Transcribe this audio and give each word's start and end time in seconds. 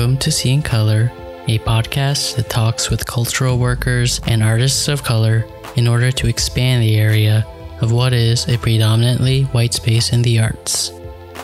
Welcome 0.00 0.16
to 0.20 0.32
Seeing 0.32 0.62
Color, 0.62 1.12
a 1.46 1.58
podcast 1.58 2.36
that 2.36 2.48
talks 2.48 2.88
with 2.88 3.04
cultural 3.04 3.58
workers 3.58 4.18
and 4.26 4.42
artists 4.42 4.88
of 4.88 5.04
color 5.04 5.44
in 5.76 5.86
order 5.86 6.10
to 6.10 6.26
expand 6.26 6.82
the 6.82 6.96
area 6.96 7.46
of 7.82 7.92
what 7.92 8.14
is 8.14 8.48
a 8.48 8.56
predominantly 8.56 9.42
white 9.42 9.74
space 9.74 10.14
in 10.14 10.22
the 10.22 10.40
arts. 10.40 10.90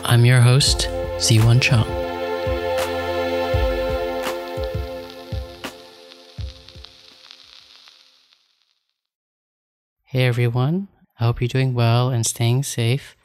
I'm 0.03 0.25
your 0.25 0.41
host, 0.41 0.89
Ziwon 1.19 1.61
Chung. 1.61 1.85
Hey 10.05 10.25
everyone, 10.25 10.87
I 11.19 11.25
hope 11.25 11.41
you're 11.41 11.47
doing 11.47 11.75
well 11.75 12.09
and 12.09 12.25
staying 12.25 12.63
safe. 12.63 13.15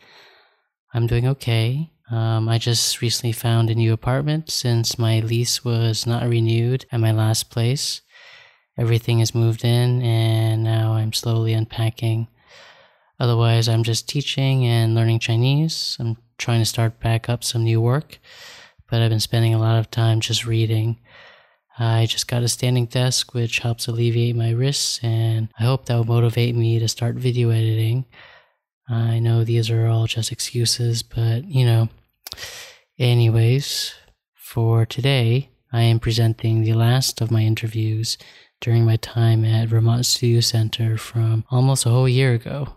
I'm 0.92 1.06
doing 1.06 1.26
okay. 1.26 1.91
Um, 2.12 2.46
I 2.46 2.58
just 2.58 3.00
recently 3.00 3.32
found 3.32 3.70
a 3.70 3.74
new 3.74 3.94
apartment 3.94 4.50
since 4.50 4.98
my 4.98 5.20
lease 5.20 5.64
was 5.64 6.06
not 6.06 6.28
renewed 6.28 6.84
at 6.92 7.00
my 7.00 7.10
last 7.10 7.48
place. 7.48 8.02
Everything 8.78 9.20
is 9.20 9.34
moved 9.34 9.64
in, 9.64 10.02
and 10.02 10.62
now 10.62 10.92
I'm 10.92 11.14
slowly 11.14 11.54
unpacking. 11.54 12.28
Otherwise, 13.18 13.66
I'm 13.66 13.82
just 13.82 14.10
teaching 14.10 14.66
and 14.66 14.94
learning 14.94 15.20
Chinese. 15.20 15.96
I'm 15.98 16.18
trying 16.36 16.60
to 16.60 16.66
start 16.66 17.00
back 17.00 17.30
up 17.30 17.42
some 17.42 17.64
new 17.64 17.80
work, 17.80 18.18
but 18.90 19.00
I've 19.00 19.08
been 19.10 19.18
spending 19.18 19.54
a 19.54 19.58
lot 19.58 19.78
of 19.78 19.90
time 19.90 20.20
just 20.20 20.44
reading. 20.44 21.00
I 21.78 22.04
just 22.04 22.28
got 22.28 22.42
a 22.42 22.48
standing 22.48 22.84
desk, 22.84 23.32
which 23.32 23.60
helps 23.60 23.86
alleviate 23.86 24.36
my 24.36 24.50
wrists, 24.50 25.00
and 25.02 25.48
I 25.58 25.62
hope 25.62 25.86
that 25.86 25.96
will 25.96 26.04
motivate 26.04 26.54
me 26.54 26.78
to 26.78 26.88
start 26.88 27.14
video 27.14 27.48
editing. 27.48 28.04
I 28.86 29.18
know 29.18 29.44
these 29.44 29.70
are 29.70 29.86
all 29.86 30.06
just 30.06 30.30
excuses, 30.30 31.02
but 31.02 31.46
you 31.46 31.64
know. 31.64 31.88
Anyways, 32.98 33.94
for 34.34 34.84
today, 34.84 35.50
I 35.72 35.82
am 35.82 35.98
presenting 35.98 36.62
the 36.62 36.74
last 36.74 37.20
of 37.20 37.30
my 37.30 37.42
interviews 37.42 38.18
during 38.60 38.84
my 38.84 38.96
time 38.96 39.44
at 39.44 39.68
Vermont 39.68 40.04
Studio 40.04 40.40
Center 40.40 40.96
from 40.98 41.44
almost 41.50 41.86
a 41.86 41.90
whole 41.90 42.08
year 42.08 42.34
ago. 42.34 42.74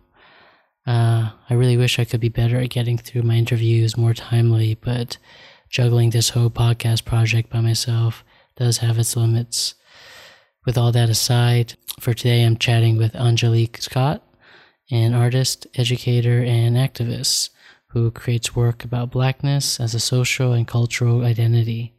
Uh, 0.87 1.31
I 1.49 1.53
really 1.53 1.77
wish 1.77 1.99
I 1.99 2.05
could 2.05 2.21
be 2.21 2.29
better 2.29 2.57
at 2.57 2.69
getting 2.69 2.97
through 2.97 3.23
my 3.23 3.35
interviews 3.35 3.97
more 3.97 4.13
timely, 4.13 4.75
but 4.75 5.17
juggling 5.69 6.11
this 6.11 6.29
whole 6.29 6.49
podcast 6.49 7.05
project 7.05 7.49
by 7.49 7.59
myself 7.59 8.23
does 8.55 8.77
have 8.77 8.97
its 8.97 9.15
limits. 9.15 9.75
With 10.65 10.77
all 10.77 10.91
that 10.93 11.09
aside, 11.09 11.73
for 11.99 12.13
today 12.13 12.43
I'm 12.43 12.57
chatting 12.57 12.97
with 12.97 13.15
Angelique 13.15 13.81
Scott, 13.81 14.23
an 14.89 15.13
artist, 15.13 15.67
educator, 15.75 16.41
and 16.43 16.75
activist 16.75 17.49
who 17.95 18.11
creates 18.11 18.57
work 18.57 18.83
about 18.83 19.09
blackness 19.09 19.79
as 19.79 19.95
a 19.95 20.01
social 20.01 20.51
and 20.51 20.67
cultural 20.67 21.23
identity. 21.23 21.93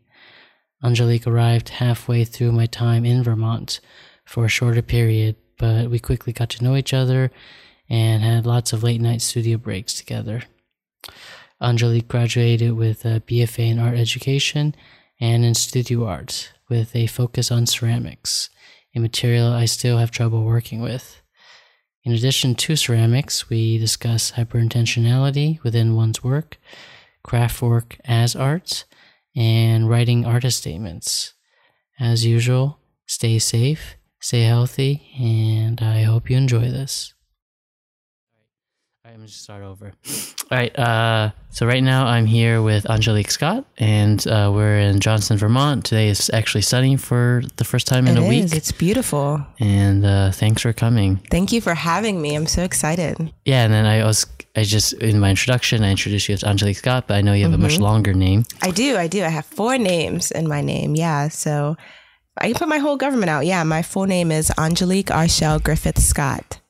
Angelique 0.84 1.26
arrived 1.26 1.70
halfway 1.70 2.22
through 2.22 2.52
my 2.52 2.66
time 2.66 3.06
in 3.06 3.22
Vermont 3.22 3.80
for 4.26 4.44
a 4.44 4.48
shorter 4.50 4.82
period, 4.82 5.36
but 5.56 5.88
we 5.88 5.98
quickly 5.98 6.34
got 6.34 6.50
to 6.50 6.62
know 6.62 6.76
each 6.76 6.92
other 6.92 7.30
and 7.88 8.22
had 8.22 8.44
lots 8.44 8.74
of 8.74 8.82
late 8.82 9.00
night 9.00 9.22
studio 9.22 9.56
breaks 9.56 9.94
together. 9.94 10.42
Angelique 11.62 12.08
graduated 12.08 12.74
with 12.74 13.06
a 13.06 13.22
BFA 13.26 13.70
in 13.70 13.78
art 13.78 13.96
education 13.96 14.74
and 15.18 15.46
in 15.46 15.54
studio 15.54 16.04
art 16.04 16.52
with 16.68 16.94
a 16.94 17.06
focus 17.06 17.50
on 17.50 17.64
ceramics, 17.64 18.50
a 18.94 18.98
material 18.98 19.50
I 19.50 19.64
still 19.64 19.96
have 19.96 20.10
trouble 20.10 20.44
working 20.44 20.82
with. 20.82 21.22
In 22.06 22.12
addition 22.12 22.54
to 22.54 22.76
ceramics, 22.76 23.50
we 23.50 23.78
discuss 23.78 24.30
hyperintentionality 24.30 25.60
within 25.64 25.96
one's 25.96 26.22
work, 26.22 26.56
craft 27.24 27.60
work 27.60 27.98
as 28.04 28.36
art, 28.36 28.84
and 29.34 29.90
writing 29.90 30.24
artist 30.24 30.58
statements. 30.58 31.34
As 31.98 32.24
usual, 32.24 32.78
stay 33.08 33.40
safe, 33.40 33.96
stay 34.20 34.42
healthy, 34.42 35.02
and 35.18 35.82
I 35.82 36.02
hope 36.02 36.30
you 36.30 36.36
enjoy 36.36 36.70
this. 36.70 37.12
I'm 39.16 39.24
just 39.24 39.42
start 39.44 39.62
over. 39.62 39.92
All 40.50 40.58
right, 40.58 40.78
uh, 40.78 41.30
so 41.48 41.66
right 41.66 41.82
now 41.82 42.04
I'm 42.04 42.26
here 42.26 42.60
with 42.60 42.84
Angelique 42.90 43.30
Scott, 43.30 43.64
and 43.78 44.24
uh, 44.26 44.50
we're 44.54 44.76
in 44.78 45.00
Johnson, 45.00 45.38
Vermont. 45.38 45.86
Today 45.86 46.08
is 46.08 46.28
actually 46.34 46.60
sunny 46.60 46.98
for 46.98 47.42
the 47.56 47.64
first 47.64 47.86
time 47.86 48.06
in 48.08 48.18
It 48.18 48.22
a 48.22 48.28
week. 48.28 48.44
is. 48.44 48.52
It's 48.52 48.72
beautiful. 48.72 49.42
and 49.58 50.04
uh, 50.04 50.32
thanks 50.32 50.60
for 50.60 50.74
coming. 50.74 51.16
Thank 51.30 51.50
you 51.50 51.62
for 51.62 51.72
having 51.72 52.20
me. 52.20 52.34
I'm 52.34 52.46
so 52.46 52.62
excited. 52.62 53.32
Yeah, 53.46 53.64
and 53.64 53.72
then 53.72 53.86
I 53.86 54.04
was 54.04 54.26
I 54.54 54.64
just 54.64 54.92
in 54.92 55.18
my 55.18 55.30
introduction 55.30 55.82
I 55.82 55.90
introduced 55.92 56.28
you 56.28 56.34
as 56.34 56.44
Angelique 56.44 56.76
Scott, 56.76 57.06
but 57.08 57.14
I 57.14 57.22
know 57.22 57.32
you 57.32 57.44
have 57.44 57.54
a 57.54 57.58
much 57.58 57.78
longer 57.78 58.12
name. 58.12 58.44
I 58.60 58.70
do. 58.70 58.98
I 58.98 59.06
do. 59.06 59.24
I 59.24 59.28
have 59.28 59.46
four 59.46 59.78
names 59.78 60.30
in 60.30 60.46
my 60.46 60.60
name. 60.60 60.94
Yeah. 60.94 61.28
So 61.28 61.78
I 62.36 62.48
can 62.48 62.54
put 62.56 62.68
my 62.68 62.78
whole 62.78 62.98
government 62.98 63.30
out. 63.30 63.46
Yeah. 63.46 63.62
My 63.64 63.80
full 63.80 64.04
name 64.04 64.30
is 64.30 64.52
Angelique 64.58 65.06
Arshel 65.06 65.62
Griffith 65.62 65.98
Scott. 66.02 66.60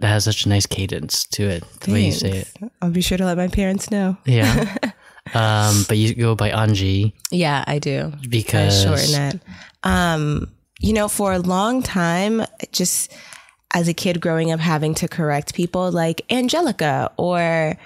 That 0.00 0.08
has 0.08 0.24
such 0.24 0.46
a 0.46 0.48
nice 0.48 0.66
cadence 0.66 1.24
to 1.24 1.42
it, 1.48 1.64
the 1.80 1.92
way 1.92 2.06
you 2.06 2.12
say 2.12 2.30
it. 2.38 2.52
I'll 2.82 2.90
be 2.90 3.00
sure 3.02 3.18
to 3.18 3.24
let 3.24 3.36
my 3.36 3.48
parents 3.48 3.90
know. 3.90 4.16
Yeah. 4.24 4.74
um, 5.34 5.84
but 5.88 5.96
you 5.96 6.14
go 6.14 6.34
by 6.34 6.50
Anji 6.50 7.12
Yeah, 7.30 7.64
I 7.66 7.78
do. 7.78 8.12
Because. 8.28 8.84
I 8.86 8.88
shorten 8.96 9.36
it. 9.36 9.40
Um, 9.82 10.50
you 10.80 10.92
know, 10.92 11.08
for 11.08 11.32
a 11.32 11.38
long 11.38 11.82
time, 11.82 12.42
just 12.72 13.12
as 13.72 13.86
a 13.88 13.94
kid 13.94 14.20
growing 14.20 14.50
up, 14.50 14.60
having 14.60 14.94
to 14.94 15.08
correct 15.08 15.54
people 15.54 15.90
like 15.92 16.22
Angelica 16.30 17.10
or 17.16 17.76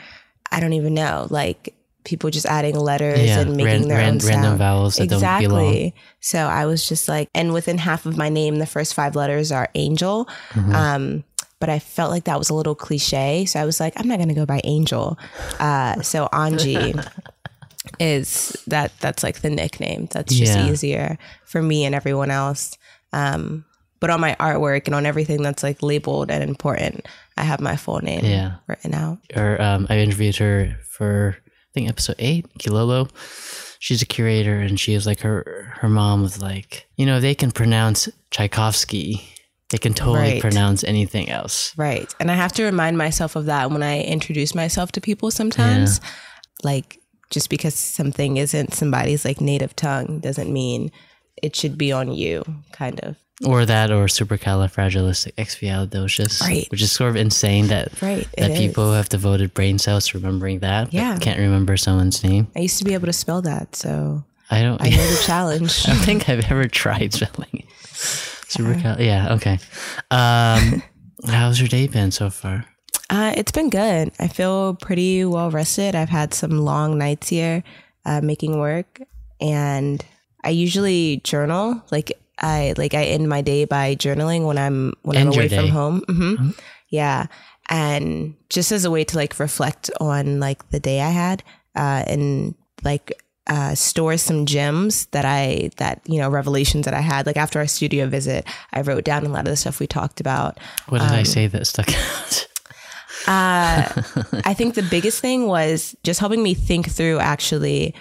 I 0.51 0.61
don't 0.61 0.73
even 0.75 0.95
know, 0.95 1.27
like 1.31 1.75
people 2.05 2.31
just 2.31 2.47
adding 2.47 2.79
letters 2.79 3.19
Yeah, 3.21 3.41
and 3.41 3.57
making 3.57 3.65
ran- 3.67 3.89
their 3.89 3.99
ran- 3.99 4.09
own 4.15 4.19
random 4.19 4.43
sound. 4.45 4.59
vowels 4.59 4.97
that 4.97 5.09
don't 5.09 5.17
exactly. 5.19 5.49
belong. 5.49 5.93
So 6.21 6.39
I 6.39 6.67
was 6.67 6.89
just 6.89 7.09
like, 7.09 7.29
and 7.35 7.53
within 7.53 7.79
half 7.79 8.07
of 8.07 8.17
my 8.17 8.29
name, 8.29 8.57
the 8.59 8.67
first 8.67 8.95
five 8.95 9.17
letters 9.17 9.51
are 9.51 9.69
Angel. 9.75 10.27
Mm-hmm. 10.51 10.75
Um, 10.75 11.25
but 11.65 11.71
I 11.73 11.79
felt 11.79 12.11
like 12.11 12.25
that 12.25 12.39
was 12.39 12.51
a 12.51 12.55
little 12.55 12.75
cliche, 12.75 13.47
so 13.47 13.59
I 13.59 13.65
was 13.65 13.81
like, 13.81 13.95
I'm 13.97 14.07
not 14.07 14.19
going 14.19 14.29
to 14.29 14.35
go 14.35 14.45
by 14.45 14.61
Angel. 14.65 15.19
Uh, 15.59 16.03
so 16.03 16.29
Anji 16.31 16.93
is 17.99 18.63
that 18.67 18.93
that's 19.01 19.23
like 19.23 19.41
the 19.41 19.49
nickname. 19.49 20.09
That's 20.13 20.35
just 20.35 20.57
Yeah. 20.59 20.67
easier 20.71 21.19
for 21.47 21.63
me 21.63 21.87
and 21.87 21.95
everyone 21.95 22.31
else. 22.31 22.77
Um, 23.15 23.65
but 23.99 24.11
on 24.11 24.21
my 24.21 24.35
artwork 24.39 24.85
and 24.85 24.95
on 24.95 25.07
everything 25.07 25.41
that's 25.43 25.63
like 25.63 25.83
labeled 25.83 26.31
and 26.31 26.43
important, 26.45 27.07
I 27.39 27.45
have 27.45 27.61
my 27.61 27.77
full 27.77 28.01
name 28.01 28.27
Yeah. 28.27 28.57
written 28.67 28.93
out. 28.93 29.21
or 29.35 29.61
um, 29.63 29.87
I 29.89 29.99
interviewed 30.01 30.37
her 30.37 30.77
for 30.91 31.37
I 31.39 31.71
think 31.73 31.89
episode 31.89 32.17
eight, 32.19 32.47
Kilolo. 32.59 33.09
She's 33.79 34.03
a 34.03 34.07
curator, 34.07 34.59
and 34.61 34.79
she 34.79 34.93
is 34.93 35.07
like 35.07 35.21
her 35.21 35.73
her 35.81 35.89
mom 35.89 36.21
was 36.21 36.43
like, 36.43 36.87
you 36.97 37.07
know, 37.07 37.21
they 37.21 37.35
can 37.35 37.51
pronounce 37.53 38.09
Tchaikovsky, 38.31 39.23
they 39.71 39.79
can 39.79 39.95
totally 39.95 40.19
Right. 40.35 40.41
pronounce 40.41 40.85
anything 40.85 41.31
else. 41.31 41.73
Right. 41.77 42.13
And 42.21 42.31
I 42.31 42.35
have 42.35 42.53
to 42.55 42.65
remind 42.65 42.99
myself 42.99 43.37
of 43.37 43.47
that 43.47 43.71
when 43.71 43.83
I 43.83 44.03
introduce 44.03 44.55
myself 44.55 44.93
to 44.93 45.01
people 45.01 45.31
sometimes. 45.31 46.01
Like 46.63 46.99
just 47.31 47.51
because 47.51 47.75
something 47.75 48.37
isn't 48.37 48.75
somebody's 48.75 49.25
like 49.25 49.41
native 49.41 49.75
tongue 49.75 50.21
doesn't 50.21 50.53
mean 50.53 50.93
it 51.43 51.57
should 51.57 51.77
be 51.77 51.91
on 51.93 52.13
you, 52.13 52.45
kind 52.73 53.01
of. 53.01 53.17
Or 53.45 53.67
that, 53.67 53.91
or 53.91 54.07
supercalifragilisticexpialidocious, 54.07 56.41
Right. 56.41 56.67
which 56.71 56.83
is 56.83 56.93
sort 56.93 57.11
of 57.11 57.17
insane 57.17 57.67
that 57.69 58.01
Right, 58.01 58.29
that 58.39 58.57
people 58.57 58.93
have 58.93 59.09
devoted 59.09 59.53
brain 59.55 59.79
cells 59.79 60.09
to 60.09 60.19
remembering 60.19 60.61
that, 60.61 60.85
but 60.87 60.95
Yeah. 60.95 61.19
can't 61.19 61.39
remember 61.39 61.77
someone's 61.77 62.23
name. 62.23 62.47
I 62.57 62.61
used 62.61 62.79
to 62.79 62.85
be 62.85 62.95
able 62.95 63.07
to 63.07 63.13
spell 63.13 63.43
that, 63.43 63.75
so 63.75 64.25
I 64.51 64.63
don't. 64.63 64.81
I 64.81 64.89
know 64.91 64.97
the 65.11 65.23
challenge. 65.27 65.89
I 65.89 65.95
don't 65.95 66.05
think 66.05 66.29
I've 66.29 66.45
ever 66.51 66.69
tried 66.69 67.13
spelling 67.15 67.49
it. 67.53 67.65
Supercal. 68.57 68.99
Yeah. 68.99 69.35
Okay. 69.35 69.59
Um, 70.11 70.83
how's 71.27 71.59
your 71.61 71.69
day 71.69 71.87
been 71.87 72.11
so 72.11 72.31
far? 72.31 72.65
Uh, 73.11 73.33
it's 73.37 73.53
been 73.53 73.71
good. 73.71 74.13
I 74.19 74.29
feel 74.29 74.75
pretty 74.75 75.25
well 75.25 75.51
rested. 75.51 75.95
I've 75.95 76.09
had 76.09 76.33
some 76.35 76.59
long 76.65 76.99
nights 76.99 77.29
here 77.29 77.63
uh, 78.07 78.21
making 78.23 78.59
work, 78.59 79.01
and 79.41 80.05
I 80.43 80.51
usually 80.51 81.21
journal. 81.25 81.83
Like 81.91 82.13
I 82.39 82.75
like 82.77 82.95
I 82.95 83.05
end 83.05 83.29
my 83.29 83.43
day 83.43 83.65
by 83.67 83.95
journaling 83.95 84.47
when 84.47 84.59
I'm 84.59 84.95
when 85.03 85.17
End 85.17 85.29
I'm 85.29 85.35
away 85.35 85.49
from 85.49 85.69
home. 85.69 86.03
hmm 86.09 86.51
Yeah, 86.89 87.27
and 87.69 88.35
just 88.49 88.73
as 88.73 88.85
a 88.85 88.91
way 88.91 89.05
to 89.05 89.17
like 89.17 89.39
reflect 89.39 89.91
on 90.01 90.41
like 90.41 90.69
the 90.71 90.81
day 90.81 91.01
I 91.01 91.11
had, 91.11 91.43
uh, 91.77 92.05
and 92.07 92.55
like 92.83 93.13
uh, 93.47 93.75
store 93.75 94.17
some 94.17 94.47
gems 94.47 95.07
that 95.07 95.25
I 95.25 95.71
that 95.77 96.01
you 96.07 96.19
know 96.19 96.31
revelations 96.31 96.85
that 96.87 96.95
I 96.95 97.01
had. 97.01 97.27
Like 97.27 97.37
after 97.37 97.59
our 97.59 97.67
studio 97.67 98.07
visit, 98.07 98.47
I 98.73 98.81
wrote 98.81 99.05
down 99.05 99.25
a 99.27 99.29
lot 99.29 99.41
of 99.41 99.47
the 99.53 99.57
stuff 99.57 99.81
we 99.81 99.87
talked 99.87 100.21
about. 100.21 100.59
What 100.89 101.01
did 101.01 101.11
I 101.11 101.19
Um, 101.21 101.25
say 101.25 101.47
that 101.49 101.67
stuck 101.67 101.89
out? 101.95 102.49
Uh, 103.27 103.89
I 104.45 104.53
think 104.53 104.75
the 104.75 104.83
biggest 104.83 105.21
thing 105.23 105.47
was 105.47 105.97
just 106.05 106.21
helping 106.21 106.43
me 106.43 106.53
think 106.53 106.91
through 106.91 107.21
actually 107.21 107.95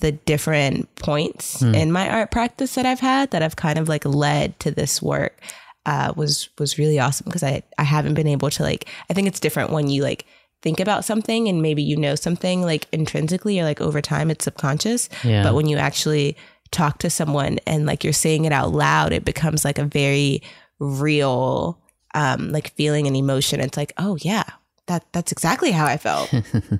the 0.00 0.12
different 0.12 0.94
points 0.96 1.60
in 1.60 1.92
my 1.92 2.08
art 2.08 2.30
practice 2.30 2.76
that 2.76 2.86
I've 2.86 3.00
had 3.00 3.30
that 3.32 3.42
have 3.42 3.56
kind 3.56 3.78
of 3.78 3.90
like 3.90 4.06
led 4.06 4.58
to 4.60 4.70
this 4.70 5.02
work 5.02 5.38
uh, 5.84 6.14
was 6.16 6.48
was 6.58 6.78
really 6.78 6.98
awesome 6.98 7.26
because 7.26 7.42
I 7.42 7.62
I 7.76 7.82
haven't 7.82 8.14
been 8.14 8.26
able 8.26 8.48
to 8.50 8.62
like 8.62 8.88
I 9.10 9.12
think 9.12 9.28
it's 9.28 9.40
different 9.40 9.70
when 9.70 9.90
you 9.90 10.02
like 10.02 10.24
think 10.62 10.80
about 10.80 11.04
something 11.04 11.48
and 11.48 11.62
maybe 11.62 11.82
you 11.82 11.96
know 11.96 12.14
something 12.14 12.62
like 12.62 12.86
intrinsically 12.92 13.58
or 13.60 13.64
like 13.64 13.80
over 13.80 14.00
time 14.00 14.30
it's 14.30 14.44
subconscious. 14.44 15.08
Yeah. 15.24 15.42
But 15.42 15.54
when 15.54 15.66
you 15.66 15.76
actually 15.76 16.36
talk 16.70 16.98
to 16.98 17.10
someone 17.10 17.58
and 17.66 17.86
like 17.86 18.04
you're 18.04 18.12
saying 18.12 18.44
it 18.44 18.52
out 18.52 18.72
loud, 18.72 19.12
it 19.12 19.24
becomes 19.24 19.64
like 19.64 19.78
a 19.78 19.84
very 19.84 20.42
real 20.78 21.78
um 22.14 22.50
like 22.50 22.72
feeling 22.74 23.06
and 23.06 23.16
emotion. 23.16 23.60
It's 23.60 23.76
like, 23.76 23.92
oh 23.98 24.16
yeah, 24.20 24.44
that 24.86 25.04
that's 25.12 25.32
exactly 25.32 25.70
how 25.70 25.86
I 25.86 25.96
felt. 25.96 26.32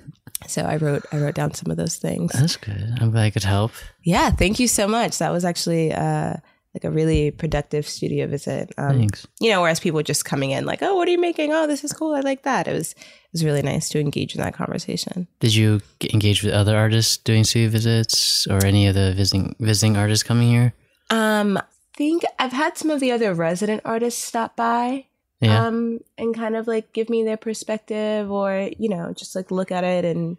so 0.46 0.62
I 0.62 0.76
wrote 0.76 1.04
I 1.12 1.18
wrote 1.18 1.34
down 1.34 1.54
some 1.54 1.70
of 1.70 1.76
those 1.76 1.96
things. 1.96 2.32
That's 2.32 2.56
good. 2.56 2.98
I'm 3.00 3.10
glad 3.10 3.24
I 3.24 3.30
could 3.30 3.44
help. 3.44 3.72
Yeah, 4.02 4.30
thank 4.30 4.58
you 4.58 4.68
so 4.68 4.86
much. 4.86 5.18
That 5.18 5.32
was 5.32 5.44
actually 5.44 5.92
uh 5.92 6.36
like 6.74 6.84
a 6.84 6.90
really 6.90 7.30
productive 7.32 7.86
studio 7.88 8.26
visit. 8.26 8.72
Um, 8.78 8.98
Thanks. 8.98 9.26
you 9.40 9.50
know, 9.50 9.60
whereas 9.62 9.80
people 9.80 10.02
just 10.02 10.24
coming 10.24 10.50
in 10.52 10.64
like, 10.64 10.82
"Oh, 10.82 10.94
what 10.96 11.08
are 11.08 11.10
you 11.10 11.20
making? 11.20 11.52
Oh, 11.52 11.66
this 11.66 11.82
is 11.84 11.92
cool. 11.92 12.14
I 12.14 12.20
like 12.20 12.42
that." 12.44 12.68
It 12.68 12.72
was 12.72 12.92
it 12.92 13.32
was 13.32 13.44
really 13.44 13.62
nice 13.62 13.88
to 13.90 14.00
engage 14.00 14.34
in 14.34 14.40
that 14.40 14.54
conversation. 14.54 15.26
Did 15.40 15.54
you 15.54 15.80
engage 16.12 16.42
with 16.44 16.52
other 16.54 16.76
artists 16.76 17.16
doing 17.16 17.44
studio 17.44 17.68
visits 17.70 18.46
or 18.46 18.64
any 18.64 18.86
of 18.86 18.94
the 18.94 19.12
visiting 19.14 19.56
visiting 19.58 19.96
artists 19.96 20.22
coming 20.22 20.48
here? 20.48 20.72
Um, 21.10 21.56
I 21.58 21.62
think 21.96 22.22
I've 22.38 22.52
had 22.52 22.78
some 22.78 22.90
of 22.90 23.00
the 23.00 23.10
other 23.12 23.34
resident 23.34 23.82
artists 23.84 24.22
stop 24.22 24.54
by 24.56 25.06
Yeah. 25.40 25.66
um 25.66 25.98
and 26.16 26.34
kind 26.34 26.54
of 26.56 26.66
like 26.68 26.92
give 26.92 27.10
me 27.10 27.24
their 27.24 27.36
perspective 27.36 28.30
or, 28.30 28.70
you 28.78 28.88
know, 28.88 29.12
just 29.12 29.34
like 29.34 29.50
look 29.50 29.72
at 29.72 29.84
it 29.84 30.04
and 30.04 30.36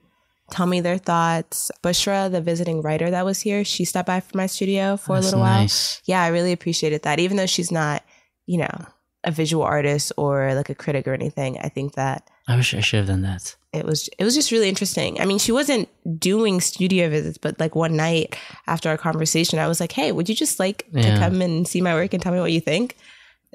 tell 0.51 0.65
me 0.67 0.81
their 0.81 0.97
thoughts. 0.97 1.71
Bushra, 1.83 2.31
the 2.31 2.41
visiting 2.41 2.81
writer 2.81 3.09
that 3.09 3.25
was 3.25 3.39
here, 3.41 3.63
she 3.63 3.85
stopped 3.85 4.07
by 4.07 4.19
for 4.19 4.37
my 4.37 4.45
studio 4.47 4.97
for 4.97 5.15
That's 5.15 5.27
a 5.33 5.37
little 5.37 5.39
while. 5.41 5.67
yeah, 6.05 6.21
I 6.23 6.27
really 6.27 6.51
appreciated 6.51 7.03
that. 7.03 7.19
Even 7.19 7.37
though 7.37 7.45
she's 7.45 7.71
not, 7.71 8.03
you 8.45 8.57
know, 8.59 8.85
a 9.23 9.31
visual 9.31 9.63
artist 9.63 10.11
or 10.17 10.53
like 10.55 10.69
a 10.69 10.75
critic 10.75 11.07
or 11.07 11.13
anything, 11.13 11.57
I 11.59 11.69
think 11.69 11.93
that 11.95 12.29
I 12.47 12.55
wish 12.55 12.73
I 12.73 12.79
should 12.81 12.97
have 12.97 13.07
done 13.07 13.21
that. 13.21 13.55
it 13.71 13.85
was 13.85 14.09
it 14.17 14.23
was 14.23 14.33
just 14.35 14.51
really 14.51 14.67
interesting. 14.67 15.21
I 15.21 15.25
mean, 15.25 15.37
she 15.37 15.51
wasn't 15.51 15.87
doing 16.19 16.59
studio 16.59 17.07
visits, 17.09 17.37
but 17.37 17.59
like 17.59 17.75
one 17.75 17.95
night 17.95 18.35
after 18.67 18.89
our 18.89 18.97
conversation, 18.97 19.59
I 19.59 19.67
was 19.67 19.79
like, 19.79 19.91
"Hey, 19.91 20.11
would 20.11 20.27
you 20.27 20.35
just 20.35 20.59
like 20.59 20.85
Yeah. 20.91 21.13
to 21.13 21.19
come 21.19 21.41
and 21.41 21.67
see 21.67 21.81
my 21.81 21.93
work 21.93 22.13
and 22.13 22.21
tell 22.21 22.33
me 22.33 22.39
what 22.39 22.51
you 22.51 22.61
think?" 22.61 22.97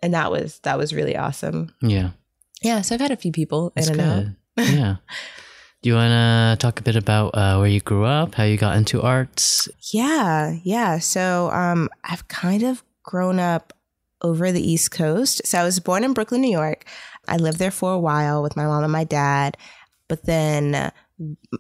And 0.03 0.15
that 0.15 0.31
was 0.31 0.61
that 0.63 0.79
was 0.79 0.95
really 0.95 1.17
awesome. 1.17 1.75
Yeah. 1.83 2.11
Yeah, 2.63 2.81
so 2.83 2.95
I've 2.95 3.01
had 3.01 3.11
a 3.11 3.17
few 3.17 3.33
people 3.33 3.73
That's 3.75 3.89
in 3.89 4.01
and 4.01 4.37
out. 4.57 4.67
yeah. 4.73 4.97
Do 5.83 5.91
you 5.91 5.95
want 5.95 6.11
to 6.11 6.57
talk 6.65 6.81
a 6.81 6.83
bit 6.83 6.97
about 6.97 7.29
uh, 7.35 7.59
where 7.59 7.69
you 7.69 7.81
grew 7.81 8.05
up, 8.05 8.35
how 8.35 8.45
you 8.45 8.57
got 8.57 8.77
into 8.77 9.03
arts? 9.03 9.69
Yeah, 9.93 10.57
yeah. 10.65 10.99
So 10.99 11.51
um, 11.51 11.89
I've 12.03 12.27
kind 12.29 12.63
of 12.65 12.83
grown 13.05 13.39
up 13.39 13.73
over 14.23 14.51
the 14.51 14.69
East 14.69 14.91
Coast. 14.91 15.47
So 15.47 15.59
I 15.59 15.65
was 15.65 15.79
born 15.79 16.03
in 16.03 16.13
Brooklyn, 16.13 16.41
New 16.41 16.51
York. 16.51 16.85
I 17.29 17.37
lived 17.37 17.59
there 17.59 17.71
for 17.71 17.93
a 17.93 17.99
while 17.99 18.43
with 18.43 18.57
my 18.57 18.65
mom 18.65 18.83
and 18.83 18.93
my 18.93 19.05
dad. 19.05 19.57
But 20.09 20.25
then 20.25 20.75
uh, 20.75 20.91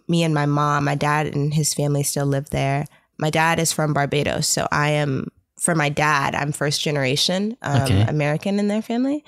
me 0.08 0.22
and 0.22 0.34
my 0.34 0.46
mom, 0.46 0.84
my 0.84 0.94
dad 0.94 1.26
and 1.28 1.52
his 1.52 1.74
family 1.74 2.02
still 2.02 2.26
live 2.26 2.50
there. 2.50 2.86
My 3.18 3.30
dad 3.30 3.58
is 3.58 3.72
from 3.72 3.92
Barbados. 3.92 4.48
So 4.48 4.66
I 4.72 4.90
am, 4.90 5.28
for 5.60 5.74
my 5.74 5.88
dad, 5.88 6.34
I'm 6.34 6.52
first 6.52 6.80
generation 6.80 7.56
um, 7.62 7.82
Okay. 7.82 8.02
American 8.02 8.58
in 8.58 8.68
their 8.68 8.82
family. 8.82 9.24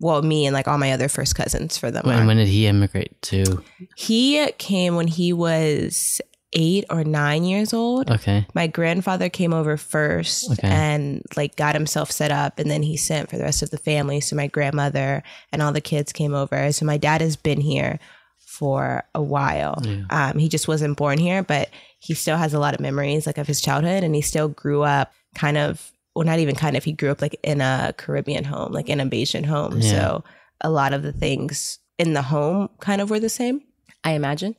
Well, 0.00 0.22
me 0.22 0.46
and 0.46 0.54
like 0.54 0.68
all 0.68 0.78
my 0.78 0.92
other 0.92 1.08
first 1.08 1.34
cousins 1.34 1.76
for 1.76 1.90
them. 1.90 2.04
When, 2.06 2.26
when 2.26 2.36
did 2.36 2.48
he 2.48 2.66
immigrate 2.66 3.20
to? 3.22 3.62
He 3.96 4.46
came 4.58 4.94
when 4.96 5.08
he 5.08 5.32
was 5.32 6.20
eight 6.54 6.86
or 6.88 7.04
nine 7.04 7.44
years 7.44 7.74
old 7.74 8.10
Okay. 8.10 8.46
my 8.54 8.66
grandfather 8.66 9.28
came 9.28 9.52
over 9.52 9.76
first 9.76 10.50
Okay. 10.52 10.66
and 10.66 11.22
like 11.36 11.56
got 11.56 11.74
himself 11.74 12.10
set 12.10 12.30
up 12.30 12.58
and 12.58 12.70
then 12.70 12.82
he 12.82 12.96
sent 12.96 13.28
for 13.28 13.36
the 13.36 13.42
rest 13.44 13.62
of 13.62 13.68
the 13.68 13.76
family 13.76 14.18
so 14.18 14.34
my 14.34 14.46
grandmother 14.46 15.22
and 15.52 15.60
all 15.60 15.72
the 15.72 15.82
kids 15.82 16.10
came 16.10 16.32
over 16.32 16.72
so 16.72 16.86
my 16.86 16.96
dad 16.96 17.20
has 17.20 17.36
been 17.36 17.60
here 17.60 17.98
for 18.38 19.04
a 19.14 19.20
while 19.20 19.78
Yeah. 19.84 20.04
um, 20.08 20.38
he 20.38 20.48
just 20.48 20.66
wasn't 20.66 20.96
born 20.96 21.18
here 21.18 21.42
but 21.42 21.68
he 21.98 22.14
still 22.14 22.38
has 22.38 22.54
a 22.54 22.58
lot 22.58 22.72
of 22.72 22.80
memories 22.80 23.26
like 23.26 23.36
of 23.36 23.46
his 23.46 23.60
childhood 23.60 24.02
and 24.02 24.14
he 24.14 24.22
still 24.22 24.48
grew 24.48 24.82
up 24.82 25.12
kind 25.34 25.58
of 25.58 25.92
well 26.18 26.26
not 26.26 26.40
even 26.40 26.56
kind 26.56 26.76
of 26.76 26.82
he 26.82 26.92
grew 26.92 27.12
up 27.12 27.22
like 27.22 27.38
in 27.44 27.60
a 27.60 27.94
caribbean 27.96 28.42
home 28.42 28.72
like 28.72 28.88
in 28.88 28.98
a 28.98 29.06
Bajan 29.06 29.46
home 29.46 29.78
Yeah. 29.78 29.90
so 29.90 30.24
a 30.60 30.68
lot 30.68 30.92
of 30.92 31.04
the 31.04 31.12
things 31.12 31.78
in 31.96 32.12
the 32.14 32.22
home 32.22 32.68
kind 32.80 33.00
of 33.00 33.08
were 33.08 33.20
the 33.20 33.28
same 33.28 33.60
i 34.02 34.10
imagine 34.12 34.56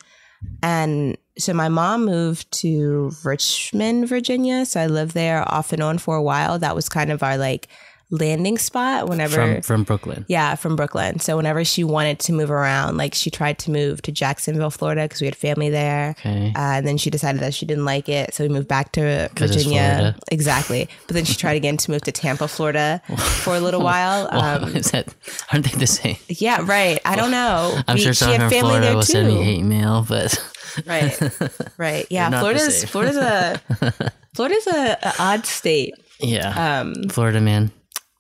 and 0.64 1.18
so 1.38 1.54
my 1.54 1.68
mom 1.68 2.06
moved 2.06 2.50
to 2.62 3.12
Richmond, 3.26 4.08
Virginia. 4.08 4.66
So 4.66 4.80
I 4.80 4.88
lived 4.88 5.14
there 5.14 5.44
off 5.52 5.74
and 5.74 5.84
on 5.84 5.98
for 5.98 6.16
a 6.16 6.24
while. 6.24 6.60
That 6.60 6.76
was 6.76 6.88
kind 6.88 7.12
of 7.12 7.24
our 7.24 7.38
like 7.38 7.68
landing 8.12 8.58
spot 8.58 9.08
whenever 9.08 9.36
From 9.36 9.62
from 9.62 9.84
Brooklyn. 9.84 10.26
yeah, 10.28 10.56
from 10.56 10.76
Brooklyn. 10.76 11.20
So 11.20 11.38
whenever 11.38 11.64
she 11.64 11.84
wanted 11.84 12.18
to 12.22 12.34
move 12.34 12.50
around, 12.50 12.98
like 12.98 13.14
she 13.14 13.30
tried 13.30 13.60
to 13.60 13.72
move 13.72 14.02
to 14.02 14.12
Jacksonville, 14.12 14.72
Florida 14.72 15.04
because 15.04 15.22
we 15.22 15.26
had 15.28 15.36
family 15.36 15.70
there. 15.70 16.16
Okay. 16.20 16.52
Uh, 16.56 16.60
and 16.60 16.88
then 16.88 16.98
she 16.98 17.12
decided 17.12 17.42
that 17.42 17.54
she 17.54 17.68
didn't 17.68 17.86
like 17.86 18.10
it, 18.10 18.34
so 18.34 18.44
we 18.44 18.50
moved 18.50 18.68
back 18.68 18.92
to 18.94 19.30
Virginia. 19.36 20.16
Exactly. 20.32 20.90
But 21.08 21.14
then 21.14 21.26
she 21.26 21.36
tried 21.36 21.54
again 21.56 21.78
to 21.78 21.92
move 21.92 22.02
to 22.04 22.12
Tampa, 22.12 22.48
Florida, 22.48 23.02
for 23.44 23.56
a 23.56 23.60
little 23.60 23.82
while. 23.92 24.28
Wow, 24.32 24.58
Um, 24.64 24.76
is 24.76 24.90
that 24.92 25.14
aren't 25.54 25.72
they 25.72 25.78
the 25.78 25.86
same? 25.88 26.18
yeah, 26.28 26.62
right. 26.64 27.00
I 27.06 27.16
don't 27.16 27.32
know. 27.32 27.80
I'm 27.88 27.96
We- 27.96 28.02
sure 28.02 28.14
she 28.14 28.18
someone 28.26 28.40
had 28.40 28.50
from 28.50 28.52
family 28.52 28.70
Florida 28.70 28.86
there 28.88 28.96
will 28.96 29.04
send 29.04 29.28
me 29.28 29.34
too. 29.36 29.42
hate 29.44 29.64
mail, 29.64 30.06
but 30.08 30.36
Right. 30.88 31.20
Right. 31.78 32.08
Yeah. 32.12 32.30
Florida's. 32.40 32.86
Florida's 32.86 33.18
a 33.18 33.62
Florida's 34.34 34.68
a, 34.68 34.98
a 35.04 35.14
odd 35.20 35.46
state. 35.46 35.94
yeah, 36.20 36.80
Um 36.82 37.10
Florida 37.10 37.40
man. 37.42 37.72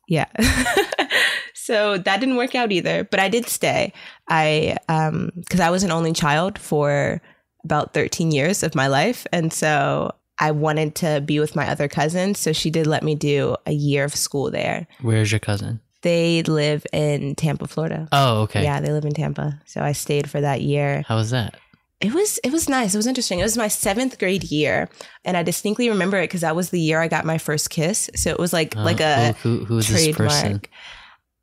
Yeah. 0.09 0.25
so 1.53 1.97
that 1.97 2.19
didn't 2.19 2.35
work 2.35 2.56
out 2.56 2.71
either, 2.71 3.06
but 3.06 3.19
I 3.19 3.29
did 3.29 3.47
stay. 3.47 3.94
I 4.27 4.75
um 4.89 5.31
cuz 5.50 5.59
I 5.59 5.69
was 5.69 5.83
an 5.83 5.91
only 5.91 6.11
child 6.13 6.59
for 6.59 7.21
about 7.63 7.94
13 7.94 8.31
years 8.31 8.63
of 8.63 8.75
my 8.75 8.88
life 8.88 9.25
and 9.31 9.53
so 9.53 10.11
I 10.39 10.51
wanted 10.51 10.95
to 10.95 11.21
be 11.21 11.39
with 11.39 11.56
my 11.56 11.69
other 11.69 11.88
cousins, 11.89 12.39
so 12.39 12.53
she 12.53 12.69
did 12.69 12.88
let 12.88 13.03
me 13.03 13.13
do 13.13 13.57
a 13.65 13.73
year 13.73 14.06
of 14.06 14.15
school 14.15 14.50
there. 14.50 14.88
Where's 15.01 15.31
your 15.31 15.39
cousin? 15.39 15.81
They 16.01 16.44
live 16.44 16.85
in 16.94 17.35
Tampa, 17.35 17.67
Florida. 17.67 18.07
Oh, 18.13 18.44
okay. 18.44 18.63
Yeah, 18.63 18.79
they 18.79 18.91
live 18.94 19.03
in 19.03 19.11
Tampa. 19.11 19.59
So 19.65 19.81
I 19.81 19.91
stayed 19.91 20.29
for 20.29 20.39
that 20.39 20.61
year. 20.61 21.03
How 21.07 21.18
was 21.18 21.31
that? 21.31 21.57
It 22.01 22.13
was 22.13 22.39
it 22.45 22.51
was 22.53 22.69
nice. 22.69 22.94
It 22.94 22.97
was 22.97 23.07
interesting. 23.07 23.39
It 23.39 23.44
was 23.44 23.57
my 23.57 23.68
seventh 23.68 24.19
grade 24.19 24.45
year, 24.45 24.87
and 25.25 25.35
I 25.35 25.44
distinctly 25.44 25.89
remember 25.89 26.18
it 26.18 26.23
because 26.29 26.41
that 26.41 26.56
was 26.56 26.69
the 26.69 26.79
year 26.79 27.01
I 27.01 27.07
got 27.09 27.25
my 27.25 27.37
first 27.37 27.69
kiss. 27.69 28.09
So 28.15 28.29
it 28.29 28.39
was 28.39 28.53
like 28.53 28.75
Uh, 28.77 28.83
like 28.83 29.01
a 29.01 29.33
who, 29.44 29.57
who, 29.59 29.65
who's 29.65 29.87
this 29.89 30.15
person? 30.15 30.41
trademark. 30.61 30.69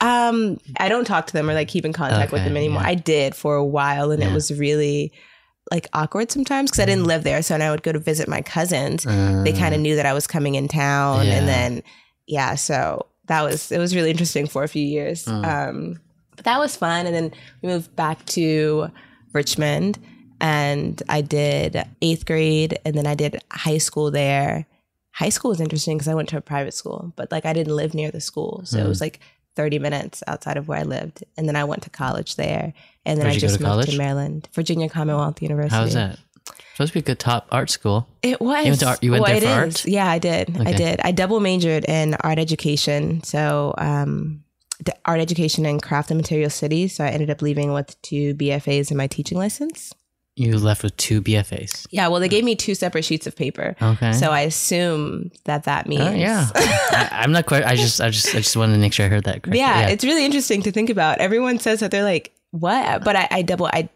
Um, 0.01 0.59
I 0.79 0.89
don't 0.89 1.07
talk 1.07 1.27
to 1.29 1.33
them 1.33 1.49
or 1.49 1.55
like 1.55 1.69
keep 1.69 1.85
in 1.85 1.93
contact 1.93 2.31
with 2.33 2.45
them 2.45 2.57
anymore. 2.57 2.83
yeah. 2.83 2.89
I 2.89 2.95
did 2.95 3.35
for 3.35 3.55
a 3.57 3.65
while, 3.65 4.11
and 4.11 4.23
Yeah. 4.23 4.31
it 4.31 4.35
was 4.35 4.53
really 4.53 5.13
like 5.73 5.89
awkward 5.93 6.31
sometimes 6.31 6.71
because 6.71 6.83
I 6.83 6.87
didn't 6.87 7.05
live 7.07 7.25
there. 7.25 7.43
So 7.43 7.55
when 7.55 7.63
I 7.63 7.71
would 7.71 7.83
go 7.83 7.93
to 7.93 7.99
visit 7.99 8.29
my 8.29 8.41
cousins, 8.41 9.05
they 9.05 9.53
kind 9.53 9.75
of 9.75 9.81
knew 9.81 9.97
that 9.97 10.07
I 10.07 10.13
was 10.13 10.27
coming 10.27 10.55
in 10.55 10.69
town, 10.69 11.21
Uh, 11.21 11.23
Yeah. 11.25 11.33
and 11.35 11.49
then 11.49 11.83
yeah, 12.27 12.55
so 12.55 13.07
that 13.27 13.43
was 13.43 13.73
it 13.73 13.79
was 13.79 13.95
really 13.95 14.11
interesting 14.11 14.47
for 14.47 14.63
a 14.65 14.69
few 14.69 14.85
years. 14.87 15.25
Mm. 15.25 15.45
Um, 15.69 16.01
but 16.37 16.45
that 16.45 16.59
was 16.59 16.77
fun, 16.77 17.07
and 17.07 17.15
then 17.15 17.33
we 17.63 17.69
moved 17.69 17.95
back 17.97 18.25
to 18.27 18.91
Richmond, 19.33 19.99
and 20.41 21.03
I 21.09 21.21
did 21.21 21.83
eighth 22.03 22.27
grade, 22.27 22.79
and 22.85 22.95
then 22.97 23.07
I 23.07 23.15
did 23.15 23.41
high 23.51 23.79
school 23.79 24.11
there. 24.11 24.67
High 25.13 25.31
school 25.31 25.49
was 25.51 25.61
interesting 25.61 25.97
because 25.97 26.09
I 26.09 26.15
went 26.15 26.29
to 26.31 26.37
a 26.37 26.41
private 26.43 26.75
school, 26.75 27.13
but 27.17 27.33
like 27.33 27.47
I 27.47 27.53
didn't 27.53 27.75
live 27.77 27.95
near 27.95 28.11
the 28.11 28.21
school, 28.21 28.63
so 28.65 28.79
it 28.79 28.85
Mm. 28.85 28.89
was 28.89 29.01
like. 29.01 29.21
30 29.57 29.79
minutes 29.79 30.23
outside 30.27 30.59
of 30.59 30.69
where 30.69 30.79
I 30.79 30.83
lived. 30.83 31.25
And 31.39 31.49
then 31.49 31.57
I 31.57 31.65
went 31.65 31.83
to 31.85 31.89
college 31.89 32.37
there. 32.37 32.75
And 33.07 33.19
then 33.19 33.25
Where'd 33.25 33.37
I 33.37 33.39
just 33.39 33.55
to 33.57 33.63
moved 33.63 33.71
college? 33.73 33.91
to 33.93 33.97
Maryland, 33.97 34.51
Virginia 34.53 34.87
Commonwealth 34.87 35.41
University. 35.41 35.75
How 35.75 35.83
was 35.85 35.95
that? 35.95 36.19
Supposed 36.75 36.93
to 36.93 36.93
be 36.93 36.99
a 37.01 37.03
good 37.03 37.19
top 37.19 37.47
art 37.51 37.71
school. 37.71 38.07
It 38.23 38.39
was. 38.43 38.67
You 38.67 38.71
went 38.73 38.81
to 38.81 38.87
art- 38.87 39.03
you 39.03 39.13
went 39.13 39.25
there 39.25 39.41
for 39.41 39.47
is. 39.47 39.77
art? 39.77 39.85
Yeah, 39.87 40.07
I 40.11 40.19
did. 40.19 40.61
I 40.61 40.75
did. 40.75 41.01
I 41.03 41.11
double 41.11 41.41
majored 41.41 41.87
in 41.87 42.13
art 42.21 42.39
education. 42.39 43.23
So, 43.23 43.73
um, 43.79 44.45
art 45.07 45.21
education 45.21 45.65
and 45.65 45.83
craft 45.83 46.11
and 46.11 46.21
material 46.21 46.51
studies. 46.51 46.95
So 46.95 47.05
I 47.05 47.09
ended 47.09 47.31
up 47.31 47.41
leaving 47.41 47.73
with 47.73 47.97
two 48.03 48.35
BFAs 48.35 48.91
and 48.91 48.99
my 48.99 49.07
teaching 49.07 49.39
license. 49.39 49.95
You 50.37 50.59
left 50.59 50.83
with 50.83 50.95
two 50.99 51.23
BFAs. 51.23 51.87
Yeah, 51.91 52.09
well, 52.09 52.21
they 52.21 52.29
gave 52.29 52.45
me 52.45 52.55
two 52.55 52.75
separate 52.75 53.07
sheets 53.07 53.27
of 53.27 53.35
paper. 53.35 53.75
Okay. 53.81 54.13
So 54.13 54.33
I 54.33 54.41
assume 54.43 55.31
that 55.45 55.65
that 55.65 55.89
means. 55.89 56.03
Uh, 56.03 56.13
yeah, 56.15 56.51
I, 56.55 57.09
I'm 57.23 57.33
not 57.33 57.47
quite. 57.47 57.65
I 57.65 57.75
just, 57.75 58.03
I 58.03 58.11
just, 58.11 58.29
I 58.35 58.39
just 58.39 58.55
wanted 58.55 58.75
to 58.75 58.79
make 58.79 58.93
sure 58.93 59.07
I 59.07 59.09
heard 59.09 59.25
that 59.25 59.43
correctly. 59.43 59.61
yeah, 59.61 59.89
it's 59.89 60.05
really 60.05 60.27
interesting 60.27 60.61
to 60.63 60.73
think 60.73 60.91
about. 60.91 61.19
Everyone 61.21 61.59
says 61.59 61.81
that 61.81 61.91
they're 61.91 62.05
like, 62.05 62.35
what? 62.51 63.03
But 63.03 63.17
I, 63.17 63.29
I 63.31 63.43
double, 63.43 63.67
I 63.67 63.89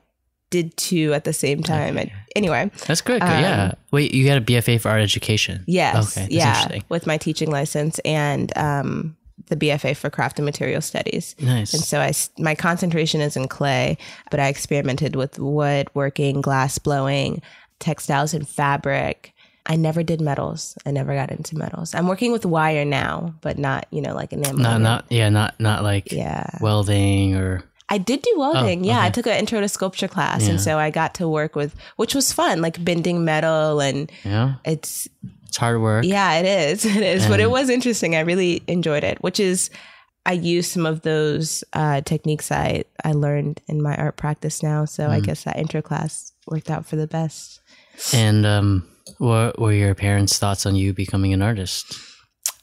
did 0.48 0.74
two 0.78 1.12
at 1.12 1.24
the 1.24 1.34
same 1.34 1.62
time. 1.62 1.98
Okay. 1.98 2.10
I- 2.10 2.22
anyway, 2.34 2.70
that's 2.86 3.02
good. 3.02 3.20
um, 3.20 3.28
yeah. 3.28 3.72
Wait, 3.90 4.14
you 4.14 4.24
got 4.24 4.38
a 4.38 4.40
BFA 4.40 4.80
for 4.80 4.88
art 4.88 5.02
education? 5.02 5.62
yes. 5.66 6.16
Okay. 6.16 6.22
That's 6.22 6.32
yeah. 6.32 6.48
interesting. 6.48 6.84
With 6.88 7.06
my 7.06 7.18
teaching 7.18 7.50
license 7.50 7.98
and 8.00 8.56
um, 8.56 9.14
the 9.50 9.56
BFA 9.56 9.94
for 9.96 10.08
craft 10.08 10.38
and 10.38 10.46
material 10.46 10.80
studies. 10.80 11.36
Nice. 11.38 11.74
And 11.74 11.82
so 11.82 12.00
I, 12.00 12.12
my 12.38 12.54
concentration 12.54 13.20
is 13.20 13.36
in 13.36 13.46
clay, 13.48 13.98
but 14.30 14.40
I 14.40 14.48
experimented 14.48 15.16
with 15.16 15.38
woodworking, 15.38 16.40
glass 16.40 16.78
blowing, 16.78 17.42
textiles 17.80 18.32
and 18.32 18.48
fabric. 18.48 19.34
I 19.66 19.76
never 19.76 20.02
did 20.02 20.20
metals. 20.20 20.76
I 20.86 20.90
never 20.90 21.14
got 21.14 21.30
into 21.30 21.56
metals. 21.58 21.94
I'm 21.94 22.08
working 22.08 22.32
with 22.32 22.46
wire 22.46 22.84
now, 22.84 23.34
but 23.42 23.58
not, 23.58 23.86
you 23.90 24.00
know, 24.00 24.14
like 24.14 24.32
enamel. 24.32 24.62
not, 24.62 24.80
not, 24.80 25.04
yeah, 25.10 25.28
not, 25.28 25.60
not 25.60 25.82
like 25.82 26.10
yeah. 26.12 26.46
welding 26.60 27.36
or. 27.36 27.62
I 27.92 27.98
did 27.98 28.22
do 28.22 28.32
welding. 28.36 28.82
Oh, 28.82 28.86
yeah, 28.86 29.02
I 29.02 29.10
took 29.10 29.26
an 29.26 29.36
intro 29.36 29.60
to 29.60 29.68
sculpture 29.68 30.06
class, 30.08 30.44
Yeah. 30.44 30.50
and 30.50 30.60
so 30.60 30.78
I 30.78 30.90
got 30.90 31.14
to 31.14 31.28
work 31.28 31.56
with, 31.56 31.74
which 31.96 32.14
was 32.14 32.32
fun, 32.32 32.62
like 32.62 32.82
bending 32.84 33.24
metal, 33.24 33.80
and 33.80 34.10
Yeah. 34.24 34.54
it's 34.64 35.08
It's 35.50 35.56
hard 35.58 35.80
work. 35.80 36.04
yeah, 36.04 36.34
it 36.38 36.46
is, 36.46 36.84
it 36.96 37.02
is, 37.02 37.26
but 37.26 37.40
it 37.40 37.50
was 37.50 37.68
interesting. 37.68 38.14
I 38.14 38.20
really 38.20 38.62
enjoyed 38.68 39.02
it, 39.04 39.20
which 39.20 39.40
is 39.40 39.68
I 40.24 40.32
use 40.32 40.70
some 40.70 40.86
of 40.86 41.02
those 41.02 41.64
uh, 41.72 42.02
techniques 42.02 42.52
I 42.52 42.84
I 43.04 43.12
learned 43.12 43.60
in 43.66 43.82
my 43.82 43.96
art 43.96 44.16
practice 44.16 44.62
now. 44.62 44.84
So 44.84 45.08
Mm. 45.08 45.10
I 45.10 45.20
guess 45.20 45.42
that 45.44 45.58
intro 45.58 45.82
class 45.82 46.32
worked 46.46 46.70
out 46.70 46.86
for 46.86 46.94
the 46.96 47.08
best. 47.08 47.60
And 48.14 48.46
um, 48.46 48.86
what 49.18 49.58
were 49.58 49.72
your 49.72 49.94
parents' 49.94 50.38
thoughts 50.38 50.66
on 50.66 50.76
you 50.76 50.92
becoming 50.94 51.32
an 51.32 51.42
artist? 51.42 51.84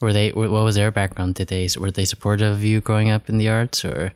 Were 0.00 0.14
they? 0.14 0.30
What 0.30 0.50
was 0.50 0.76
their 0.76 0.90
background? 0.90 1.34
Did 1.34 1.48
they 1.48 1.68
were 1.78 1.90
they 1.90 2.06
supportive 2.06 2.52
of 2.52 2.64
you 2.64 2.80
growing 2.80 3.10
up 3.10 3.28
in 3.28 3.36
the 3.36 3.50
arts, 3.50 3.84
or 3.84 4.12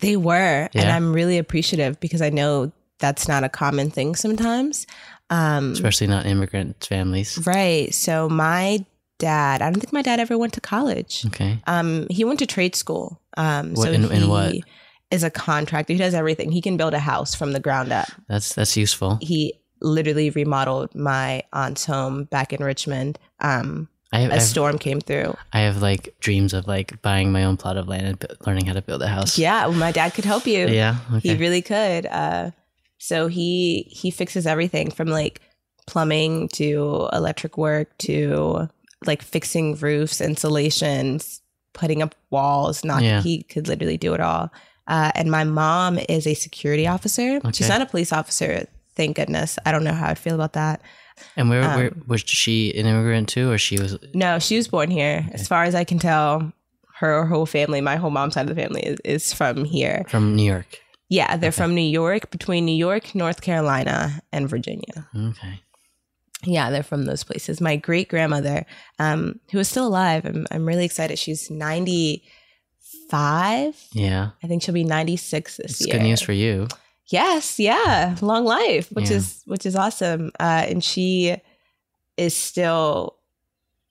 They 0.00 0.16
were, 0.16 0.68
and 0.74 0.90
I'm 0.90 1.12
really 1.12 1.38
appreciative 1.38 2.00
because 2.00 2.22
I 2.22 2.30
know 2.30 2.72
that's 2.98 3.28
not 3.28 3.44
a 3.44 3.48
common 3.48 3.90
thing 3.90 4.16
sometimes. 4.16 4.86
Um, 5.30 5.72
especially 5.72 6.06
not 6.06 6.26
immigrant 6.26 6.84
families? 6.88 7.38
right. 7.46 7.92
So 7.94 8.28
my 8.28 8.84
dad, 9.18 9.62
I 9.62 9.70
don't 9.70 9.80
think 9.80 9.92
my 9.92 10.02
dad 10.02 10.20
ever 10.20 10.38
went 10.38 10.52
to 10.54 10.60
college. 10.60 11.24
Okay. 11.26 11.60
Um, 11.66 12.06
he 12.10 12.24
went 12.24 12.38
to 12.38 12.46
trade 12.46 12.74
school. 12.76 13.20
Um, 13.36 13.74
What- 13.74 13.86
so 13.86 13.92
in- 13.92 14.04
in 14.10 14.22
he 14.22 14.28
what? 14.28 14.54
is 15.10 15.24
a 15.24 15.30
contractor. 15.30 15.92
He 15.92 15.98
does 15.98 16.14
everything. 16.14 16.52
He 16.52 16.60
can 16.62 16.76
build 16.76 16.94
a 16.94 16.98
house 16.98 17.34
from 17.34 17.52
the 17.52 17.60
ground 17.60 17.92
up. 17.92 18.08
That's 18.28 18.54
that's 18.54 18.76
useful. 18.76 19.18
He 19.20 19.54
literally 19.80 20.30
remodeled 20.30 20.94
my 20.94 21.42
aunt's 21.52 21.84
home 21.86 22.24
back 22.24 22.52
in 22.52 22.62
Richmond. 22.64 23.18
Um, 23.40 23.88
I 24.12 24.20
have, 24.20 24.32
a 24.32 24.40
storm 24.40 24.78
came 24.78 25.00
through. 25.00 25.36
I 25.52 25.60
have 25.60 25.82
like 25.82 26.14
dreams 26.20 26.54
of 26.54 26.66
like 26.66 27.00
buying 27.02 27.30
my 27.30 27.44
own 27.44 27.56
plot 27.58 27.76
of 27.76 27.86
land 27.88 28.06
and 28.06 28.18
bu- 28.18 28.26
learning 28.46 28.66
how 28.66 28.72
to 28.72 28.82
build 28.82 29.02
a 29.02 29.08
house. 29.08 29.36
Yeah, 29.38 29.66
well, 29.66 29.76
my 29.76 29.92
dad 29.92 30.14
could 30.14 30.24
help 30.24 30.46
you. 30.46 30.66
Yeah. 30.68 30.96
Okay. 31.14 31.28
He 31.28 31.34
really 31.36 31.60
could. 31.62 32.06
Uh, 32.06 32.50
so 32.98 33.26
he 33.28 33.86
he 33.90 34.10
fixes 34.10 34.46
everything 34.46 34.90
from 34.90 35.08
like 35.08 35.40
plumbing 35.86 36.48
to 36.48 37.08
electric 37.12 37.56
work 37.56 37.96
to 37.98 38.68
like 39.06 39.22
fixing 39.22 39.74
roofs, 39.76 40.20
installations, 40.20 41.40
putting 41.72 42.02
up 42.02 42.14
walls. 42.30 42.84
Not 42.84 43.02
Yeah. 43.02 43.22
he 43.22 43.42
could 43.44 43.68
literally 43.68 43.96
do 43.96 44.12
it 44.14 44.20
all. 44.20 44.50
Uh, 44.86 45.12
and 45.14 45.30
my 45.30 45.44
mom 45.44 45.98
is 46.08 46.26
a 46.26 46.34
security 46.34 46.86
officer. 46.86 47.40
She's 47.52 47.68
not 47.68 47.82
a 47.82 47.86
police 47.86 48.12
officer. 48.12 48.66
Thank 48.96 49.16
goodness. 49.16 49.58
I 49.64 49.70
don't 49.72 49.84
know 49.84 49.92
how 49.92 50.08
I 50.08 50.14
feel 50.14 50.34
about 50.34 50.54
that. 50.54 50.80
and 51.36 51.48
where, 51.48 51.62
where 51.76 51.88
um, 51.88 52.04
was 52.06 52.22
she 52.22 52.76
an 52.78 52.86
immigrant 52.86 53.28
too, 53.28 53.50
or 53.50 53.58
she 53.58 53.78
was? 53.78 53.98
No, 54.14 54.38
she 54.38 54.56
was 54.56 54.66
born 54.68 54.90
here. 54.90 55.26
As 55.32 55.46
far 55.46 55.64
as 55.64 55.74
I 55.74 55.84
can 55.84 55.98
tell, 55.98 56.52
her 56.96 57.26
whole 57.26 57.46
family, 57.46 57.80
my 57.80 57.96
whole 57.96 58.10
mom's 58.10 58.34
side 58.34 58.48
of 58.48 58.54
the 58.54 58.60
family, 58.60 58.82
is, 58.82 58.98
is 59.04 59.32
from 59.32 59.64
here. 59.64 60.04
From 60.08 60.34
New 60.34 60.42
York. 60.44 60.80
Yeah, 61.10 61.36
they're 61.36 61.52
from 61.52 61.74
New 61.74 61.80
York, 61.80 62.30
between 62.30 62.66
New 62.66 62.74
York, 62.76 63.14
North 63.14 63.40
Carolina, 63.40 64.20
and 64.32 64.48
Virginia. 64.48 65.08
Okay. 65.16 65.60
Yeah, 66.44 66.70
they're 66.70 66.82
from 66.82 67.04
those 67.06 67.24
places. 67.24 67.60
My 67.60 67.76
great 67.76 68.08
grandmother, 68.08 68.66
um, 68.98 69.40
who 69.50 69.58
is 69.58 69.68
still 69.68 69.86
alive, 69.86 70.24
I'm, 70.26 70.46
I'm 70.50 70.66
really 70.66 70.84
excited. 70.84 71.18
She's 71.18 71.50
95. 71.50 73.88
Yeah. 73.92 74.30
I 74.42 74.46
think 74.46 74.62
she'll 74.62 74.74
be 74.74 74.84
96 74.84 75.56
this 75.56 75.66
It's 75.72 75.86
year. 75.86 75.96
good 75.98 76.02
news 76.04 76.20
for 76.20 76.32
you. 76.32 76.68
Yes, 77.06 77.58
yeah, 77.58 78.14
long 78.20 78.44
life, 78.44 78.92
which 78.92 79.08
Yeah. 79.10 79.16
is 79.16 79.42
which 79.46 79.64
is 79.64 79.74
awesome. 79.74 80.30
Uh, 80.38 80.66
and 80.68 80.84
she 80.84 81.34
is 82.18 82.36
still, 82.36 83.16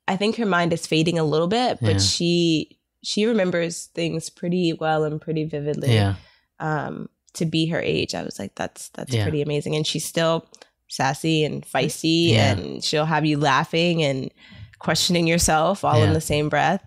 I 0.07 0.15
think 0.17 0.35
her 0.35 0.45
mind 0.45 0.71
is 0.71 0.85
fading 0.85 1.17
a 1.17 1.23
little 1.23 1.47
bit, 1.47 1.79
but 1.81 1.93
Yeah. 1.93 1.97
she 1.99 2.77
she 3.03 3.25
remembers 3.25 3.85
things 3.95 4.29
pretty 4.29 4.73
well 4.73 5.03
and 5.03 5.19
pretty 5.19 5.45
vividly. 5.45 5.95
Yeah. 5.95 6.15
Um, 6.59 7.09
to 7.33 7.45
be 7.45 7.67
her 7.67 7.79
age, 7.79 8.15
I 8.15 8.23
was 8.23 8.39
like, 8.39 8.55
that's 8.55 8.89
that's 8.89 9.13
Yeah. 9.13 9.23
pretty 9.23 9.41
amazing. 9.41 9.75
And 9.75 9.85
she's 9.85 10.05
still 10.05 10.45
sassy 10.87 11.43
and 11.43 11.63
feisty, 11.65 12.29
Yeah. 12.29 12.53
and 12.53 12.83
she'll 12.83 13.05
have 13.05 13.25
you 13.25 13.37
laughing 13.37 14.01
and 14.03 14.31
questioning 14.79 15.27
yourself 15.27 15.83
all 15.83 16.01
in 16.01 16.13
the 16.13 16.21
same 16.21 16.49
breath. 16.49 16.83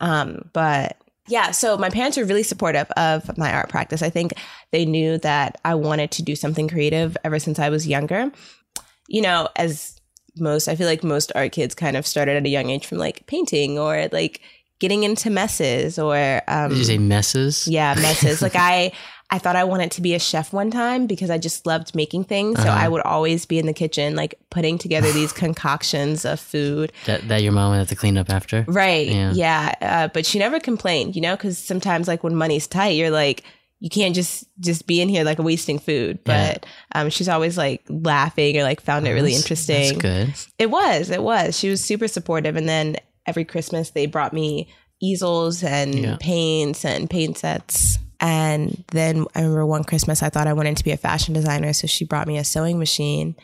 Um, 0.00 0.48
but 0.52 0.96
yeah, 1.28 1.50
so 1.50 1.76
my 1.76 1.90
parents 1.90 2.16
were 2.16 2.24
really 2.24 2.42
supportive 2.42 2.90
of 2.92 3.36
my 3.38 3.52
art 3.52 3.68
practice. 3.68 4.02
I 4.02 4.10
think 4.10 4.32
they 4.72 4.84
knew 4.84 5.18
that 5.18 5.58
I 5.64 5.74
wanted 5.74 6.10
to 6.12 6.22
do 6.22 6.34
something 6.34 6.68
creative 6.68 7.16
ever 7.24 7.38
since 7.38 7.58
I 7.58 7.68
was 7.68 7.86
younger. 7.86 8.32
You 9.08 9.22
know, 9.22 9.48
as 9.56 10.00
most, 10.36 10.68
I 10.68 10.76
feel 10.76 10.86
like 10.86 11.02
most 11.04 11.32
art 11.34 11.52
kids 11.52 11.74
kind 11.74 11.96
of 11.96 12.06
started 12.06 12.36
at 12.36 12.46
a 12.46 12.48
young 12.48 12.70
age 12.70 12.86
from 12.86 12.98
like 12.98 13.26
painting 13.26 13.78
or 13.78 14.08
like 14.12 14.40
getting 14.80 15.04
into 15.04 15.30
messes 15.30 15.98
or 15.98 16.42
um, 16.48 16.70
Did 16.70 16.78
you 16.78 16.84
say 16.84 16.98
messes? 16.98 17.68
yeah, 17.68 17.94
messes. 18.00 18.42
like 18.42 18.56
I 18.56 18.92
I 19.32 19.38
thought 19.38 19.54
I 19.54 19.62
wanted 19.62 19.92
to 19.92 20.00
be 20.00 20.14
a 20.14 20.18
chef 20.18 20.52
one 20.52 20.72
time 20.72 21.06
because 21.06 21.30
I 21.30 21.38
just 21.38 21.64
loved 21.64 21.94
making 21.94 22.24
things. 22.24 22.60
So 22.60 22.66
Uh-huh. 22.68 22.84
I 22.84 22.88
would 22.88 23.02
always 23.02 23.46
be 23.46 23.60
in 23.60 23.66
the 23.66 23.72
kitchen 23.72 24.16
like 24.16 24.34
putting 24.50 24.76
together 24.76 25.12
these 25.12 25.32
concoctions 25.44 26.24
of 26.24 26.40
food. 26.40 26.92
That 27.06 27.28
that 27.28 27.42
your 27.44 27.52
mom 27.52 27.70
would 27.70 27.78
have 27.78 27.88
to 27.90 27.94
clean 27.94 28.18
up 28.18 28.28
after. 28.28 28.64
Right. 28.66 29.06
Yeah. 29.06 29.32
Yeah. 29.32 29.74
Uh, 29.80 30.08
but 30.12 30.26
she 30.26 30.40
never 30.40 30.58
complained, 30.58 31.14
you 31.14 31.22
know, 31.22 31.36
because 31.36 31.58
sometimes 31.58 32.08
like 32.08 32.24
when 32.24 32.34
money's 32.34 32.66
tight, 32.66 32.96
you're 32.96 33.10
like, 33.10 33.44
you 33.78 33.88
can't 33.88 34.16
just 34.16 34.44
just 34.58 34.86
be 34.88 35.00
in 35.00 35.08
here 35.08 35.22
like 35.22 35.38
wasting 35.38 35.78
food. 35.78 36.18
Yeah. 36.26 36.54
But 36.54 36.66
um, 36.96 37.08
she's 37.10 37.28
always 37.28 37.56
like 37.56 37.82
laughing 37.88 38.56
or 38.58 38.64
like 38.64 38.80
found 38.80 39.06
it 39.06 39.12
really 39.12 39.30
That's- 39.30 39.42
interesting. 39.42 39.98
That's 39.98 40.46
good. 40.46 40.54
It 40.58 40.70
was. 40.72 41.08
It 41.10 41.22
was. 41.22 41.56
She 41.56 41.68
was 41.70 41.80
super 41.84 42.08
supportive. 42.08 42.56
And 42.56 42.68
then 42.68 42.96
every 43.30 43.44
Christmas 43.44 43.90
they 43.90 44.06
brought 44.06 44.32
me 44.32 44.68
easels 45.00 45.62
and 45.62 45.94
Yeah. 45.94 46.16
paints 46.20 46.84
and 46.84 47.08
paint 47.08 47.38
sets. 47.38 47.96
And 48.20 48.84
then 48.92 49.24
I 49.34 49.40
remember 49.40 49.64
one 49.64 49.84
Christmas 49.84 50.22
I 50.22 50.28
thought 50.28 50.46
I 50.46 50.52
wanted 50.52 50.76
to 50.76 50.84
be 50.84 50.90
a 50.90 50.96
fashion 50.98 51.32
designer, 51.32 51.72
so 51.72 51.86
she 51.86 52.04
brought 52.04 52.26
me 52.28 52.36
a 52.36 52.44
sewing 52.44 52.78
machine 52.78 53.34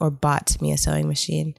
or 0.00 0.10
bought 0.10 0.60
me 0.62 0.70
a 0.72 0.78
sewing 0.78 1.08
machine. 1.08 1.54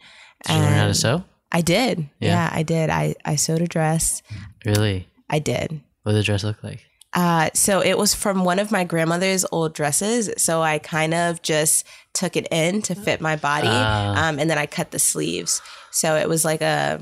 Did 0.46 0.54
you 0.56 0.62
learn 0.62 0.74
how 0.74 0.88
to 0.88 0.94
sew? 0.94 1.24
I 1.52 1.62
did. 1.62 2.00
Yeah. 2.20 2.30
Yeah. 2.30 2.50
I 2.54 2.64
did. 2.64 2.90
I, 2.90 3.16
I 3.26 3.36
sewed 3.36 3.62
a 3.62 3.68
dress. 3.68 4.22
Really? 4.66 5.08
I 5.30 5.40
did. 5.40 5.82
What 6.04 6.14
did 6.14 6.20
the 6.20 6.24
dress 6.24 6.44
look 6.46 6.64
like? 6.64 6.82
Uh, 7.14 7.50
so 7.54 7.82
it 7.82 7.98
was 7.98 8.14
from 8.14 8.44
one 8.46 8.60
of 8.60 8.72
my 8.72 8.84
grandmother's 8.84 9.46
old 9.52 9.74
dresses. 9.74 10.30
So 10.38 10.62
I 10.62 10.78
kind 10.80 11.14
of 11.14 11.42
just 11.42 11.86
took 12.14 12.36
it 12.38 12.48
in 12.52 12.82
to 12.84 12.96
fit 12.96 13.20
my 13.22 13.36
body, 13.36 13.68
Ah. 13.70 14.28
um, 14.30 14.40
and 14.40 14.50
then 14.50 14.58
I 14.58 14.66
cut 14.68 14.92
the 14.92 15.00
sleeves. 15.00 15.62
So 15.92 16.16
it 16.16 16.30
was 16.30 16.46
like 16.46 16.62
a 16.62 17.02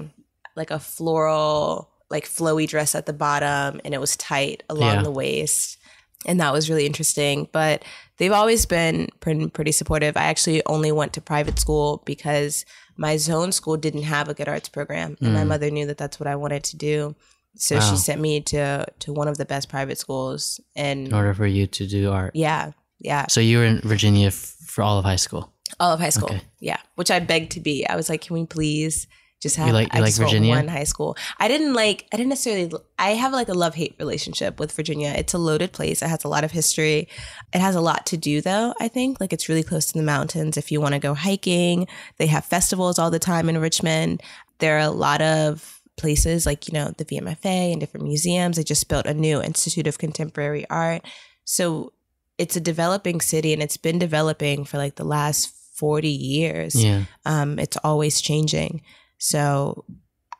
like 0.56 0.72
a 0.72 0.80
floral, 0.80 1.90
like 2.10 2.26
flowy 2.28 2.68
dress 2.68 2.96
at 2.96 3.06
the 3.06 3.14
bottom, 3.14 3.82
and 3.84 3.94
it 3.94 4.00
was 4.02 4.16
tight 4.18 4.64
along 4.70 4.96
Yeah. 4.96 5.02
the 5.04 5.12
waist, 5.12 5.78
and 6.26 6.40
that 6.40 6.54
was 6.54 6.70
really 6.70 6.86
interesting. 6.86 7.48
But 7.52 7.84
they've 8.18 8.32
always 8.32 8.66
been 8.66 9.10
pretty, 9.20 9.72
supportive. 9.72 10.16
I 10.18 10.24
actually 10.26 10.66
only 10.66 10.92
went 10.92 11.14
to 11.14 11.22
private 11.22 11.60
school 11.60 12.02
because 12.06 12.66
my 12.98 13.18
zone 13.18 13.52
school 13.52 13.76
didn't 13.78 14.04
have 14.04 14.30
a 14.30 14.34
good 14.34 14.48
arts 14.48 14.70
program, 14.70 15.18
and 15.22 15.34
my 15.34 15.44
Mm. 15.44 15.48
mother 15.48 15.70
knew 15.70 15.86
that 15.88 15.98
that's 15.98 16.20
what 16.20 16.28
I 16.28 16.36
wanted 16.36 16.64
to 16.66 16.78
do. 16.78 17.16
So 17.58 17.76
Wow. 17.78 17.90
she 17.92 17.98
sent 17.98 18.22
me 18.22 18.42
to 18.42 18.86
to 19.00 19.14
one 19.14 19.28
of 19.28 19.38
the 19.38 19.46
best 19.46 19.70
private 19.70 19.98
schools, 19.98 20.60
and 20.76 21.08
In 21.08 21.14
order 21.14 21.34
for 21.34 21.46
you 21.48 21.68
to 21.68 21.88
do 21.88 22.12
art. 22.12 22.32
yeah, 22.36 22.72
yeah, 23.00 23.26
So 23.30 23.40
you 23.42 23.58
were 23.60 23.66
in 23.66 23.82
Virginia 23.82 24.28
f- 24.28 24.56
for 24.68 24.84
all 24.84 24.98
of 25.00 25.06
high 25.06 25.16
school. 25.18 25.52
all 25.80 25.92
of 25.94 26.00
high 26.00 26.10
school, 26.10 26.30
Okay. 26.30 26.42
yeah. 26.60 26.78
Which 26.96 27.12
I 27.12 27.20
begged 27.20 27.52
to 27.54 27.60
be. 27.60 27.86
I 27.88 27.96
was 27.96 28.08
like, 28.10 28.22
can 28.22 28.34
we 28.36 28.46
please 28.46 29.08
just 29.42 29.58
have? 29.58 29.74
like- 29.74 29.94
you 29.94 30.00
I 30.00 30.04
like 30.04 30.13
Virginia? 30.13 30.56
One 30.56 30.68
high 30.68 30.86
school. 30.86 31.18
I 31.39 31.48
didn't 31.48 31.74
like. 31.74 32.08
I 32.12 32.18
didn't 32.18 32.30
necessarily. 32.30 32.72
I 32.98 33.12
have 33.12 33.34
like 33.34 33.50
a 33.50 33.54
love 33.54 33.75
hate 33.75 33.96
relationship 34.00 34.60
with 34.60 34.72
Virginia. 34.72 35.13
It's 35.15 35.34
a 35.34 35.38
loaded 35.38 35.72
place. 35.72 36.01
It 36.01 36.08
has 36.08 36.24
a 36.24 36.27
lot 36.27 36.44
of 36.44 36.51
history. 36.51 37.08
It 37.54 37.60
has 37.60 37.75
a 37.75 37.82
lot 37.82 38.06
to 38.08 38.18
do, 38.18 38.42
though. 38.42 38.74
I 38.80 38.88
think 38.88 39.20
like 39.20 39.34
it's 39.34 39.50
really 39.50 39.63
close 39.63 39.86
to 39.88 39.98
the 39.98 40.04
mountains. 40.04 40.58
If 40.58 40.72
you 40.72 40.82
want 40.82 40.94
to 40.94 41.00
go 41.00 41.13
hiking, 41.13 41.88
they 42.18 42.27
have 42.27 42.46
festivals 42.46 42.98
all 42.98 43.12
the 43.12 43.20
time 43.20 43.50
in 43.50 43.58
Richmond. 43.58 44.22
There 44.60 44.77
are 44.77 44.88
a 44.88 44.89
lot 44.89 45.22
of 45.22 45.82
places 45.98 46.46
like 46.46 46.68
you 46.68 46.74
know 46.74 46.94
the 46.98 47.06
VMFA 47.06 47.72
and 47.72 47.80
different 47.80 48.06
museums. 48.06 48.58
They 48.58 48.63
just 48.63 48.89
built 48.89 49.06
a 49.06 49.13
new 49.13 49.42
Institute 49.42 49.88
of 49.88 49.98
Contemporary 49.98 50.70
Art. 50.70 51.06
So 51.44 51.94
it's 52.38 52.56
a 52.56 52.62
developing 52.62 53.22
city 53.22 53.54
and 53.54 53.62
it's 53.62 53.77
been 53.77 54.00
developing 54.00 54.65
for 54.65 54.77
like 54.77 54.96
the 54.96 55.06
last 55.06 55.54
40 55.75 56.10
years. 56.10 56.75
Yeah. 56.75 57.04
Um, 57.25 57.60
it's 57.60 57.77
always 57.77 58.22
changing. 58.22 58.82
So 59.17 59.86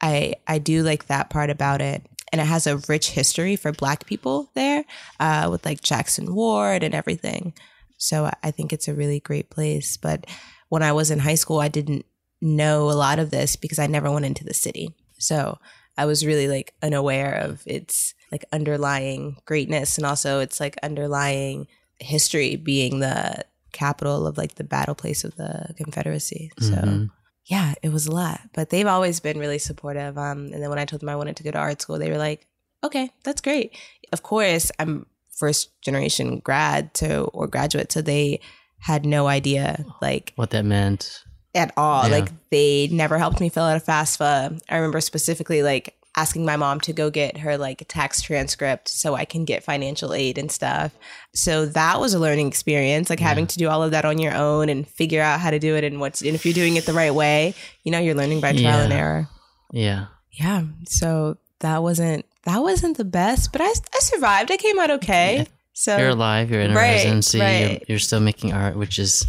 I 0.02 0.36
I 0.48 0.58
do 0.60 0.84
like 0.84 1.08
that 1.08 1.30
part 1.30 1.50
about 1.50 1.82
it. 1.82 2.06
And 2.32 2.42
it 2.42 2.46
has 2.48 2.68
a 2.68 2.78
rich 2.90 3.12
history 3.12 3.56
for 3.56 3.72
black 3.72 4.06
people 4.06 4.52
there, 4.56 4.84
uh, 5.20 5.48
with 5.50 5.64
like 5.66 5.82
Jackson 5.82 6.34
Ward 6.36 6.84
and 6.84 6.94
everything. 6.94 7.54
So 7.98 8.30
I- 8.44 8.52
think 8.52 8.74
it's 8.74 8.88
a 8.90 8.94
really 8.94 9.20
great 9.22 9.50
place. 9.50 9.96
But 9.96 10.26
when 10.68 10.84
I 10.84 10.92
was 10.92 11.12
in 11.12 11.20
high 11.20 11.36
school, 11.36 11.60
I 11.60 11.70
didn't 11.70 12.06
know 12.42 12.90
a 12.92 12.94
lot 13.06 13.20
of 13.20 13.30
this 13.32 13.56
because 13.56 13.80
I 13.80 13.88
never 13.88 14.12
went 14.12 14.26
into 14.26 14.44
the 14.44 14.54
city. 14.54 14.94
So 15.18 15.60
I 15.98 16.06
was 16.06 16.26
really 16.26 16.50
like 16.50 16.74
unaware 16.84 17.36
of 17.36 17.62
its 17.66 18.14
like 18.32 18.44
underlying 18.52 19.38
greatness 19.46 19.98
and 19.98 20.06
also 20.06 20.40
its 20.40 20.60
like 20.60 20.76
underlying 20.84 21.68
history 22.00 22.58
being 22.58 23.00
the 23.00 23.46
capital 23.72 24.28
of 24.28 24.38
like 24.38 24.56
the 24.56 24.64
battle 24.66 24.96
place 24.96 25.24
of 25.24 25.36
the 25.38 25.74
Confederacy. 25.78 26.52
So 26.60 26.72
Mhm. 26.76 27.10
Yeah, 27.46 27.74
it 27.82 27.90
was 27.90 28.08
a 28.08 28.12
lot. 28.12 28.40
But 28.54 28.70
they've 28.70 28.88
always 28.88 29.20
been 29.20 29.40
really 29.40 29.60
supportive. 29.60 30.18
Um, 30.18 30.50
and 30.54 30.62
then 30.62 30.70
when 30.70 30.80
I 30.80 30.86
told 30.86 31.02
them 31.02 31.10
I 31.10 31.16
wanted 31.16 31.36
to 31.38 31.44
go 31.44 31.52
to 31.52 31.58
art 31.58 31.82
school, 31.82 32.00
they 32.00 32.10
were 32.10 32.18
like, 32.18 32.48
"Okay, 32.84 33.12
that's 33.24 33.42
great." 33.42 33.78
Of 34.12 34.24
course, 34.24 34.72
I'm 34.80 35.06
first 35.38 35.70
generation 35.82 36.40
grad 36.40 36.94
to 36.96 37.24
or 37.26 37.48
graduate, 37.48 37.92
so 37.92 38.02
they 38.02 38.40
had 38.80 39.06
no 39.06 39.28
idea 39.28 39.84
like 40.02 40.34
What 40.36 40.52
that 40.52 40.66
meant. 40.66 41.24
at 41.54 41.74
all. 41.78 42.08
Yeah. 42.08 42.16
Like 42.20 42.50
they 42.52 42.88
never 42.92 43.18
helped 43.18 43.40
me 43.40 43.50
fill 43.50 43.64
out 43.64 43.78
a 43.78 43.80
FAFSA. 43.86 44.60
I 44.70 44.76
remember 44.76 45.02
specifically 45.02 45.64
like 45.64 45.96
asking 46.18 46.46
my 46.46 46.56
mom 46.56 46.80
to 46.82 46.94
go 46.94 47.10
get 47.10 47.38
her 47.38 47.58
like 47.58 47.84
tax 47.88 48.22
transcript 48.22 48.88
so 48.88 49.16
I 49.16 49.26
can 49.26 49.44
get 49.44 49.64
financial 49.64 50.14
aid 50.14 50.38
and 50.38 50.52
stuff. 50.52 50.94
So 51.34 51.66
that 51.66 52.00
was 52.00 52.14
a 52.14 52.20
learning 52.20 52.48
experience, 52.48 53.10
like 53.10 53.20
having 53.20 53.48
to 53.48 53.58
do 53.58 53.68
all 53.70 53.84
of 53.84 53.92
that 53.92 54.06
on 54.06 54.18
your 54.18 54.34
own 54.34 54.70
and 54.70 54.88
figure 54.88 55.22
out 55.22 55.40
how 55.40 55.52
to 55.52 55.60
do 55.60 55.76
it 55.76 55.84
and 55.84 56.00
what's 56.00 56.22
and 56.22 56.36
if 56.36 56.46
you're 56.46 56.54
doing 56.54 56.78
it 56.78 56.86
the 56.86 56.94
right 56.94 57.14
way, 57.14 57.54
you 57.84 57.92
know, 57.92 58.00
you're 58.00 58.16
learning 58.16 58.40
by 58.42 58.54
trial 58.54 58.80
and 58.80 58.94
error. 58.94 59.28
Yeah. 59.72 60.08
Yeah. 60.32 60.64
So 60.88 61.38
that 61.60 61.84
wasn't 61.84 62.26
that 62.44 62.60
wasn't 62.60 62.98
the 62.98 63.06
best, 63.06 63.52
but 63.52 63.62
I 63.62 63.68
I 63.68 64.00
survived. 64.00 64.52
I 64.52 64.58
came 64.58 64.80
out 64.80 64.92
okay. 64.92 65.38
Yeah. 65.38 65.46
So 65.74 65.98
You're 65.98 66.10
alive. 66.10 66.50
You're 66.50 66.62
in 66.62 66.72
a 66.72 66.76
Right, 66.76 66.94
residency. 66.94 67.40
You're, 67.40 67.80
you're 67.90 68.00
still 68.00 68.22
making 68.22 68.54
art, 68.54 68.78
which 68.78 68.98
is, 68.98 69.26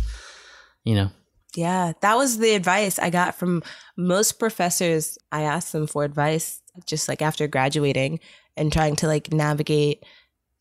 you 0.85 0.95
know, 0.95 1.11
Yeah, 1.57 1.93
that 2.03 2.17
was 2.17 2.39
the 2.39 2.55
advice 2.55 3.01
I 3.01 3.11
got 3.11 3.35
from 3.35 3.65
most 3.97 4.39
professors. 4.39 5.19
I 5.33 5.43
asked 5.43 5.73
them 5.73 5.89
for 5.89 6.05
advice 6.05 6.63
just 6.85 7.09
like 7.09 7.23
after 7.23 7.47
graduating 7.47 8.21
and 8.57 8.73
trying 8.73 8.97
to 8.97 9.07
like 9.07 9.33
navigate 9.33 10.05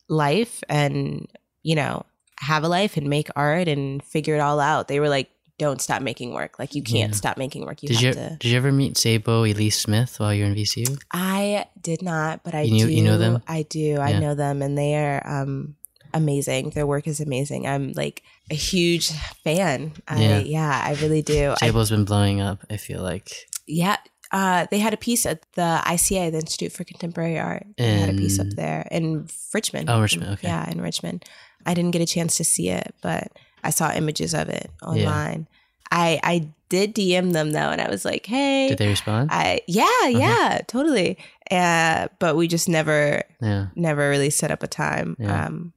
life 0.08 0.62
and, 0.68 1.26
you 1.62 1.74
know, 1.74 2.04
have 2.40 2.64
a 2.64 2.68
life 2.68 2.96
and 2.96 3.08
make 3.08 3.28
art 3.34 3.68
and 3.68 4.02
figure 4.02 4.34
it 4.36 4.40
all 4.40 4.60
out. 4.60 4.88
They 4.88 5.00
were 5.00 5.08
like, 5.08 5.30
don't 5.58 5.80
stop 5.80 6.02
making 6.02 6.34
work. 6.34 6.58
Like, 6.58 6.74
you 6.74 6.82
can't 6.82 7.12
Yeah. 7.12 7.16
stop 7.16 7.38
making 7.38 7.64
work. 7.64 7.82
You 7.82 7.88
did 7.88 7.96
have 7.96 8.04
you 8.04 8.12
to. 8.12 8.36
did 8.40 8.50
you 8.50 8.56
ever 8.58 8.70
meet 8.70 8.98
Sable 8.98 9.42
Elyse 9.42 9.72
Smith 9.72 10.20
while 10.20 10.34
you're 10.34 10.46
in 10.46 10.54
VCU? 10.54 10.98
I 11.12 11.64
did 11.80 12.02
not, 12.02 12.44
but 12.44 12.54
I 12.54 12.62
You 12.62 12.72
knew- 12.72 12.86
do. 12.88 12.92
you 12.92 13.02
know 13.02 13.16
them? 13.16 13.42
I 13.48 13.62
do. 13.62 13.98
I 13.98 14.18
know 14.18 14.34
them 14.34 14.60
and 14.60 14.76
they 14.76 14.94
are 14.96 15.26
um, 15.26 15.76
amazing. 16.12 16.70
Their 16.70 16.86
work 16.86 17.06
is 17.06 17.20
amazing. 17.20 17.66
I'm 17.66 17.92
like 17.92 18.22
a 18.50 18.54
huge 18.54 19.10
fan. 19.44 19.92
I, 20.06 20.20
Yeah. 20.22 20.38
yeah. 20.40 20.82
I 20.84 20.92
really 21.00 21.22
do. 21.22 21.52
I 21.62 21.66
Sable's 21.68 21.88
been 21.90 22.04
blowing 22.04 22.42
up. 22.42 22.62
I 22.68 22.76
feel 22.76 23.02
like. 23.02 23.30
Yeah. 23.66 23.96
Uh, 24.32 24.66
they 24.70 24.78
had 24.78 24.92
a 24.92 24.96
piece 24.96 25.24
at 25.26 25.42
the 25.52 25.80
ICA, 25.84 26.30
the 26.30 26.38
Institute 26.38 26.72
for 26.72 26.84
Contemporary 26.84 27.38
Art. 27.38 27.66
They 27.76 27.98
had 27.98 28.10
a 28.10 28.18
piece 28.18 28.38
up 28.38 28.48
there 28.48 28.86
in 28.90 29.28
Richmond. 29.54 29.88
Oh, 29.88 30.00
Richmond, 30.00 30.32
okay. 30.32 30.48
Yeah, 30.48 30.68
in 30.70 30.80
Richmond. 30.80 31.24
I 31.64 31.74
didn't 31.74 31.92
get 31.92 32.02
a 32.02 32.06
chance 32.06 32.36
to 32.36 32.44
see 32.44 32.68
it, 32.68 32.94
but 33.02 33.28
I 33.62 33.70
saw 33.70 33.92
images 33.92 34.34
of 34.34 34.48
it 34.48 34.70
online. 34.82 35.48
I 35.90 36.20
I 36.22 36.48
did 36.68 36.94
DM 36.94 37.32
them 37.32 37.52
though, 37.52 37.70
and 37.70 37.80
I 37.80 37.88
was 37.88 38.04
like, 38.04 38.26
"Hey, 38.26 38.68
Did 38.68 38.78
they 38.78 38.88
respond? 38.88 39.30
I 39.32 39.60
yeah, 39.66 40.08
yeah, 40.08 40.60
totally." 40.66 41.18
Uh, 41.50 42.08
but 42.18 42.36
we 42.36 42.48
just 42.48 42.68
never 42.68 43.22
yeah. 43.40 43.68
never 43.74 44.08
really 44.10 44.30
set 44.30 44.50
up 44.50 44.62
a 44.62 44.66
time. 44.66 45.16
Yeah. 45.18 45.46
Um, 45.46 45.72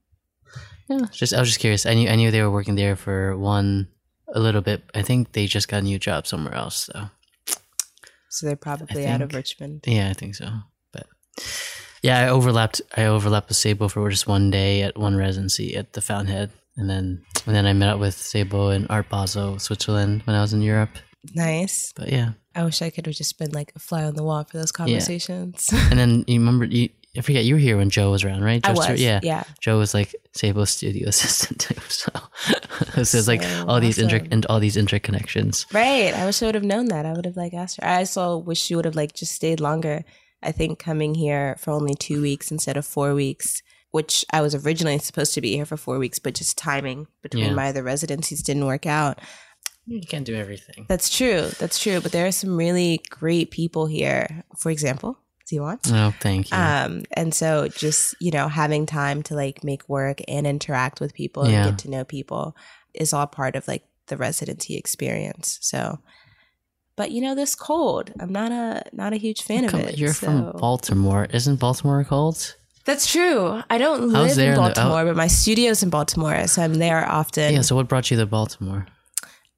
Yeah. 0.87 1.05
Just 1.11 1.33
I 1.33 1.39
was 1.39 1.49
just 1.49 1.59
curious. 1.59 1.85
I 1.85 1.93
knew 1.93 2.09
I 2.09 2.15
knew 2.15 2.31
they 2.31 2.41
were 2.41 2.51
working 2.51 2.75
there 2.75 2.95
for 2.95 3.37
one 3.37 3.87
a 4.33 4.39
little 4.39 4.61
bit. 4.61 4.83
I 4.95 5.01
think 5.01 5.33
they 5.33 5.45
just 5.45 5.67
got 5.67 5.77
a 5.77 5.85
new 5.85 5.99
job 5.99 6.25
somewhere 6.25 6.55
else. 6.55 6.89
So 6.91 7.09
so 8.29 8.47
they're 8.47 8.55
probably 8.55 9.05
out 9.05 9.21
of 9.21 9.33
Richmond. 9.33 9.83
yeah, 9.87 10.09
I 10.09 10.13
think 10.13 10.35
so. 10.35 10.49
But 10.93 11.07
yeah, 12.01 12.19
I 12.19 12.29
overlapped. 12.29 12.81
I 12.95 13.05
overlapped 13.05 13.49
with 13.49 13.57
Sable 13.57 13.89
for 13.89 14.09
just 14.09 14.27
one 14.27 14.49
day 14.51 14.81
at 14.83 14.97
one 14.97 15.15
residency 15.15 15.75
at 15.75 15.93
the 15.93 16.01
Fountainhead, 16.01 16.51
and 16.77 16.89
then 16.89 17.23
and 17.45 17.55
then 17.55 17.65
I 17.65 17.73
met 17.73 17.89
up 17.89 17.99
with 17.99 18.15
Sable 18.15 18.71
in 18.71 18.87
Art 18.87 19.09
Basel, 19.09 19.59
Switzerland, 19.59 20.21
when 20.25 20.35
I 20.35 20.41
was 20.41 20.53
in 20.53 20.61
Europe. 20.61 20.91
Nice. 21.35 21.91
But 21.95 22.11
yeah, 22.11 22.31
I 22.55 22.63
wish 22.63 22.81
I 22.81 22.89
could 22.89 23.05
have 23.05 23.15
just 23.15 23.37
been 23.37 23.51
like 23.51 23.73
a 23.75 23.79
fly 23.79 24.03
on 24.03 24.15
the 24.15 24.23
wall 24.23 24.43
for 24.45 24.57
those 24.57 24.71
conversations. 24.71 25.67
and 25.73 25.99
then 25.99 26.23
you 26.27 26.39
remember 26.39 26.65
you. 26.65 26.89
I 27.17 27.21
forget 27.21 27.43
you 27.43 27.55
were 27.55 27.59
here 27.59 27.75
when 27.77 27.89
Joe 27.89 28.11
was 28.11 28.23
around, 28.23 28.43
right? 28.43 28.65
I 28.65 28.71
was. 28.71 28.83
Stewart? 28.83 28.99
yeah. 28.99 29.19
Yeah. 29.23 29.43
Joe 29.61 29.79
was 29.79 29.93
like 29.93 30.15
Sable's 30.33 30.69
studio 30.69 31.07
assistant 31.13 31.59
too. 31.61 31.75
So, 31.89 32.11
so 33.03 33.17
it's 33.17 33.27
like 33.27 33.41
So 33.43 33.65
all 33.67 33.79
these 33.81 33.97
inter 33.97 34.17
awesome. 34.17 34.27
and 34.31 34.45
all 34.45 34.59
these 34.59 34.77
interconnections. 34.77 35.71
Right. 35.73 36.13
I 36.13 36.25
wish 36.25 36.41
I 36.41 36.45
would 36.45 36.55
have 36.55 36.63
known 36.63 36.85
that. 36.85 37.05
I 37.05 37.13
would 37.13 37.25
have 37.25 37.35
like 37.35 37.53
asked 37.53 37.77
her. 37.81 37.85
I 37.87 37.97
also 37.99 38.37
wish 38.37 38.59
she 38.61 38.75
would 38.75 38.85
have 38.85 38.95
like 38.95 39.13
just 39.13 39.33
stayed 39.33 39.59
longer. 39.59 40.05
I 40.41 40.51
think 40.53 40.79
coming 40.79 41.15
here 41.15 41.55
for 41.59 41.71
only 41.71 41.95
two 41.95 42.21
weeks 42.21 42.51
instead 42.51 42.77
of 42.77 42.85
four 42.85 43.13
weeks, 43.13 43.61
which 43.91 44.23
I 44.31 44.41
was 44.41 44.55
originally 44.55 44.97
supposed 44.99 45.33
to 45.33 45.41
be 45.41 45.55
here 45.55 45.65
for 45.65 45.77
four 45.77 45.97
weeks, 45.99 46.19
but 46.19 46.35
just 46.35 46.57
timing 46.57 47.07
between 47.21 47.45
Yeah. 47.45 47.53
my 47.53 47.69
other 47.69 47.83
residencies 47.83 48.41
didn't 48.43 48.65
work 48.65 48.85
out. 48.85 49.19
You 49.85 49.99
can't 50.01 50.25
do 50.25 50.35
everything. 50.35 50.85
That's 50.87 51.09
true. 51.09 51.49
That's 51.59 51.79
true. 51.79 51.99
But 51.99 52.11
there 52.11 52.27
are 52.27 52.31
some 52.31 52.55
really 52.55 53.01
great 53.09 53.49
people 53.51 53.87
here. 53.87 54.43
For 54.57 54.69
example, 54.71 55.17
Ziwon. 55.51 55.79
Oh, 55.91 56.13
thank 56.19 56.51
you. 56.51 56.57
Um, 56.57 57.03
and 57.13 57.33
so 57.33 57.67
just, 57.67 58.15
you 58.19 58.31
know, 58.31 58.47
having 58.47 58.85
time 58.85 59.23
to 59.23 59.35
like 59.35 59.63
make 59.63 59.87
work 59.89 60.19
and 60.27 60.45
interact 60.45 60.99
with 60.99 61.13
people 61.13 61.43
and 61.43 61.51
get 61.71 61.79
to 61.79 61.89
know 61.89 62.03
people 62.03 62.55
is 62.93 63.13
all 63.13 63.27
part 63.27 63.55
of 63.55 63.67
like 63.67 63.83
the 64.07 64.17
residency 64.17 64.75
experience. 64.77 65.57
So 65.61 65.99
but 66.95 67.11
you 67.11 67.21
know, 67.21 67.33
this 67.33 67.55
cold. 67.55 68.11
I'm 68.19 68.33
not 68.33 68.51
a 68.51 68.83
not 68.91 69.13
a 69.13 69.15
huge 69.15 69.41
fan 69.43 69.67
Come- 69.69 69.79
of 69.79 69.87
it. 69.87 69.97
you're 69.97 70.13
so- 70.13 70.25
from 70.27 70.51
Baltimore. 70.59 71.27
Isn't 71.31 71.55
Baltimore 71.57 72.03
cold? 72.03 72.55
That's 72.85 73.09
true. 73.09 73.61
I 73.69 73.77
don't 73.77 74.13
I 74.15 74.23
live 74.23 74.35
there 74.35 74.53
in 74.53 74.59
in 74.59 74.63
the- 74.65 74.73
Baltimore, 74.73 75.05
but 75.05 75.15
my 75.15 75.27
studio's 75.27 75.81
in 75.81 75.89
Baltimore, 75.89 76.45
so 76.47 76.61
I'm 76.61 76.73
there 76.75 77.07
often. 77.07 77.53
Yeah. 77.53 77.61
So 77.61 77.75
what 77.77 77.87
brought 77.87 78.11
you 78.11 78.17
to 78.17 78.25
Baltimore? 78.25 78.85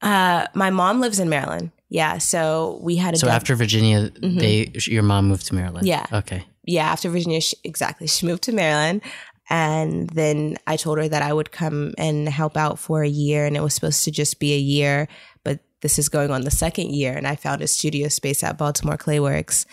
uh, 0.04 0.48
my 0.54 0.70
mom 0.70 1.00
lives 1.00 1.20
in 1.20 1.30
Maryland. 1.30 1.72
Yeah, 1.92 2.20
so 2.20 2.80
we 2.82 2.96
had 2.96 3.16
a 3.16 3.18
So 3.18 3.28
after 3.28 3.54
Virginia, 3.54 4.10
mm-hmm. 4.10 4.38
they 4.40 4.72
your 4.74 5.04
mom 5.04 5.28
moved 5.28 5.48
to 5.48 5.56
Maryland. 5.56 5.86
Yeah. 5.86 6.06
Okay. 6.14 6.46
yeah, 6.64 6.86
after 6.86 7.10
Virginia, 7.10 7.42
she, 7.42 7.58
exactly. 7.66 8.08
She 8.08 8.26
moved 8.26 8.44
to 8.44 8.54
Maryland. 8.54 9.02
And 9.50 10.10
then 10.12 10.58
I 10.66 10.78
told 10.78 11.00
her 11.00 11.10
that 11.10 11.22
I 11.22 11.34
would 11.34 11.52
come 11.52 11.94
and 11.98 12.30
help 12.30 12.56
out 12.56 12.80
for 12.80 13.04
a 13.04 13.10
year. 13.10 13.46
And 13.46 13.58
it 13.58 13.62
was 13.62 13.74
supposed 13.74 14.06
to 14.06 14.12
just 14.12 14.40
be 14.40 14.54
a 14.54 14.58
year, 14.58 15.10
but 15.44 15.60
this 15.82 16.00
is 16.00 16.08
going 16.08 16.32
on 16.32 16.44
the 16.44 16.52
second 16.52 16.92
year. 16.92 17.14
And 17.14 17.28
I 17.28 17.36
found 17.36 17.62
a 17.62 17.68
studio 17.68 18.08
space 18.08 18.42
at 18.42 18.58
Baltimore 18.58 18.98
Clayworks. 18.98 19.66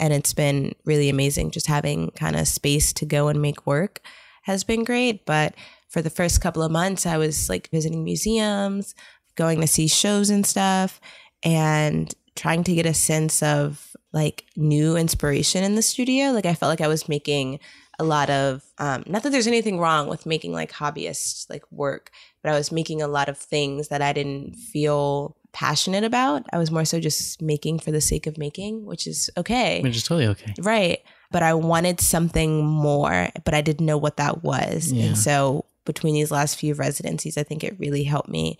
And 0.00 0.14
it's 0.14 0.32
been 0.32 0.74
really 0.86 1.10
amazing. 1.10 1.50
Just 1.50 1.66
having 1.66 2.10
kind 2.12 2.36
of 2.36 2.48
space 2.48 2.94
to 2.94 3.04
go 3.04 3.28
and 3.28 3.42
make 3.42 3.66
work 3.66 4.00
has 4.44 4.64
been 4.64 4.84
great. 4.84 5.26
But 5.26 5.54
for 5.88 6.00
the 6.00 6.10
first 6.10 6.40
couple 6.40 6.62
of 6.62 6.72
months, 6.72 7.04
I 7.04 7.18
was 7.18 7.50
like 7.50 7.68
visiting 7.68 8.04
museums, 8.04 8.94
going 9.34 9.60
to 9.60 9.66
see 9.66 9.88
shows 9.88 10.30
and 10.30 10.46
stuff, 10.46 11.00
and 11.42 12.12
trying 12.34 12.64
to 12.64 12.74
get 12.74 12.86
a 12.86 12.94
sense 12.94 13.42
of 13.42 13.96
like 14.12 14.44
new 14.56 14.96
inspiration 14.96 15.64
in 15.64 15.74
the 15.74 15.82
studio. 15.82 16.30
Like 16.30 16.46
I 16.46 16.54
felt 16.54 16.70
like 16.70 16.80
I 16.80 16.88
was 16.88 17.08
making 17.08 17.60
a 17.98 18.04
lot 18.04 18.28
of 18.28 18.62
um, 18.78 19.04
not 19.06 19.22
that 19.22 19.30
there's 19.30 19.46
anything 19.46 19.78
wrong 19.78 20.08
with 20.08 20.26
making 20.26 20.52
like 20.52 20.72
hobbyist 20.72 21.48
like 21.48 21.64
work, 21.70 22.10
but 22.42 22.52
I 22.52 22.56
was 22.56 22.70
making 22.70 23.02
a 23.02 23.08
lot 23.08 23.28
of 23.28 23.38
things 23.38 23.88
that 23.88 24.02
I 24.02 24.12
didn't 24.12 24.54
feel 24.56 25.36
passionate 25.52 26.04
about. 26.04 26.44
I 26.52 26.58
was 26.58 26.70
more 26.70 26.84
so 26.84 27.00
just 27.00 27.40
making 27.40 27.78
for 27.78 27.90
the 27.90 28.00
sake 28.00 28.26
of 28.26 28.36
making, 28.36 28.84
which 28.84 29.06
is 29.06 29.30
okay. 29.38 29.80
Which 29.82 29.96
is 29.96 30.02
totally 30.02 30.26
okay. 30.28 30.52
Right. 30.60 31.00
But 31.30 31.42
I 31.42 31.54
wanted 31.54 32.00
something 32.00 32.64
more, 32.64 33.30
but 33.44 33.54
I 33.54 33.62
didn't 33.62 33.86
know 33.86 33.96
what 33.96 34.18
that 34.18 34.44
was. 34.44 34.92
Yeah. 34.92 35.06
And 35.06 35.18
so 35.18 35.64
between 35.86 36.14
these 36.14 36.30
last 36.30 36.58
few 36.58 36.74
residencies, 36.74 37.38
I 37.38 37.42
think 37.42 37.64
it 37.64 37.78
really 37.78 38.04
helped 38.04 38.28
me 38.28 38.58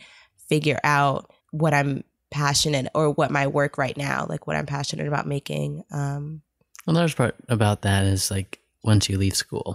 figure 0.48 0.80
out 0.82 1.30
what 1.50 1.74
I'm 1.74 2.02
passionate 2.36 2.86
or 2.94 3.10
what 3.18 3.30
my 3.30 3.46
work 3.46 3.78
right 3.78 3.96
now, 3.96 4.26
like 4.28 4.46
what 4.46 4.56
I'm 4.56 4.66
passionate 4.66 5.08
about 5.08 5.26
making. 5.26 5.84
Um 5.90 6.42
Well, 6.84 6.94
the 6.94 7.00
large 7.00 7.16
part 7.16 7.34
about 7.48 7.82
that 7.82 8.04
is 8.04 8.30
like 8.30 8.60
once 8.82 9.08
you 9.08 9.18
leave 9.18 9.36
school. 9.36 9.68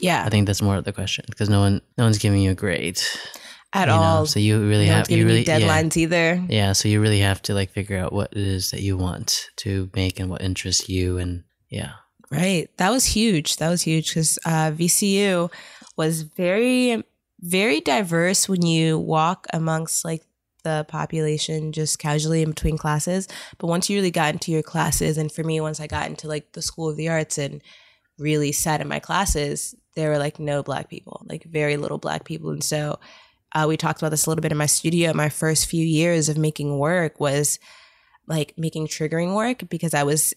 yeah, 0.00 0.22
I 0.26 0.30
think 0.30 0.46
that's 0.46 0.62
more 0.62 0.78
of 0.78 0.84
the 0.84 0.92
question 1.00 1.24
because 1.28 1.50
no 1.50 1.60
one, 1.66 1.80
no 1.98 2.04
one's 2.04 2.18
giving 2.24 2.40
you 2.44 2.52
a 2.52 2.60
grade 2.64 3.00
at 3.72 3.88
you 3.88 3.94
know? 3.94 4.00
all. 4.00 4.26
So 4.26 4.38
you 4.40 4.52
really 4.72 4.86
no 4.86 4.94
have 4.94 5.10
you 5.10 5.26
really 5.26 5.44
deadlines 5.44 5.96
either. 5.96 6.28
Yeah, 6.48 6.58
yeah. 6.58 6.72
So 6.78 6.88
you 6.88 7.00
really 7.00 7.20
have 7.20 7.40
to 7.42 7.54
like 7.54 7.70
figure 7.72 7.98
out 7.98 8.12
what 8.12 8.30
it 8.32 8.46
is 8.56 8.70
that 8.70 8.82
you 8.82 8.96
want 8.96 9.28
to 9.64 9.90
make 9.94 10.20
and 10.20 10.30
what 10.30 10.42
interests 10.42 10.88
you, 10.88 11.18
and 11.18 11.44
yeah, 11.68 11.92
Right. 12.30 12.68
That 12.76 12.90
was 12.90 13.04
huge. 13.16 13.56
That 13.56 13.70
was 13.70 13.82
huge 13.82 14.08
because 14.10 14.38
uh, 14.44 14.70
VCU 14.72 15.50
was 15.96 16.22
very, 16.22 17.02
very 17.40 17.80
diverse 17.80 18.48
when 18.48 18.62
you 18.62 18.98
walk 18.98 19.46
amongst 19.52 20.04
like 20.04 20.22
the 20.68 20.84
population 20.88 21.72
just 21.72 21.98
casually 21.98 22.42
in 22.42 22.50
between 22.50 22.76
classes. 22.76 23.26
But 23.58 23.68
once 23.68 23.88
you 23.88 23.96
really 23.96 24.10
got 24.10 24.34
into 24.34 24.52
your 24.52 24.62
classes, 24.62 25.16
and 25.16 25.32
for 25.32 25.42
me, 25.42 25.60
once 25.60 25.80
I 25.80 25.86
got 25.86 26.08
into 26.08 26.28
like 26.28 26.52
the 26.52 26.62
School 26.62 26.90
of 26.90 26.96
the 26.96 27.08
Arts 27.08 27.38
and 27.38 27.62
really 28.18 28.52
sat 28.52 28.80
in 28.80 28.88
my 28.88 28.98
classes, 28.98 29.74
there 29.96 30.10
were 30.10 30.18
like 30.18 30.38
no 30.38 30.62
black 30.62 30.90
people, 30.90 31.24
like 31.28 31.44
very 31.44 31.76
little 31.76 31.98
black 31.98 32.24
people. 32.24 32.50
And 32.50 32.62
so 32.62 32.98
uh, 33.54 33.64
we 33.66 33.76
talked 33.76 34.00
about 34.02 34.10
this 34.10 34.26
a 34.26 34.30
little 34.30 34.42
bit 34.42 34.52
in 34.52 34.58
my 34.58 34.66
studio. 34.66 35.14
My 35.14 35.30
first 35.30 35.66
few 35.66 35.84
years 35.84 36.28
of 36.28 36.36
making 36.36 36.78
work 36.78 37.18
was 37.18 37.58
like 38.26 38.52
making 38.58 38.88
triggering 38.88 39.34
work 39.34 39.68
because 39.70 39.94
I 39.94 40.02
was 40.02 40.34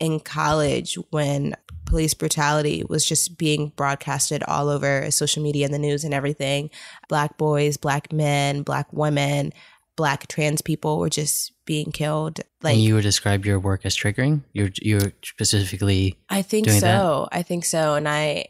in 0.00 0.20
college 0.20 0.96
when 1.10 1.54
police 1.86 2.14
brutality 2.14 2.84
was 2.88 3.04
just 3.04 3.38
being 3.38 3.72
broadcasted 3.76 4.42
all 4.42 4.68
over 4.68 5.10
social 5.10 5.42
media 5.42 5.64
and 5.64 5.74
the 5.74 5.78
news 5.78 6.04
and 6.04 6.12
everything. 6.12 6.70
Black 7.08 7.38
boys, 7.38 7.76
black 7.76 8.12
men, 8.12 8.62
black 8.62 8.92
women, 8.92 9.52
black 9.96 10.26
trans 10.28 10.60
people 10.60 10.98
were 10.98 11.08
just 11.08 11.52
being 11.64 11.92
killed. 11.92 12.40
Like 12.62 12.74
and 12.74 12.82
you 12.82 12.94
would 12.94 13.02
describe 13.02 13.46
your 13.46 13.58
work 13.58 13.84
as 13.84 13.96
triggering. 13.96 14.42
You're 14.52 14.70
you're 14.80 15.12
specifically 15.24 16.18
I 16.28 16.42
think 16.42 16.68
so. 16.68 17.28
I 17.32 17.42
think 17.42 17.64
so. 17.64 17.94
And 17.94 18.08
I 18.08 18.46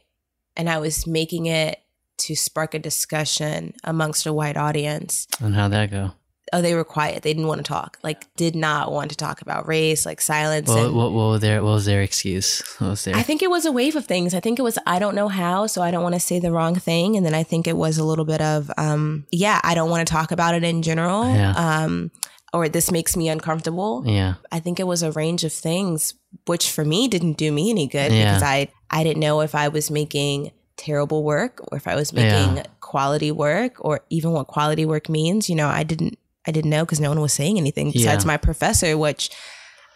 and 0.56 0.68
I 0.68 0.78
was 0.78 1.06
making 1.06 1.46
it 1.46 1.80
to 2.18 2.34
spark 2.34 2.74
a 2.74 2.78
discussion 2.78 3.74
amongst 3.84 4.26
a 4.26 4.32
white 4.32 4.56
audience. 4.56 5.26
And 5.40 5.54
how'd 5.54 5.72
that 5.72 5.90
go? 5.90 6.12
Oh, 6.52 6.62
they 6.62 6.74
were 6.74 6.84
quiet. 6.84 7.22
They 7.24 7.32
didn't 7.34 7.48
want 7.48 7.58
to 7.58 7.64
talk. 7.64 7.98
Like, 8.04 8.32
did 8.36 8.54
not 8.54 8.92
want 8.92 9.10
to 9.10 9.16
talk 9.16 9.42
about 9.42 9.66
race, 9.66 10.06
like 10.06 10.20
silence. 10.20 10.68
What, 10.68 10.78
and- 10.86 10.94
what, 10.94 11.12
what, 11.12 11.26
was 11.32 11.40
their, 11.40 11.62
what 11.62 11.72
was 11.72 11.86
their 11.86 12.02
excuse? 12.02 12.62
What 12.78 12.90
was 12.90 13.04
their? 13.04 13.16
I 13.16 13.22
think 13.22 13.42
it 13.42 13.50
was 13.50 13.64
a 13.64 13.72
wave 13.72 13.96
of 13.96 14.06
things. 14.06 14.32
I 14.32 14.40
think 14.40 14.58
it 14.58 14.62
was 14.62 14.78
I 14.86 14.98
don't 15.00 15.14
know 15.16 15.28
how, 15.28 15.66
so 15.66 15.82
I 15.82 15.90
don't 15.90 16.02
want 16.04 16.14
to 16.14 16.20
say 16.20 16.38
the 16.38 16.52
wrong 16.52 16.76
thing. 16.76 17.16
And 17.16 17.26
then 17.26 17.34
I 17.34 17.42
think 17.42 17.66
it 17.66 17.76
was 17.76 17.98
a 17.98 18.04
little 18.04 18.24
bit 18.24 18.40
of 18.40 18.70
um 18.78 19.26
yeah, 19.32 19.60
I 19.64 19.74
don't 19.74 19.90
want 19.90 20.06
to 20.06 20.12
talk 20.12 20.30
about 20.30 20.54
it 20.54 20.62
in 20.62 20.82
general. 20.82 21.24
Yeah. 21.34 21.52
Um 21.56 22.10
or 22.52 22.68
this 22.68 22.90
makes 22.92 23.16
me 23.16 23.28
uncomfortable. 23.28 24.04
yeah. 24.06 24.34
I 24.52 24.60
think 24.60 24.78
it 24.80 24.86
was 24.86 25.02
a 25.02 25.10
range 25.12 25.42
of 25.44 25.52
things 25.52 26.14
which 26.46 26.70
for 26.70 26.84
me 26.84 27.08
didn't 27.08 27.38
do 27.38 27.50
me 27.50 27.70
any 27.70 27.86
good 27.88 28.12
Yeah. 28.12 28.24
because 28.34 28.42
I 28.44 28.68
I 28.88 29.02
didn't 29.02 29.20
know 29.20 29.40
if 29.40 29.54
I 29.54 29.66
was 29.68 29.90
making 29.90 30.52
terrible 30.76 31.24
work 31.24 31.60
or 31.72 31.76
if 31.76 31.88
I 31.88 31.94
was 31.96 32.12
making 32.12 32.56
Yeah. 32.58 32.62
quality 32.80 33.32
work 33.32 33.72
or 33.80 34.00
even 34.10 34.30
what 34.32 34.46
quality 34.46 34.84
work 34.86 35.08
means. 35.08 35.48
You 35.50 35.56
know, 35.56 35.66
I 35.68 35.82
didn't 35.82 36.18
I 36.46 36.52
didn't 36.52 36.70
know 36.70 36.84
because 36.84 37.00
no 37.00 37.08
one 37.10 37.20
was 37.20 37.32
saying 37.32 37.58
anything 37.58 37.90
besides 37.92 38.24
Yeah. 38.24 38.28
my 38.28 38.36
professor, 38.36 38.96
which 38.96 39.30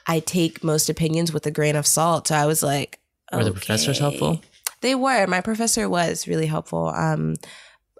I 0.07 0.21
take 0.21 0.65
most 0.65 0.89
opinions 0.91 1.33
with 1.33 1.47
a 1.47 1.51
grain 1.51 1.77
of 1.77 1.87
salt. 1.87 2.29
So 2.29 2.35
I 2.35 2.47
was 2.47 2.63
like, 2.63 2.99
Were 3.33 3.45
the 3.45 3.53
professors 3.53 3.99
helpful? 3.99 4.41
They 4.81 4.95
were. 4.95 5.27
My 5.27 5.41
professor 5.41 5.89
was 5.89 6.27
really 6.27 6.47
helpful. 6.47 6.89
Um, 6.89 7.37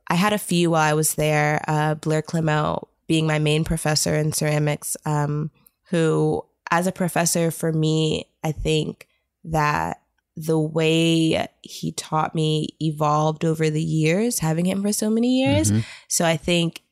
I 0.09 0.15
had 0.15 0.33
a 0.33 0.39
few 0.39 0.71
while 0.73 0.83
I 0.91 0.95
was 0.95 1.15
there. 1.15 1.63
Uh, 1.69 1.95
Blair 1.95 2.23
Clemo 2.23 2.89
being 3.07 3.27
my 3.27 3.39
main 3.39 3.65
professor 3.65 4.15
in 4.17 4.33
ceramics, 4.33 4.97
um, 5.05 5.51
who, 5.91 6.45
as 6.71 6.87
a 6.87 6.93
professor, 6.93 7.51
for 7.51 7.73
me, 7.73 8.27
I 8.43 8.53
think 8.53 9.07
that 9.45 10.01
the 10.37 10.59
way 10.59 11.47
he 11.63 11.93
taught 11.93 12.35
me 12.35 12.69
evolved 12.81 13.45
over 13.45 13.69
the 13.69 13.83
years, 13.83 14.39
having 14.39 14.65
him 14.65 14.81
for 14.83 14.93
so 14.93 15.11
many 15.11 15.41
years. 15.43 15.71
Mhm. 15.71 15.85
So 16.09 16.25
I 16.25 16.37
think 16.37 16.83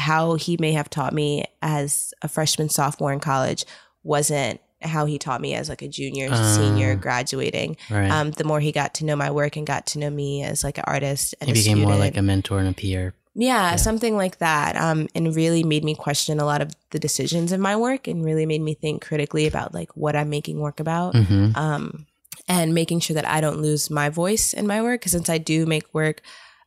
how 0.00 0.34
he 0.34 0.56
may 0.58 0.72
have 0.72 0.88
taught 0.90 1.12
me 1.12 1.44
as 1.62 2.12
a 2.22 2.28
freshman, 2.28 2.68
sophomore 2.68 3.12
in 3.12 3.20
college 3.20 3.64
wasn't 4.02 4.60
how 4.82 5.04
he 5.04 5.18
taught 5.18 5.42
me 5.42 5.52
as 5.54 5.68
like 5.68 5.82
a 5.82 5.88
junior, 5.88 6.28
Ah. 6.32 6.56
senior, 6.56 6.96
graduating 6.96 7.76
Right. 7.90 8.10
um, 8.10 8.30
the 8.30 8.44
more 8.44 8.60
he 8.60 8.72
got 8.72 8.94
to 8.94 9.04
know 9.04 9.14
my 9.14 9.30
work 9.30 9.56
and 9.56 9.66
got 9.66 9.86
to 9.88 9.98
know 9.98 10.08
me 10.08 10.42
as 10.42 10.64
like 10.64 10.78
an 10.78 10.84
artist 10.86 11.34
and 11.40 11.48
he 11.48 11.54
became 11.54 11.80
more 11.80 11.96
like 11.96 12.16
a 12.16 12.22
mentor 12.22 12.58
and 12.60 12.68
a 12.68 12.72
peer. 12.72 13.12
yeah, 13.34 13.70
yeah. 13.72 13.76
something 13.76 14.16
like 14.16 14.38
that 14.38 14.76
um, 14.76 15.06
and 15.14 15.36
really 15.36 15.62
made 15.64 15.84
me 15.84 15.94
question 15.94 16.40
a 16.40 16.46
lot 16.46 16.62
of 16.62 16.72
the 16.92 16.98
decisions 16.98 17.52
of 17.52 17.60
my 17.60 17.76
work 17.76 18.08
and 18.08 18.24
really 18.24 18.46
made 18.46 18.62
me 18.62 18.72
think 18.74 19.04
critically 19.04 19.46
about 19.46 19.74
like 19.74 19.94
what 19.96 20.16
i'm 20.16 20.30
making 20.30 20.58
work 20.60 20.80
about 20.80 21.14
hmm 21.14 21.50
um, 21.54 22.06
and 22.48 22.72
making 22.74 22.98
sure 23.00 23.14
that 23.14 23.28
i 23.28 23.38
don't 23.40 23.60
lose 23.60 23.90
my 23.90 24.08
voice 24.08 24.52
in 24.54 24.66
my 24.66 24.80
work 24.82 25.00
because 25.00 25.12
since 25.12 25.28
i 25.28 25.36
do 25.38 25.66
make 25.66 25.92
work 25.94 26.22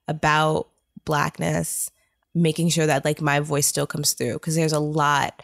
about 0.07 0.67
blackness 1.05 1.89
making 2.35 2.69
sure 2.69 2.85
that 2.85 3.05
like 3.05 3.21
my 3.21 3.39
voice 3.39 3.67
still 3.67 3.87
comes 3.87 4.13
through 4.13 4.33
because 4.33 4.55
there's 4.55 4.73
a 4.73 4.79
lot 4.79 5.41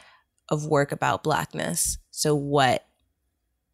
of 0.50 0.66
work 0.66 0.92
about 0.92 1.24
blackness 1.24 1.98
so 2.12 2.36
what 2.36 2.86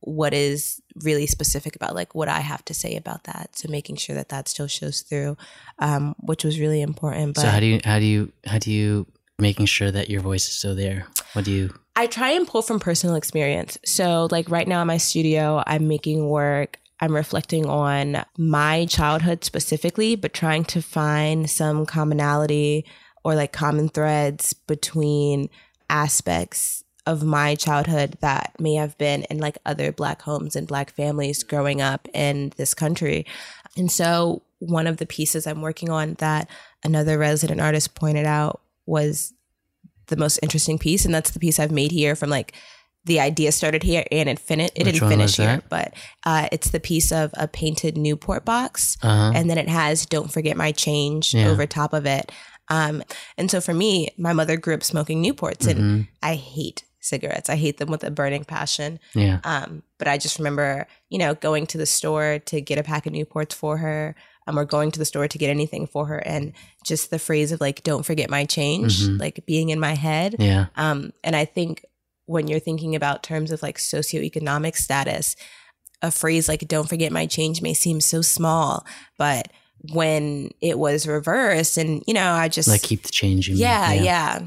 what 0.01 0.33
is 0.33 0.81
really 1.03 1.25
specific 1.25 1.75
about 1.75 1.95
like 1.95 2.13
what 2.13 2.27
i 2.27 2.39
have 2.39 2.63
to 2.65 2.73
say 2.73 2.95
about 2.95 3.23
that 3.23 3.49
so 3.57 3.69
making 3.69 3.95
sure 3.95 4.15
that 4.15 4.29
that 4.29 4.47
still 4.47 4.67
shows 4.67 5.01
through 5.01 5.35
um 5.79 6.13
which 6.19 6.43
was 6.43 6.59
really 6.59 6.81
important 6.81 7.35
but 7.35 7.41
so 7.41 7.47
how 7.47 7.59
do 7.59 7.65
you 7.65 7.79
how 7.83 7.97
do 7.97 8.05
you 8.05 8.31
how 8.45 8.59
do 8.59 8.71
you 8.71 9.07
making 9.39 9.65
sure 9.65 9.91
that 9.91 10.09
your 10.09 10.21
voice 10.21 10.47
is 10.47 10.53
still 10.53 10.75
there? 10.75 11.07
What 11.33 11.45
do 11.45 11.51
you? 11.51 11.73
I 11.95 12.07
try 12.07 12.31
and 12.31 12.47
pull 12.47 12.61
from 12.61 12.79
personal 12.79 13.15
experience. 13.15 13.77
So, 13.85 14.27
like 14.31 14.49
right 14.49 14.67
now 14.67 14.81
in 14.81 14.87
my 14.87 14.97
studio, 14.97 15.63
I'm 15.65 15.87
making 15.87 16.27
work. 16.27 16.79
I'm 16.99 17.13
reflecting 17.13 17.65
on 17.65 18.23
my 18.37 18.85
childhood 18.85 19.43
specifically, 19.43 20.15
but 20.15 20.33
trying 20.33 20.63
to 20.65 20.81
find 20.81 21.49
some 21.49 21.85
commonality 21.85 22.85
or 23.25 23.35
like 23.35 23.51
common 23.51 23.89
threads 23.89 24.53
between 24.53 25.49
aspects 25.89 26.83
of 27.05 27.23
my 27.23 27.55
childhood 27.55 28.17
that 28.21 28.53
may 28.59 28.75
have 28.75 28.97
been 28.97 29.23
in 29.23 29.39
like 29.39 29.57
other 29.65 29.91
Black 29.91 30.21
homes 30.21 30.55
and 30.55 30.67
Black 30.67 30.91
families 30.91 31.43
growing 31.43 31.81
up 31.81 32.07
in 32.13 32.51
this 32.57 32.73
country. 32.73 33.25
And 33.77 33.91
so, 33.91 34.41
one 34.59 34.87
of 34.87 34.97
the 34.97 35.05
pieces 35.05 35.45
I'm 35.45 35.61
working 35.61 35.89
on 35.89 36.13
that 36.19 36.49
another 36.83 37.17
resident 37.17 37.59
artist 37.61 37.93
pointed 37.93 38.25
out 38.25 38.61
was 38.85 39.33
the 40.07 40.15
most 40.15 40.39
interesting 40.41 40.77
piece, 40.79 41.03
and 41.05 41.13
that's 41.13 41.31
the 41.31 41.39
piece 41.39 41.59
I've 41.59 41.71
made 41.71 41.91
here 41.91 42.15
from 42.15 42.29
like 42.29 42.53
the 43.05 43.19
idea 43.19 43.51
started 43.51 43.83
here 43.83 44.03
and 44.11 44.27
it 44.29 44.39
finished. 44.39 44.71
It 44.75 44.85
Which 44.85 44.95
didn't 44.95 45.09
finish 45.09 45.37
here, 45.37 45.61
but 45.69 45.93
uh, 46.25 46.47
it's 46.51 46.69
the 46.71 46.79
piece 46.79 47.11
of 47.11 47.31
a 47.35 47.47
painted 47.47 47.97
Newport 47.97 48.45
box, 48.45 48.97
Uh-huh. 49.03 49.31
and 49.35 49.47
then 49.49 49.57
it 49.59 49.69
has 49.69 50.05
"Don't 50.07 50.31
forget 50.31 50.57
my 50.57 50.71
change" 50.71 51.33
Yeah. 51.33 51.49
over 51.49 51.67
top 51.67 51.93
of 51.93 52.05
it. 52.07 52.31
Um, 52.69 53.03
and 53.37 53.49
so 53.51 53.61
for 53.61 53.73
me, 53.73 54.09
my 54.17 54.33
mother 54.33 54.57
grew 54.57 54.73
up 54.73 54.83
smoking 54.83 55.23
Newports, 55.23 55.67
and 55.67 55.79
Mhm. 55.79 56.07
I 56.23 56.35
hate 56.35 56.83
cigarettes. 56.99 57.49
I 57.49 57.55
hate 57.55 57.77
them 57.77 57.89
with 57.89 58.03
a 58.03 58.09
burning 58.09 58.43
passion. 58.45 58.99
Yeah. 59.13 59.39
Um, 59.43 59.83
but 59.99 60.07
I 60.07 60.17
just 60.17 60.39
remember, 60.39 60.87
you 61.09 61.19
know, 61.19 61.35
going 61.35 61.67
to 61.67 61.77
the 61.77 61.85
store 61.85 62.39
to 62.45 62.61
get 62.61 62.79
a 62.79 62.83
pack 62.83 63.05
of 63.05 63.13
Newports 63.13 63.53
for 63.53 63.77
her, 63.77 64.15
um, 64.47 64.57
or 64.57 64.65
going 64.65 64.89
to 64.91 64.97
the 64.99 65.05
store 65.05 65.27
to 65.27 65.37
get 65.37 65.49
anything 65.51 65.85
for 65.85 66.07
her, 66.07 66.17
and 66.17 66.53
just 66.83 67.11
the 67.11 67.19
phrase 67.19 67.51
of 67.51 67.61
like, 67.61 67.83
"Don't 67.83 68.05
forget 68.05 68.29
my 68.29 68.43
change," 68.45 69.01
Mhm. 69.01 69.19
like 69.19 69.45
being 69.45 69.69
in 69.69 69.79
my 69.79 69.93
head. 69.95 70.35
Yeah. 70.39 70.67
Um, 70.75 71.13
and 71.23 71.35
I 71.35 71.45
think 71.45 71.85
when 72.25 72.47
you're 72.47 72.59
thinking 72.59 72.95
about 72.95 73.21
terms 73.21 73.51
of 73.51 73.61
like 73.61 73.77
socioeconomic 73.77 74.75
status, 74.75 75.35
a 76.01 76.09
phrase 76.11 76.47
like 76.47 76.67
"Don't 76.67 76.89
forget 76.89 77.11
my 77.11 77.27
change" 77.27 77.61
may 77.61 77.73
seem 77.75 78.01
so 78.01 78.21
small, 78.23 78.83
but 79.17 79.49
when 79.93 80.51
it 80.61 80.77
was 80.79 81.07
reversed, 81.07 81.77
and 81.77 82.03
you 82.07 82.13
know, 82.13 82.31
I 82.33 82.47
just 82.47 82.67
Like 82.69 82.81
keep 82.83 83.03
the 83.03 83.09
change. 83.09 83.49
mean. 83.49 83.57
yeah, 83.57 83.93
yeah. 83.93 84.39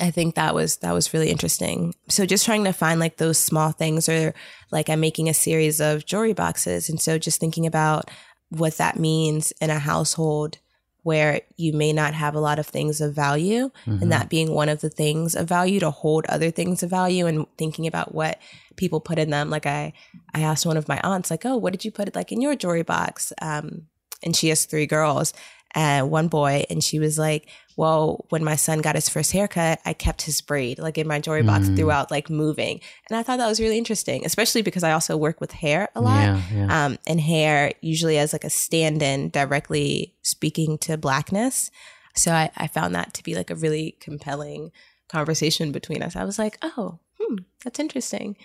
I 0.00 0.10
think 0.10 0.36
that 0.36 0.54
was 0.54 0.76
that 0.78 0.92
was 0.92 1.12
really 1.12 1.30
interesting. 1.30 1.94
So 2.08 2.24
just 2.24 2.44
trying 2.46 2.64
to 2.64 2.72
find 2.72 2.98
like 2.98 3.18
those 3.18 3.38
small 3.38 3.72
things 3.72 4.08
or 4.08 4.32
like 4.70 4.88
I'm 4.88 5.00
making 5.00 5.28
a 5.28 5.34
series 5.34 5.80
of 5.80 6.06
jewelry 6.06 6.32
boxes 6.32 6.88
and 6.88 6.98
so 7.00 7.18
just 7.18 7.38
thinking 7.40 7.66
about 7.66 8.10
what 8.48 8.78
that 8.78 8.98
means 8.98 9.52
in 9.60 9.68
a 9.70 9.78
household 9.78 10.58
where 11.04 11.40
you 11.56 11.72
may 11.72 11.92
not 11.92 12.14
have 12.14 12.34
a 12.34 12.40
lot 12.40 12.58
of 12.58 12.66
things 12.66 13.00
of 13.00 13.12
value 13.14 13.70
Mhm. 13.86 14.02
and 14.02 14.12
that 14.12 14.28
being 14.30 14.52
one 14.54 14.68
of 14.68 14.80
the 14.80 14.88
things 14.88 15.34
of 15.34 15.48
value 15.48 15.80
to 15.80 15.90
hold 15.90 16.24
other 16.26 16.50
things 16.50 16.82
of 16.82 16.88
value 16.90 17.26
and 17.26 17.44
thinking 17.58 17.86
about 17.86 18.14
what 18.14 18.38
people 18.76 19.00
put 19.00 19.18
in 19.18 19.28
them 19.30 19.50
like 19.50 19.66
i 19.66 19.92
i 20.32 20.40
asked 20.40 20.64
one 20.64 20.76
of 20.76 20.86
my 20.88 21.00
aunts 21.02 21.30
like 21.30 21.44
oh 21.44 21.56
what 21.56 21.72
did 21.72 21.84
you 21.84 21.90
put 21.90 22.14
like 22.14 22.30
in 22.32 22.40
your 22.40 22.54
jewelry 22.54 22.82
box 22.84 23.32
um 23.42 23.82
and 24.22 24.34
she 24.36 24.48
has 24.48 24.64
three 24.64 24.86
girls 24.86 25.32
and 25.74 26.10
one 26.10 26.28
boy 26.28 26.64
and 26.68 26.84
she 26.84 26.98
was 26.98 27.18
like 27.18 27.48
well 27.78 28.26
when 28.28 28.44
my 28.44 28.54
son 28.56 28.80
got 28.80 28.94
his 28.94 29.08
first 29.08 29.32
haircut 29.32 29.80
i 29.86 29.92
kept 29.94 30.20
his 30.22 30.42
braid 30.42 30.78
like 30.78 30.98
in 30.98 31.08
my 31.08 31.18
jewelry 31.18 31.42
box 31.42 31.66
Mm. 31.68 31.76
throughout 31.76 32.10
like 32.10 32.28
moving 32.28 32.80
and 33.08 33.16
i 33.18 33.22
thought 33.22 33.38
that 33.38 33.48
was 33.48 33.58
really 33.58 33.78
interesting 33.78 34.26
especially 34.26 34.60
because 34.60 34.82
i 34.84 34.92
also 34.92 35.16
work 35.16 35.40
with 35.40 35.52
hair 35.52 35.88
a 35.94 36.00
lot 36.02 36.20
Yeah. 36.22 36.42
Yeah. 36.54 36.84
um, 36.86 36.98
and 37.06 37.18
hair 37.20 37.72
usually 37.80 38.18
as 38.18 38.34
like 38.34 38.44
a 38.44 38.50
stand-in 38.50 39.30
directly 39.30 40.14
speaking 40.22 40.76
to 40.78 40.98
blackness 40.98 41.70
so 42.14 42.32
I, 42.32 42.50
I 42.58 42.66
found 42.66 42.94
that 42.94 43.14
to 43.14 43.22
be 43.22 43.34
like 43.34 43.50
a 43.50 43.54
really 43.54 43.96
compelling 44.00 44.70
conversation 45.08 45.72
between 45.72 46.02
us 46.02 46.16
i 46.16 46.24
was 46.24 46.38
like 46.38 46.58
oh 46.62 46.98
hmm, 47.18 47.36
that's 47.64 47.78
interesting 47.78 48.36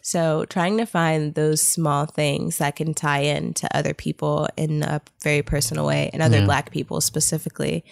so 0.00 0.44
trying 0.46 0.78
to 0.78 0.86
find 0.86 1.34
those 1.34 1.60
small 1.60 2.06
things 2.06 2.58
that 2.58 2.76
can 2.76 2.94
tie 2.94 3.20
in 3.20 3.52
to 3.54 3.76
other 3.76 3.94
people 3.94 4.48
in 4.56 4.82
a 4.82 5.00
very 5.22 5.42
personal 5.42 5.86
way 5.86 6.10
and 6.12 6.22
other 6.22 6.38
Yeah. 6.38 6.44
black 6.46 6.70
people 6.70 7.00
specifically 7.00 7.84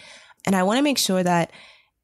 and 0.47 0.57
i 0.57 0.63
want 0.63 0.79
to 0.79 0.83
make 0.83 0.99
sure 0.99 1.23
that 1.23 1.53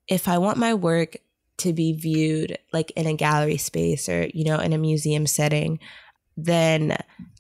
if 0.08 0.28
i 0.28 0.38
want 0.38 0.58
my 0.58 0.74
work 0.74 1.16
to 1.58 1.72
be 1.72 1.92
viewed 1.94 2.58
like 2.72 2.90
in 2.92 3.06
a 3.06 3.14
gallery 3.14 3.56
space 3.56 4.08
or 4.08 4.28
you 4.34 4.44
know 4.44 4.58
in 4.58 4.72
a 4.72 4.78
museum 4.78 5.26
setting 5.26 5.78
then 6.36 6.96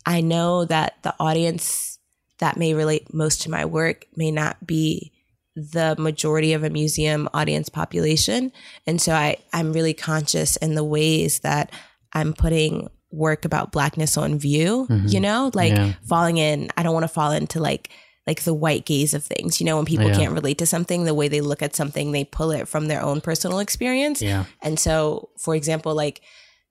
I 0.06 0.22
know 0.22 0.64
that 0.64 0.94
the 1.02 1.14
audience 1.20 1.98
that 2.38 2.56
may 2.56 2.72
relate 2.72 3.12
most 3.12 3.42
to 3.42 3.50
my 3.50 3.64
work 3.66 4.06
may 4.16 4.30
not 4.30 4.66
be 4.66 5.12
the 5.54 5.96
majority 5.98 6.52
of 6.52 6.64
a 6.64 6.70
museum 6.70 7.28
audience 7.34 7.68
population. 7.68 8.52
And 8.86 9.00
so 9.00 9.12
I, 9.12 9.36
I'm 9.52 9.72
really 9.72 9.94
conscious 9.94 10.56
in 10.56 10.74
the 10.76 10.84
ways 10.84 11.40
that 11.40 11.70
I'm 12.16 12.32
putting 12.32 12.88
work 13.12 13.44
about 13.44 13.70
blackness 13.72 14.16
on 14.16 14.38
view, 14.38 14.86
Mhm. 14.90 15.12
you 15.12 15.20
know, 15.20 15.50
like 15.54 15.72
Yeah. 15.76 15.92
falling 16.08 16.38
in, 16.38 16.70
I 16.76 16.82
don't 16.82 16.92
want 16.94 17.04
to 17.04 17.08
fall 17.18 17.30
into 17.32 17.60
like 17.60 17.90
like 18.28 18.42
the 18.42 18.52
white 18.54 18.84
gaze 18.84 19.14
of 19.14 19.22
things. 19.24 19.60
You 19.60 19.66
know, 19.66 19.76
when 19.76 19.84
people 19.84 20.08
Yeah. 20.08 20.16
can't 20.18 20.32
relate 20.32 20.58
to 20.58 20.66
something, 20.66 21.04
the 21.04 21.14
way 21.14 21.28
they 21.28 21.40
look 21.40 21.62
at 21.62 21.76
something, 21.76 22.10
they 22.10 22.24
pull 22.24 22.50
it 22.50 22.66
from 22.66 22.88
their 22.88 23.00
own 23.00 23.20
personal 23.20 23.60
experience. 23.60 24.20
yeah. 24.20 24.46
And 24.60 24.80
so, 24.80 25.28
for 25.38 25.54
example, 25.54 25.94
like 25.94 26.20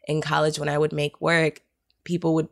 in 0.05 0.19
college 0.19 0.60
when 0.60 0.67
I 0.67 0.77
would 0.77 0.91
make 0.91 1.21
work, 1.21 1.62
people 2.03 2.34
would 2.36 2.49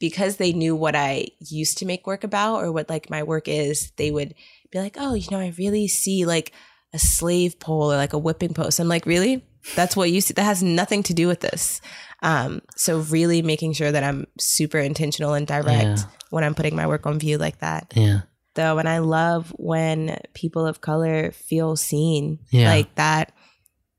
because 0.00 0.36
they 0.36 0.52
knew 0.54 0.74
what 0.74 0.96
I 0.96 1.26
used 1.40 1.76
to 1.78 1.84
make 1.86 2.06
work 2.06 2.24
about 2.24 2.62
or 2.64 2.72
what 2.72 2.88
like 2.88 3.10
my 3.10 3.22
work 3.22 3.48
is, 3.48 3.92
they 3.96 4.10
would 4.10 4.34
be 4.72 4.78
like, 4.78 4.96
"Oh, 4.98 5.12
you 5.14 5.28
know, 5.30 5.40
I 5.40 5.52
really 5.58 5.86
see 5.88 6.24
like 6.24 6.52
a 6.94 6.98
slave 6.98 7.58
pole 7.60 7.92
or 7.92 7.96
like 7.96 8.14
a 8.14 8.18
whipping 8.26 8.54
post." 8.54 8.78
I'm 8.80 8.88
like, 8.88 9.04
"Really?" 9.06 9.44
That's 9.76 9.96
what 9.96 10.10
you 10.10 10.20
see. 10.20 10.34
That 10.34 10.44
has 10.44 10.62
nothing 10.62 11.02
to 11.04 11.14
do 11.14 11.26
with 11.26 11.40
this. 11.40 11.80
Um, 12.22 12.62
so 12.76 12.98
really 13.00 13.42
making 13.42 13.74
sure 13.74 13.92
that 13.92 14.02
I'm 14.04 14.26
super 14.38 14.78
intentional 14.78 15.34
and 15.34 15.46
direct 15.46 15.84
Yeah. 15.84 15.96
when 16.30 16.44
I'm 16.44 16.54
putting 16.54 16.74
my 16.76 16.86
work 16.86 17.06
on 17.06 17.18
view 17.18 17.38
like 17.38 17.58
that. 17.60 17.92
Yeah. 17.94 18.20
Though, 18.54 18.78
and 18.78 18.88
I 18.88 18.98
love 18.98 19.52
when 19.56 20.18
people 20.34 20.66
of 20.66 20.80
color 20.80 21.30
feel 21.32 21.76
seen, 21.76 22.40
Yeah. 22.50 22.68
like 22.70 22.92
that, 22.96 23.32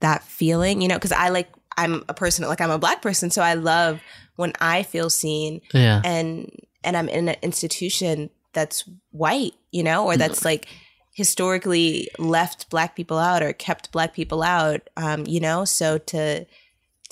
that 0.02 0.24
feeling, 0.24 0.82
you 0.82 0.88
know, 0.88 0.96
because 0.96 1.12
I 1.14 1.30
like 1.30 1.50
I'm 1.78 2.04
a 2.10 2.14
person 2.14 2.46
like 2.46 2.60
I'm 2.60 2.72
a 2.72 2.78
black 2.80 3.02
person, 3.02 3.32
so 3.32 3.42
I 3.42 3.54
love 3.54 4.02
when 4.36 4.52
I 4.60 4.84
feel 4.84 5.10
seen 5.10 5.62
Yeah. 5.74 6.02
and 6.04 6.52
and 6.84 6.98
I'm 6.98 7.08
in 7.08 7.30
an 7.30 7.36
institution 7.42 8.30
that's 8.54 8.84
white, 9.12 9.54
you 9.72 9.84
know, 9.84 10.06
or 10.06 10.18
that's 10.18 10.44
like 10.44 10.68
historically 11.14 12.10
left 12.18 12.70
black 12.70 12.96
people 12.96 13.18
out 13.18 13.42
or 13.44 13.54
kept 13.54 13.92
black 13.92 14.14
people 14.14 14.42
out, 14.44 14.82
um, 14.98 15.26
you 15.28 15.40
know. 15.40 15.66
So 15.66 15.98
to 15.98 16.46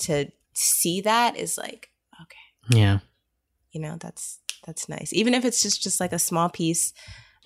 to 0.00 0.30
see 0.54 1.00
that 1.02 1.36
is 1.36 1.58
like 1.58 1.90
okay, 2.22 2.78
Yeah. 2.78 2.98
you 3.72 3.80
know, 3.80 3.96
that's 4.00 4.38
that's 4.66 4.88
nice. 4.88 5.12
Even 5.12 5.34
if 5.34 5.44
it's 5.44 5.62
just 5.62 5.82
just 5.82 6.00
like 6.00 6.12
a 6.12 6.18
small 6.18 6.48
piece 6.48 6.92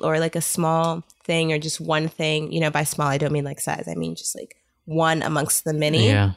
or 0.00 0.18
like 0.18 0.36
a 0.36 0.40
small 0.40 1.04
thing 1.24 1.52
or 1.52 1.58
just 1.58 1.80
one 1.80 2.08
thing, 2.08 2.52
you 2.52 2.60
know. 2.60 2.70
By 2.70 2.84
small, 2.84 3.08
I 3.08 3.18
don't 3.18 3.32
mean 3.32 3.44
like 3.44 3.60
size. 3.60 3.86
I 3.88 3.94
mean 3.94 4.14
just 4.14 4.36
like 4.38 4.56
one 4.84 5.22
amongst 5.22 5.64
the 5.64 5.72
many. 5.74 6.06
Yeah. 6.06 6.32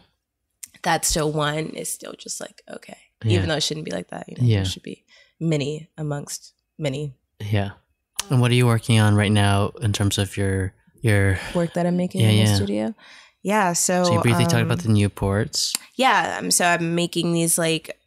That's 0.83 1.07
still 1.07 1.31
one 1.31 1.69
is 1.69 1.91
still 1.91 2.13
just 2.13 2.39
like 2.39 2.61
okay, 2.69 2.97
Yeah. 3.23 3.37
even 3.37 3.49
though 3.49 3.55
it 3.55 3.63
shouldn't 3.63 3.85
be 3.85 3.91
like 3.91 4.09
that. 4.09 4.27
You 4.29 4.35
know, 4.37 4.47
Yeah. 4.47 4.61
it 4.61 4.67
should 4.67 4.83
be 4.83 5.03
many 5.39 5.89
amongst 5.97 6.53
many 6.77 7.13
Yeah. 7.39 7.71
And 8.29 8.41
what 8.41 8.51
are 8.51 8.55
you 8.55 8.65
working 8.65 8.99
on 8.99 9.15
right 9.15 9.31
now 9.31 9.71
in 9.81 9.93
terms 9.93 10.17
of 10.17 10.35
your 10.37 10.73
your? 11.01 11.39
work 11.53 11.73
that 11.73 11.85
I'm 11.85 11.97
making 11.97 12.21
Yeah, 12.21 12.29
in 12.29 12.35
yeah. 12.37 12.45
the 12.45 12.55
studio. 12.55 12.95
Yeah, 13.43 13.73
so, 13.73 14.03
So 14.05 14.13
you 14.13 14.21
briefly 14.21 14.45
talked 14.45 14.55
um, 14.55 14.71
about 14.71 14.79
the 14.79 14.89
Newports. 14.89 15.77
yeah. 15.95 16.37
Um, 16.39 16.49
so 16.49 16.65
I'm 16.65 16.95
making 16.95 17.33
these 17.33 17.57
like 17.59 17.99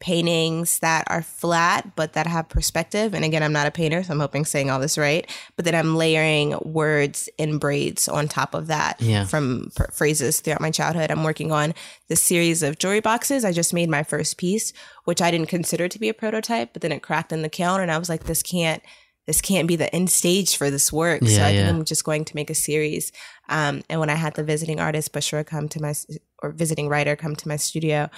paintings 0.00 0.80
that 0.80 1.02
are 1.08 1.22
flat 1.22 1.96
but 1.96 2.12
that 2.12 2.26
have 2.28 2.48
perspective. 2.48 3.14
And 3.14 3.24
again, 3.24 3.42
I'm 3.42 3.52
not 3.54 3.66
a 3.66 3.70
painter, 3.72 4.02
so 4.04 4.12
I'm 4.12 4.20
hoping 4.20 4.44
saying 4.44 4.70
all 4.70 4.78
this 4.78 4.96
right. 4.98 5.28
But 5.56 5.64
then 5.64 5.74
I'm 5.74 5.96
layering 5.96 6.56
words 6.62 7.28
in 7.38 7.58
braids 7.58 8.06
on 8.06 8.28
top 8.28 8.54
of 8.54 8.66
that 8.68 9.00
Yeah. 9.00 9.24
from 9.24 9.70
phrases 9.92 10.40
throughout 10.40 10.60
my 10.60 10.70
childhood. 10.70 11.10
I'm 11.10 11.24
working 11.24 11.50
on 11.50 11.74
this 12.08 12.20
series 12.22 12.62
of 12.62 12.78
jewelry 12.78 13.00
boxes. 13.00 13.44
I 13.44 13.50
just 13.52 13.72
made 13.74 13.88
my 13.88 14.02
first 14.04 14.36
piece, 14.36 14.72
which 15.06 15.20
I 15.22 15.30
didn't 15.32 15.48
consider 15.48 15.88
to 15.88 15.98
be 15.98 16.08
a 16.08 16.14
prototype, 16.14 16.72
but 16.74 16.82
then 16.82 16.92
it 16.92 17.02
cracked 17.02 17.32
in 17.32 17.42
the 17.42 17.48
kiln, 17.48 17.80
and 17.80 17.90
I 17.90 17.98
was 17.98 18.08
like, 18.08 18.24
this 18.24 18.42
can't. 18.44 18.82
This 19.26 19.40
can't 19.40 19.66
be 19.66 19.76
the 19.76 19.94
end 19.94 20.10
stage 20.10 20.56
for 20.56 20.70
this 20.70 20.92
work. 20.92 21.22
so 21.24 21.28
Yeah, 21.28 21.46
I 21.46 21.52
think. 21.52 21.68
I'm 21.68 21.84
just 21.84 22.04
going 22.04 22.24
to 22.26 22.36
make 22.36 22.50
a 22.50 22.54
series. 22.54 23.10
Um, 23.48 23.82
and 23.88 24.00
when 24.00 24.10
I 24.10 24.14
had 24.14 24.34
the 24.34 24.44
visiting 24.44 24.80
artist 24.80 25.12
Bushra 25.12 25.46
come 25.46 25.68
to 25.70 25.80
my 25.80 25.94
or 26.42 26.50
visiting 26.50 26.88
writer 26.88 27.16
come 27.16 27.34
to 27.36 27.48
my 27.48 27.56
studio, 27.56 28.10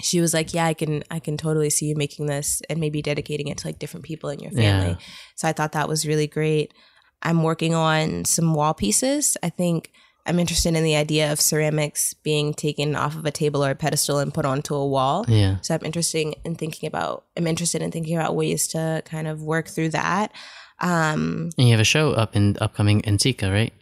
she 0.00 0.20
was 0.20 0.34
like, 0.34 0.52
"Yeah, 0.52 0.66
I 0.66 0.74
can 0.74 1.04
I 1.10 1.20
can 1.20 1.36
totally 1.36 1.70
see 1.70 1.86
you 1.86 1.94
making 1.94 2.26
this 2.26 2.62
and 2.68 2.80
maybe 2.80 3.00
dedicating 3.00 3.48
it 3.48 3.58
to 3.58 3.68
like 3.68 3.78
different 3.78 4.04
people 4.04 4.30
in 4.30 4.40
your 4.40 4.50
family." 4.50 4.90
Yeah. 4.90 5.06
So 5.36 5.48
I 5.48 5.52
thought 5.52 5.72
that 5.72 5.88
was 5.88 6.06
really 6.06 6.26
great. 6.26 6.74
I'm 7.22 7.42
working 7.42 7.74
on 7.74 8.24
some 8.24 8.54
wall 8.54 8.74
pieces. 8.74 9.36
I 9.42 9.50
think 9.50 9.92
I'm 10.26 10.38
interested 10.38 10.74
in 10.74 10.82
the 10.84 10.96
idea 10.96 11.30
of 11.32 11.40
ceramics 11.40 12.14
being 12.14 12.54
taken 12.54 12.96
off 12.96 13.14
of 13.14 13.26
a 13.26 13.30
table 13.30 13.62
or 13.64 13.70
a 13.70 13.74
pedestal 13.74 14.18
and 14.20 14.32
put 14.32 14.46
onto 14.46 14.74
a 14.74 14.86
wall. 14.86 15.24
Yeah. 15.28 15.56
So 15.60 15.74
I'm 15.74 15.84
interested 15.84 16.34
in 16.44 16.54
thinking 16.54 16.86
about 16.86 17.24
I'm 17.36 17.46
interested 17.46 17.82
in 17.82 17.90
thinking 17.90 18.16
about 18.16 18.34
ways 18.34 18.66
to 18.68 19.02
kind 19.04 19.28
of 19.28 19.42
work 19.42 19.68
through 19.68 19.90
that. 19.90 20.32
Um, 20.80 21.50
And 21.58 21.68
you 21.68 21.72
have 21.72 21.80
a 21.80 21.84
show 21.84 22.12
up 22.12 22.34
in 22.34 22.56
upcoming 22.60 23.00
in 23.00 23.18
Tika, 23.18 23.50
right? 23.50 23.72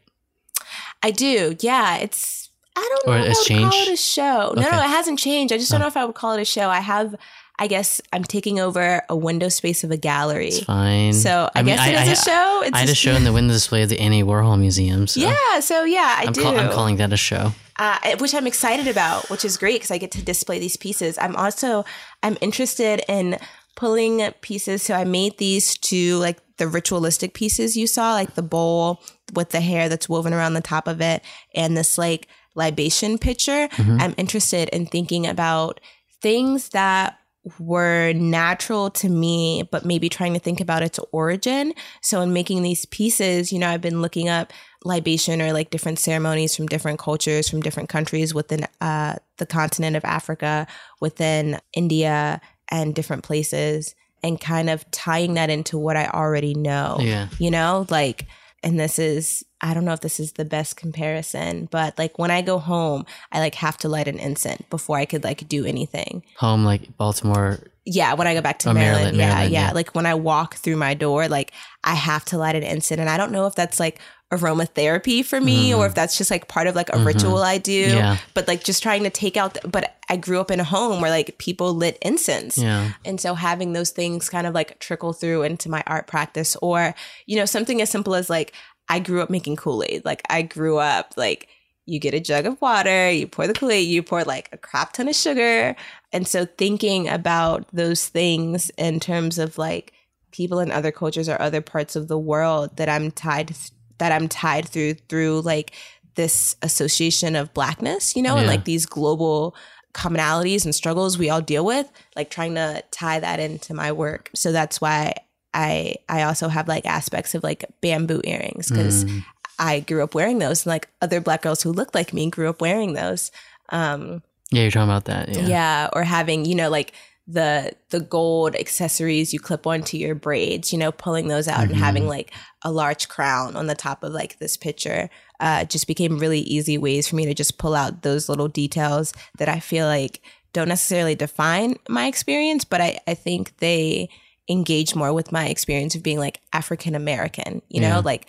I 1.03 1.11
do. 1.11 1.57
Yeah, 1.61 1.97
it's 1.99 2.51
I 2.77 2.81
don't 3.05 3.15
Or 3.15 3.19
know 3.19 3.25
if 3.25 3.31
it's 3.33 3.51
I 3.51 3.55
would 3.55 3.63
call 3.63 3.71
changed? 3.73 3.89
it 3.91 3.93
a 3.95 3.97
show. 3.97 4.53
No, 4.57 4.63
Okay. 4.63 4.71
no, 4.71 4.79
it 4.83 4.89
hasn't 4.89 5.19
changed. 5.19 5.53
I 5.53 5.59
just 5.59 5.71
don't 5.71 5.81
Oh. 5.81 5.85
know 5.85 5.89
if 5.89 5.97
I 5.97 6.05
would 6.05 6.15
call 6.15 6.33
it 6.33 6.41
a 6.41 6.45
show. 6.45 6.71
I 6.71 6.81
have 6.81 7.15
I 7.59 7.67
guess 7.67 8.01
I'm 8.13 8.25
taking 8.25 8.59
over 8.59 9.03
a 9.09 9.15
window 9.17 9.49
space 9.49 9.85
of 9.85 9.91
a 9.91 9.97
gallery. 9.97 10.49
It's 10.49 10.65
fine. 10.65 11.13
So 11.13 11.49
I, 11.55 11.63
mean, 11.63 11.77
guess 11.77 11.87
it 11.87 12.09
is 12.13 12.19
a 12.21 12.25
show. 12.25 12.63
It's 12.65 12.75
I 12.77 12.81
had 12.81 12.89
a 12.89 12.95
show 12.95 13.13
in 13.13 13.25
the 13.25 13.33
window 13.33 13.53
display 13.53 13.83
of 13.83 13.89
the 13.89 14.01
Andy 14.01 14.23
Warhol 14.23 14.59
Museum. 14.59 15.07
So 15.07 15.21
Yeah, 15.21 15.61
so 15.61 15.85
yeah, 15.85 16.17
I 16.19 16.25
I'm, 16.27 16.33
do. 16.33 16.43
call- 16.43 16.59
I'm 16.59 16.71
calling 16.73 16.97
that 16.97 17.13
a 17.13 17.17
show. 17.17 17.53
uh, 17.79 17.99
which 18.19 18.35
I'm 18.35 18.47
excited 18.47 18.89
about, 18.89 19.29
which 19.31 19.45
is 19.45 19.57
great 19.57 19.77
because 19.77 19.91
I 19.91 19.99
get 19.99 20.11
to 20.13 20.23
display 20.23 20.59
these 20.59 20.77
pieces. 20.77 21.19
I'm 21.19 21.37
also 21.37 21.85
I'm 22.23 22.37
interested 22.41 23.03
in 23.09 23.39
pulling 23.77 24.31
pieces. 24.41 24.83
So 24.83 24.95
I 24.95 25.05
made 25.05 25.39
these 25.39 25.77
two 25.79 26.17
like 26.19 26.39
the 26.57 26.67
ritualistic 26.69 27.33
pieces 27.35 27.77
you 27.77 27.87
saw, 27.87 28.13
like 28.13 28.35
the 28.35 28.43
bowl 28.43 29.01
with 29.35 29.51
the 29.51 29.61
hair 29.61 29.89
that's 29.89 30.09
woven 30.09 30.33
around 30.35 30.55
the 30.55 30.61
top 30.61 30.89
of 30.89 31.01
it, 31.01 31.23
and 31.55 31.77
this 31.77 31.97
like 31.99 32.29
libation 32.55 33.19
pitcher. 33.19 33.69
I'm 33.79 34.15
interested 34.17 34.69
in 34.71 34.87
thinking 34.87 35.27
about 35.27 35.81
things 36.21 36.69
that 36.71 37.19
were 37.59 38.13
natural 38.13 38.91
to 38.91 39.09
me, 39.09 39.65
but 39.71 39.85
maybe 39.85 40.09
trying 40.09 40.35
to 40.35 40.39
think 40.39 40.61
about 40.61 40.83
its 40.83 40.99
origin. 41.11 41.75
So, 42.01 42.21
in 42.21 42.33
making 42.33 42.63
these 42.63 42.87
pieces, 42.87 43.53
you 43.53 43.59
know, 43.59 43.69
I've 43.69 43.81
been 43.81 44.01
looking 44.03 44.29
up 44.29 44.53
libation 44.85 45.43
or 45.43 45.53
like 45.53 45.71
different 45.71 45.99
ceremonies 45.99 46.57
from 46.57 46.67
different 46.67 46.99
cultures, 46.99 47.49
from 47.49 47.61
different 47.61 47.89
countries 47.89 48.35
within 48.35 48.67
uh, 48.81 49.17
the 49.39 49.47
continent 49.47 49.97
of 49.97 50.05
Africa, 50.05 50.67
within 51.01 51.59
India, 51.75 52.41
and 52.71 52.95
different 52.95 53.25
places, 53.25 53.95
and 54.23 54.41
kind 54.41 54.71
of 54.71 54.89
tying 54.93 55.35
that 55.35 55.51
into 55.51 55.79
what 55.79 55.97
I 55.97 56.07
already 56.07 56.55
know. 56.55 56.99
Yeah. 57.01 57.29
You 57.39 57.51
know, 57.51 57.87
like, 57.91 58.27
and 58.63 58.79
this 58.79 58.99
is, 58.99 59.45
I 59.61 59.75
don't 59.75 59.85
know 59.85 59.93
if 59.93 60.01
this 60.01 60.21
is 60.21 60.33
the 60.33 60.45
best 60.45 60.77
comparison, 60.77 61.69
but 61.71 61.99
like 61.99 62.19
when 62.19 62.31
I 62.31 62.43
go 62.43 62.59
home, 62.59 63.07
I 63.31 63.41
like 63.41 63.55
have 63.57 63.77
to 63.79 63.89
light 63.89 64.09
an 64.09 64.19
incense 64.19 64.63
before 64.71 64.99
I 64.99 65.05
could 65.05 65.25
like 65.25 65.47
do 65.49 65.65
anything. 65.65 66.25
Home 66.39 66.65
like 66.65 66.97
Baltimore. 66.97 67.59
Yeah, 67.85 68.15
when 68.15 68.29
I 68.29 68.35
go 68.35 68.41
back 68.41 68.61
to 68.61 68.71
Oh, 68.71 68.75
Maryland, 68.75 69.17
Maryland, 69.17 69.17
yeah, 69.17 69.27
Maryland, 69.29 69.53
yeah, 69.53 69.67
yeah. 69.69 69.73
Like 69.73 69.95
when 69.95 70.07
I 70.07 70.15
walk 70.15 70.55
through 70.57 70.77
my 70.77 70.95
door, 70.95 71.29
like 71.29 71.53
I 71.83 71.95
have 71.95 72.25
to 72.27 72.39
light 72.39 72.55
an 72.55 72.63
incense, 72.63 73.01
and 73.01 73.11
I 73.11 73.17
don't 73.17 73.33
know 73.33 73.47
if 73.47 73.57
that's 73.57 73.81
like 73.81 74.01
aromatherapy 74.33 75.25
for 75.25 75.41
me 75.41 75.75
or 75.75 75.87
if 75.87 75.95
that's 75.95 76.17
just 76.19 76.31
like 76.31 76.49
part 76.49 76.67
of 76.67 76.75
like 76.75 76.89
a 76.93 76.99
ritual 77.05 77.39
I 77.39 77.59
do. 77.59 77.87
Mm-hmm. 77.89 77.97
Yeah. 77.97 78.17
But 78.35 78.49
like 78.49 78.65
just 78.65 78.83
trying 78.83 79.03
to 79.05 79.11
take 79.11 79.37
out. 79.37 79.55
The, 79.55 79.69
but 79.69 79.95
I 80.09 80.17
grew 80.17 80.41
up 80.41 80.51
in 80.51 80.59
a 80.61 80.65
home 80.65 81.01
where 81.01 81.11
like 81.11 81.39
people 81.39 81.75
lit 81.75 81.99
incense, 82.03 82.59
Yeah. 82.59 82.93
and 83.05 83.21
so 83.21 83.35
having 83.35 83.73
those 83.73 83.91
things 83.91 84.29
kind 84.29 84.47
of 84.47 84.55
like 84.55 84.79
trickle 84.79 85.13
through 85.13 85.43
into 85.43 85.71
my 85.71 85.83
art 85.87 86.07
practice, 86.07 86.57
or 86.63 86.95
you 87.27 87.37
know 87.37 87.45
something 87.47 87.81
as 87.81 87.91
simple 87.91 88.15
as 88.15 88.29
like 88.29 88.53
I 88.89 88.99
grew 88.99 89.23
up 89.23 89.31
making 89.31 89.57
Kool 89.57 89.85
Aid. 89.87 90.05
Like 90.05 90.23
I 90.29 90.43
grew 90.43 90.79
up 90.79 91.15
like 91.17 91.49
you 91.87 91.99
get 91.99 92.15
a 92.15 92.21
jug 92.21 92.47
of 92.47 92.61
water, 92.61 93.11
you 93.11 93.27
pour 93.27 93.47
the 93.47 93.55
Kool 93.55 93.71
Aid, 93.71 93.89
you 93.89 94.03
pour 94.03 94.23
like 94.25 94.49
a 94.53 94.57
crap 94.59 94.93
ton 94.93 95.09
of 95.09 95.15
sugar. 95.15 95.75
And 96.13 96.29
so 96.29 96.45
thinking 96.47 97.09
about 97.09 97.67
those 97.73 98.07
things 98.09 98.71
in 98.77 99.01
terms 99.01 99.39
of 99.39 99.57
like 99.59 99.93
people 100.31 100.61
in 100.61 100.71
other 100.71 100.93
cultures 100.93 101.29
or 101.29 101.41
other 101.41 101.61
parts 101.61 101.97
of 101.97 102.09
the 102.09 102.19
world 102.19 102.77
that 102.77 102.89
I'm 102.89 103.11
tied 103.11 103.55
that 104.03 104.11
I'm 104.11 104.27
tied 104.29 104.69
through 104.69 104.95
through 105.09 105.43
like 105.43 105.73
this 106.17 106.57
association 106.61 107.37
of 107.37 107.55
blackness, 107.55 108.17
you 108.17 108.23
know, 108.23 108.37
and 108.37 108.47
like 108.49 108.65
these 108.65 108.85
global 108.85 109.55
commonalities 109.95 110.65
and 110.65 110.75
struggles 110.75 111.17
we 111.19 111.31
all 111.31 111.41
deal 111.41 111.65
with, 111.65 111.87
like 112.17 112.29
trying 112.31 112.55
to 112.57 112.83
tie 112.91 113.21
that 113.21 113.39
into 113.41 113.75
my 113.75 113.93
work. 113.93 114.31
So 114.35 114.51
that's 114.51 114.81
why 114.81 115.15
I 115.55 115.97
I 116.09 116.23
also 116.23 116.49
have 116.49 116.67
like 116.67 116.85
aspects 116.87 117.35
of 117.37 117.43
like 117.45 117.65
bamboo 117.81 118.21
earrings 118.25 118.69
because 118.69 119.05
Mm. 119.05 119.25
I 119.59 119.81
grew 119.81 120.03
up 120.03 120.15
wearing 120.15 120.39
those 120.41 120.65
and 120.67 120.71
like 120.73 120.89
other 121.01 121.21
black 121.21 121.43
girls 121.43 121.63
who 121.63 121.73
looked 121.73 121.95
like 121.95 122.13
me 122.13 122.29
grew 122.31 122.49
up 122.49 122.61
wearing 122.61 122.95
those. 122.95 123.31
Um 123.69 124.23
Yeah, 124.51 124.63
you're 124.63 124.71
talking 124.73 124.89
about 124.91 125.05
that. 125.05 125.29
yeah. 125.29 125.47
Yeah. 125.47 125.89
or 125.93 126.03
having, 126.05 126.45
you 126.47 126.55
know, 126.57 126.71
like 126.71 126.93
the 127.33 127.73
the 127.91 128.01
gold 128.01 128.55
accessories 128.57 129.33
you 129.33 129.41
clip 129.41 129.67
onto 129.67 129.97
your 129.97 130.15
braids, 130.15 130.73
you 130.73 130.79
know, 130.79 130.93
pulling 130.93 131.29
those 131.29 131.49
out 131.49 131.63
and 131.65 131.75
having 131.77 132.07
like 132.07 132.31
a 132.63 132.71
large 132.71 133.09
crown 133.09 133.57
on 133.57 133.67
the 133.67 133.75
top 133.75 134.03
of 134.05 134.13
like 134.13 134.39
this 134.39 134.57
picture. 134.57 135.09
Uh 135.41 135.65
just 135.65 135.87
became 135.87 136.19
really 136.19 136.41
easy 136.41 136.77
ways 136.79 137.09
for 137.09 137.17
me 137.17 137.25
to 137.27 137.35
just 137.35 137.59
pull 137.59 137.75
out 137.75 138.03
those 138.03 138.29
little 138.29 138.49
details 138.49 139.13
that 139.39 139.49
I 139.49 139.61
feel 139.61 139.87
like 139.87 140.21
don't 140.53 140.69
necessarily 140.69 141.15
define 141.15 141.77
my 141.89 142.07
experience, 142.07 142.65
but 142.65 142.81
I, 142.83 142.99
I 143.07 143.15
think 143.15 143.57
they 143.59 144.11
engage 144.51 144.95
more 144.95 145.13
with 145.15 145.33
my 145.33 145.47
experience 145.49 145.95
of 145.95 146.03
being 146.03 146.19
like 146.19 146.41
African 146.53 146.95
American, 146.95 147.63
you 147.71 147.81
know, 147.81 147.89
Yeah. 147.89 147.99
like 148.01 148.27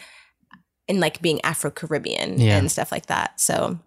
and 0.88 1.00
like 1.02 1.22
being 1.22 1.42
Afro 1.42 1.72
Caribbean 1.72 2.40
Yeah. 2.40 2.58
and 2.58 2.72
stuff 2.72 2.92
like 2.92 3.08
that. 3.08 3.42
So 3.42 3.80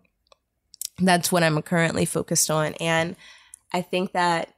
that's 0.98 1.30
what 1.32 1.42
I'm 1.42 1.60
currently 1.62 2.04
focused 2.04 2.50
on. 2.50 2.74
And 2.74 3.16
I 3.72 3.82
think 3.82 4.12
that 4.12 4.50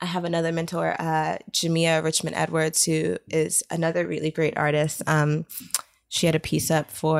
I 0.00 0.06
have 0.06 0.24
another 0.24 0.52
mentor, 0.52 0.94
uh, 0.98 1.38
Jamea 1.50 2.02
Richmond 2.02 2.36
Edwards, 2.36 2.84
who 2.84 3.16
is 3.28 3.62
another 3.70 4.06
really 4.06 4.30
great 4.30 4.56
artist. 4.58 5.02
Um, 5.06 5.46
she 6.08 6.26
had 6.26 6.34
a 6.34 6.40
piece 6.40 6.70
up 6.70 6.90
for, 6.90 7.16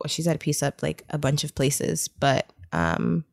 well, 0.00 0.08
she's 0.08 0.26
had 0.26 0.36
a 0.36 0.38
piece 0.38 0.62
up 0.62 0.82
like 0.82 1.04
a 1.10 1.18
bunch 1.18 1.44
of 1.44 1.54
places, 1.54 2.08
but 2.08 2.50
um, 2.72 3.24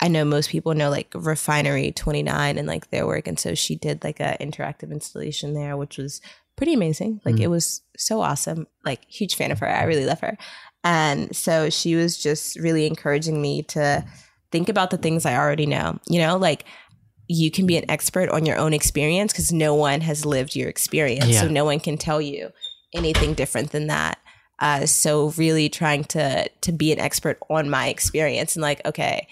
I 0.00 0.08
know 0.08 0.24
most 0.24 0.50
people 0.50 0.74
know 0.74 0.88
like 0.90 1.12
Refinery 1.14 1.92
29 1.92 2.58
and 2.58 2.66
like 2.68 2.90
their 2.90 3.06
work. 3.06 3.26
And 3.28 3.38
so 3.38 3.54
she 3.54 3.76
did 3.76 4.02
like 4.04 4.20
a 4.20 4.36
interactive 4.40 4.90
installation 4.90 5.54
there, 5.54 5.76
which 5.76 5.98
was 5.98 6.20
pretty 6.56 6.74
amazing. 6.74 7.20
Like 7.24 7.36
Mm. 7.36 7.40
it 7.40 7.48
was 7.48 7.82
so 7.96 8.20
awesome. 8.20 8.66
Like 8.84 9.04
huge 9.08 9.34
fan 9.34 9.50
of 9.52 9.58
her. 9.58 9.68
I 9.68 9.84
really 9.84 10.06
love 10.06 10.20
her. 10.20 10.38
And 10.84 11.34
so 11.36 11.70
she 11.70 11.96
was 11.96 12.16
just 12.16 12.58
really 12.58 12.86
encouraging 12.86 13.42
me 13.42 13.62
to 13.64 14.04
think 14.52 14.68
about 14.68 14.90
the 14.90 14.96
things 14.98 15.26
I 15.26 15.36
already 15.36 15.66
know. 15.66 15.98
You 16.08 16.20
know, 16.20 16.36
like 16.36 16.64
you 17.28 17.50
can 17.50 17.66
be 17.66 17.76
an 17.76 17.90
expert 17.90 18.28
on 18.30 18.46
your 18.46 18.56
own 18.56 18.72
experience 18.72 19.32
because 19.32 19.52
no 19.52 19.74
one 19.74 20.00
has 20.00 20.24
lived 20.24 20.54
your 20.54 20.68
experience. 20.68 21.26
Yeah. 21.26 21.42
So 21.42 21.48
no 21.48 21.64
one 21.64 21.80
can 21.80 21.96
tell 21.98 22.20
you 22.20 22.52
anything 22.94 23.34
different 23.34 23.72
than 23.72 23.88
that. 23.88 24.18
Uh, 24.58 24.86
so 24.86 25.30
really 25.36 25.68
trying 25.68 26.04
to 26.04 26.48
to 26.62 26.72
be 26.72 26.92
an 26.92 26.98
expert 26.98 27.38
on 27.50 27.68
my 27.68 27.88
experience 27.88 28.56
and 28.56 28.62
like, 28.62 28.80
okay, 28.86 29.26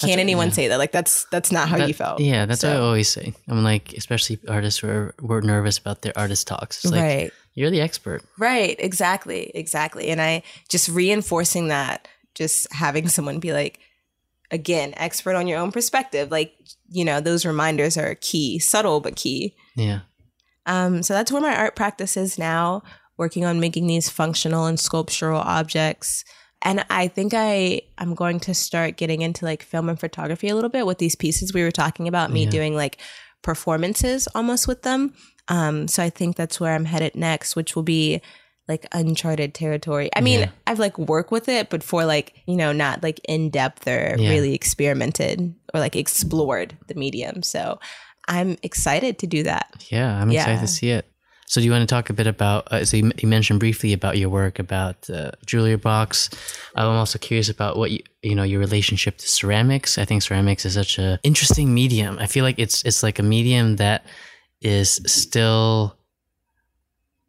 can't 0.00 0.20
anyone 0.20 0.48
yeah. 0.48 0.52
say 0.52 0.68
that? 0.68 0.78
Like 0.78 0.92
that's 0.92 1.24
that's 1.30 1.52
not 1.52 1.68
how 1.68 1.78
That- 1.78 1.88
you 1.88 1.94
felt. 1.94 2.20
Yeah, 2.20 2.46
that's 2.46 2.62
what 2.62 2.72
I 2.72 2.76
always 2.76 3.08
say. 3.08 3.34
I'm 3.48 3.62
like, 3.62 3.92
especially 3.94 4.38
artists 4.48 4.80
who 4.80 4.88
are, 4.88 5.14
were 5.20 5.42
nervous 5.42 5.78
about 5.78 6.02
their 6.02 6.16
artist 6.16 6.46
talks. 6.46 6.84
It's 6.84 6.92
like, 6.92 7.02
right. 7.02 7.32
you're 7.54 7.70
the 7.70 7.80
expert. 7.80 8.22
Right, 8.38 8.76
exactly, 8.78 9.50
exactly. 9.54 10.08
And 10.08 10.20
I 10.20 10.42
just 10.68 10.88
reinforcing 10.88 11.68
that, 11.68 12.08
just 12.34 12.72
having 12.72 13.08
someone 13.08 13.40
be 13.40 13.52
like, 13.52 13.80
again, 14.50 14.94
expert 14.96 15.34
on 15.34 15.46
your 15.46 15.58
own 15.58 15.72
perspective. 15.72 16.30
Like, 16.30 16.54
you 16.90 17.04
know, 17.04 17.20
those 17.20 17.46
reminders 17.46 17.96
are 17.96 18.16
key, 18.20 18.58
subtle 18.58 19.00
but 19.00 19.16
key. 19.16 19.54
Yeah. 19.76 20.00
Um, 20.66 21.02
so 21.02 21.14
that's 21.14 21.32
where 21.32 21.40
my 21.40 21.56
art 21.56 21.76
practice 21.76 22.16
is 22.16 22.38
now, 22.38 22.82
working 23.16 23.44
on 23.44 23.60
making 23.60 23.86
these 23.86 24.08
functional 24.10 24.66
and 24.66 24.78
sculptural 24.78 25.40
objects. 25.40 26.24
And 26.62 26.84
I 26.90 27.08
think 27.08 27.32
I 27.34 27.80
I'm 27.96 28.14
going 28.14 28.40
to 28.40 28.54
start 28.54 28.96
getting 28.98 29.22
into 29.22 29.44
like 29.46 29.62
film 29.62 29.88
and 29.88 29.98
photography 29.98 30.48
a 30.48 30.54
little 30.54 30.68
bit 30.70 30.84
with 30.86 30.98
these 30.98 31.14
pieces 31.16 31.54
we 31.54 31.62
were 31.62 31.70
talking 31.70 32.06
about. 32.08 32.30
Me 32.30 32.44
Yeah. 32.44 32.50
doing 32.50 32.74
like 32.76 32.98
performances 33.42 34.28
almost 34.34 34.68
with 34.68 34.82
them. 34.82 35.14
Um, 35.48 35.88
so 35.88 36.02
I 36.02 36.10
think 36.10 36.36
that's 36.36 36.60
where 36.60 36.74
I'm 36.74 36.84
headed 36.84 37.14
next, 37.14 37.56
which 37.56 37.74
will 37.74 37.82
be 37.82 38.20
like 38.70 38.86
uncharted 38.92 39.52
territory. 39.52 40.08
I 40.16 40.20
mean, 40.22 40.40
Yeah. 40.40 40.50
I've 40.66 40.78
like 40.78 40.96
worked 40.98 41.30
with 41.32 41.48
it, 41.48 41.68
but 41.68 41.82
for 41.82 42.06
like 42.06 42.32
you 42.46 42.56
know 42.56 42.72
not 42.72 43.02
like 43.02 43.20
in 43.28 43.50
depth 43.50 43.86
or 43.86 44.16
Yeah. 44.18 44.30
really 44.30 44.54
experimented 44.54 45.54
or 45.74 45.80
like 45.80 45.96
explored 45.96 46.76
the 46.86 46.94
medium. 46.94 47.42
So 47.42 47.78
I'm 48.28 48.56
excited 48.62 49.18
to 49.18 49.26
do 49.26 49.42
that. 49.42 49.66
Yeah, 49.90 50.08
I'm 50.20 50.30
excited 50.30 50.60
to 50.60 50.68
see 50.68 50.90
it. 50.90 51.04
So, 51.46 51.60
do 51.60 51.64
you 51.64 51.72
want 51.72 51.82
to 51.82 51.92
talk 51.92 52.10
a 52.10 52.12
bit 52.12 52.28
about? 52.28 52.70
Uh, 52.72 52.84
so, 52.84 52.96
you, 52.96 53.10
you 53.18 53.26
mentioned 53.28 53.58
briefly 53.58 53.92
about 53.92 54.16
your 54.16 54.28
work 54.28 54.60
about 54.60 55.10
uh, 55.10 55.32
Julia 55.44 55.78
Box. 55.78 56.30
I'm 56.76 56.86
also 56.86 57.18
curious 57.18 57.48
about 57.48 57.76
what 57.76 57.90
you, 57.90 57.98
you 58.22 58.36
know 58.36 58.44
your 58.44 58.60
relationship 58.60 59.18
to 59.18 59.26
ceramics. 59.26 59.98
I 59.98 60.04
think 60.04 60.22
ceramics 60.22 60.64
is 60.64 60.74
such 60.74 60.96
a 61.00 61.18
interesting 61.24 61.74
medium. 61.74 62.18
I 62.20 62.26
feel 62.26 62.44
like 62.44 62.60
it's 62.60 62.84
it's 62.84 63.02
like 63.02 63.18
a 63.18 63.24
medium 63.24 63.76
that 63.76 64.06
is 64.62 65.00
still 65.06 65.96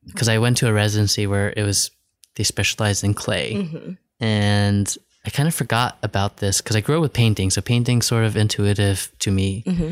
because 0.06 0.28
I 0.30 0.38
went 0.38 0.58
to 0.58 0.68
a 0.68 0.74
residency 0.74 1.28
where 1.28 1.54
it 1.56 1.64
was 1.64 1.92
they 2.36 2.44
specialized 2.44 3.04
in 3.04 3.14
clay, 3.14 3.54
hmm 3.64 3.94
and 4.20 4.96
I 5.26 5.32
kind 5.32 5.48
of 5.48 5.56
forgot 5.56 5.98
about 6.04 6.38
this 6.38 6.62
because 6.62 6.76
I 6.76 6.82
grew 6.82 6.98
up 6.98 7.02
with 7.02 7.14
painting, 7.14 7.50
so 7.50 7.62
painting's 7.62 8.06
sort 8.06 8.24
of 8.24 8.38
intuitive 8.38 9.12
to 9.20 9.32
me. 9.32 9.64
hmm 9.66 9.92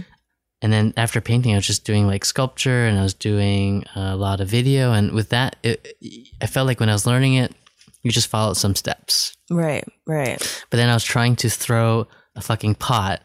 And 0.62 0.74
then 0.74 0.94
after 0.98 1.22
painting, 1.22 1.54
I 1.54 1.56
was 1.56 1.68
just 1.68 1.86
doing 1.86 2.06
like 2.08 2.26
sculpture 2.26 2.86
and 2.86 3.00
I 3.00 3.04
was 3.04 3.14
doing 3.14 3.86
a 3.96 4.16
lot 4.16 4.42
of 4.42 4.48
video. 4.48 4.92
And 4.94 5.12
with 5.12 5.30
that, 5.30 5.56
it, 5.64 5.96
I 6.42 6.48
felt 6.48 6.68
like 6.68 6.80
when 6.80 6.90
I 6.90 6.94
was 6.94 7.08
learning 7.08 7.36
it, 7.36 7.54
you 8.04 8.12
just 8.12 8.28
followed 8.28 8.58
some 8.58 8.76
steps. 8.76 9.36
Right, 9.50 9.86
right. 10.06 10.40
But 10.70 10.78
then 10.78 10.90
I 10.90 10.94
was 10.94 11.04
trying 11.04 11.36
to 11.38 11.50
throw 11.50 12.08
a 12.36 12.42
fucking 12.42 12.76
pot. 12.76 13.22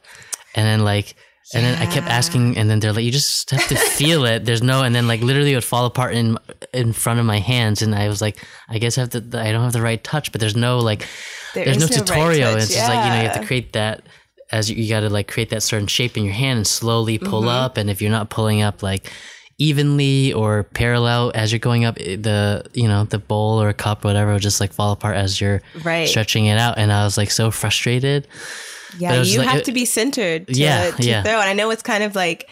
And 0.55 0.67
then 0.67 0.85
like, 0.85 1.17
and 1.53 1.63
then 1.65 1.77
I 1.81 1.87
kept 1.87 2.07
asking, 2.07 2.57
and 2.57 2.71
then 2.71 2.81
they're 2.81 2.93
like, 2.93 3.05
you 3.05 3.11
just 3.11 3.51
have 3.51 3.67
to 3.69 3.77
feel 3.77 4.25
it. 4.25 4.45
There's 4.47 4.63
no, 4.63 4.83
and 4.83 4.95
then 4.95 5.07
like 5.07 5.21
literally 5.21 5.53
it 5.53 5.57
would 5.57 5.65
fall 5.65 5.85
apart 5.85 6.15
in 6.15 6.39
in 6.73 6.93
front 6.93 7.21
of 7.21 7.27
my 7.27 7.39
hands, 7.39 7.83
and 7.83 7.95
I 7.95 8.09
was 8.09 8.23
like, 8.23 8.43
I 8.69 8.79
guess 8.79 8.97
I 8.97 9.03
have 9.03 9.11
to. 9.11 9.19
I 9.39 9.53
don't 9.53 9.63
have 9.63 9.73
the 9.75 9.83
right 9.83 10.03
touch, 10.03 10.33
but 10.33 10.41
there's 10.41 10.57
no 10.57 10.79
like, 10.79 11.07
There 11.53 11.65
there's 11.67 11.79
no 11.79 11.87
no 11.87 11.97
tutorial. 11.97 12.53
touch, 12.55 12.63
it's 12.63 12.73
just 12.75 12.89
like 12.89 13.05
you 13.05 13.11
know 13.11 13.21
you 13.23 13.29
have 13.29 13.41
to 13.41 13.47
create 13.47 13.75
that 13.75 14.03
as 14.53 14.71
you, 14.71 14.77
you 14.77 14.89
got 14.89 15.01
to 15.01 15.11
like 15.11 15.27
create 15.29 15.51
that 15.51 15.63
certain 15.63 15.87
shape 15.89 16.17
in 16.17 16.25
your 16.25 16.35
hand 16.35 16.57
and 16.59 16.67
slowly 16.67 17.19
pull 17.19 17.41
Mm-hmm. 17.43 17.49
up. 17.65 17.77
And 17.77 17.91
if 17.91 18.01
you're 18.01 18.11
not 18.11 18.31
pulling 18.31 18.63
up 18.63 18.83
like 18.83 19.13
evenly 19.59 20.33
or 20.33 20.65
parallel 20.65 21.31
as 21.35 21.53
you're 21.53 21.59
going 21.59 21.85
up, 21.85 21.97
the 21.97 22.65
you 22.75 22.89
know 22.89 23.05
the 23.05 23.19
bowl 23.19 23.61
or 23.61 23.69
a 23.69 23.75
cup 23.75 24.05
or 24.05 24.09
whatever 24.09 24.33
will 24.33 24.39
just 24.39 24.61
like 24.61 24.73
fall 24.73 24.93
apart 24.93 25.17
as 25.17 25.41
you're 25.41 25.63
Right. 25.85 26.09
stretching 26.09 26.47
it 26.47 26.59
out. 26.59 26.79
And 26.79 26.93
I 26.93 27.05
was 27.05 27.17
like 27.17 27.31
so 27.31 27.51
frustrated. 27.51 28.27
Yeah, 28.99 29.11
But 29.11 29.17
it 29.17 29.19
was 29.21 29.33
you 29.35 29.39
like- 29.41 29.49
have 29.49 29.59
it- 29.59 29.65
to 29.67 29.73
be 29.73 29.85
centered 29.85 30.47
to, 30.49 30.53
Yeah, 30.55 30.91
to 30.93 31.03
yeah. 31.03 31.23
throw. 31.23 31.33
And 31.41 31.49
I 31.49 31.53
know 31.53 31.71
it's 31.71 31.83
kind 31.83 32.05
of 32.05 32.15
like 32.15 32.49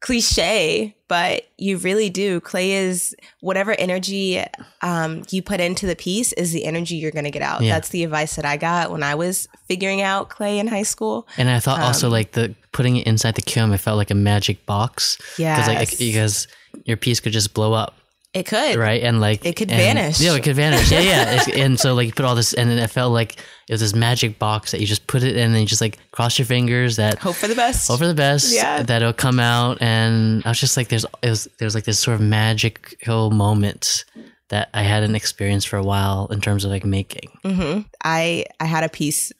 cliche, 0.00 0.94
but 1.08 1.42
you 1.56 1.76
really 1.78 2.08
do. 2.10 2.40
Clay 2.40 2.72
is 2.72 3.14
whatever 3.40 3.72
energy 3.78 4.42
um, 4.82 5.22
you 5.30 5.42
put 5.42 5.60
into 5.60 5.86
the 5.86 5.96
piece 5.96 6.32
is 6.34 6.52
the 6.52 6.64
energy 6.64 6.94
you're 6.96 7.10
going 7.10 7.24
to 7.24 7.30
get 7.30 7.42
out. 7.42 7.62
Yeah. 7.62 7.74
That's 7.74 7.88
the 7.88 8.04
advice 8.04 8.36
that 8.36 8.44
I 8.44 8.56
got 8.56 8.90
when 8.92 9.02
I 9.02 9.14
was 9.16 9.48
figuring 9.66 10.00
out 10.00 10.28
clay 10.28 10.58
in 10.58 10.68
high 10.68 10.82
school. 10.84 11.26
And 11.36 11.48
I 11.50 11.58
thought 11.58 11.78
Um, 11.78 11.84
also 11.86 12.08
like 12.08 12.32
the 12.32 12.54
putting 12.72 12.96
it 12.96 13.06
inside 13.06 13.34
the 13.34 13.42
kiln, 13.42 13.72
it 13.72 13.78
felt 13.78 13.96
like 13.96 14.10
a 14.10 14.14
magic 14.14 14.64
box. 14.66 15.16
Because 15.36 15.66
like 15.66 15.98
because 15.98 16.46
your 16.84 16.96
piece 16.96 17.18
could 17.20 17.32
just 17.32 17.52
blow 17.54 17.72
up. 17.72 17.94
It 18.34 18.44
could. 18.46 18.76
right? 18.76 19.02
And 19.02 19.20
like 19.20 19.44
It 19.44 19.56
could 19.56 19.70
and- 19.70 19.78
vanish. 19.80 20.20
Yeah, 20.20 20.34
it 20.34 20.42
could 20.42 20.54
vanish. 20.54 20.90
Yeah, 20.92 21.00
yeah. 21.00 21.64
And 21.64 21.80
so 21.80 21.94
like 21.94 22.06
you 22.08 22.12
put 22.12 22.24
all 22.26 22.34
this, 22.34 22.52
and 22.52 22.68
then 22.70 22.78
it 22.78 22.90
felt 22.90 23.12
like 23.12 23.32
it 23.68 23.72
was 23.72 23.80
this 23.80 23.94
magic 23.94 24.38
box 24.38 24.70
that 24.72 24.80
you 24.80 24.86
just 24.86 25.06
put 25.06 25.22
it 25.22 25.34
in, 25.36 25.50
and 25.52 25.60
you 25.60 25.66
just 25.66 25.80
like 25.80 25.98
cross 26.12 26.38
your 26.38 26.44
fingers 26.46 26.96
that 26.96 27.18
Hope 27.18 27.36
for 27.36 27.48
the 27.48 27.54
best. 27.54 27.88
hope 27.88 27.98
for 27.98 28.06
the 28.06 28.14
best 28.14 28.52
Yeah. 28.54 28.82
that 28.82 29.02
it'll 29.02 29.12
come 29.14 29.40
out. 29.40 29.78
And 29.80 30.42
I 30.44 30.50
was 30.50 30.60
just 30.60 30.76
like, 30.76 30.88
there's 30.88 31.06
it 31.22 31.30
was 31.30 31.48
there 31.58 31.66
was 31.66 31.74
like 31.74 31.84
this 31.84 31.98
sort 31.98 32.16
of 32.16 32.20
magical 32.20 33.30
moment 33.30 34.04
that 34.50 34.68
I 34.74 34.82
hadn't 34.82 35.14
experienced 35.14 35.68
for 35.68 35.76
a 35.76 35.82
while 35.82 36.28
in 36.30 36.40
terms 36.40 36.64
of 36.64 36.70
like 36.70 36.84
making. 36.84 37.30
hmm 37.42 37.80
I 38.04 38.44
I 38.60 38.66
had 38.66 38.84
a 38.84 38.88
piece 38.90 39.32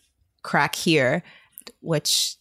crack 0.42 0.74
here, 0.74 1.22
which 1.83 2.37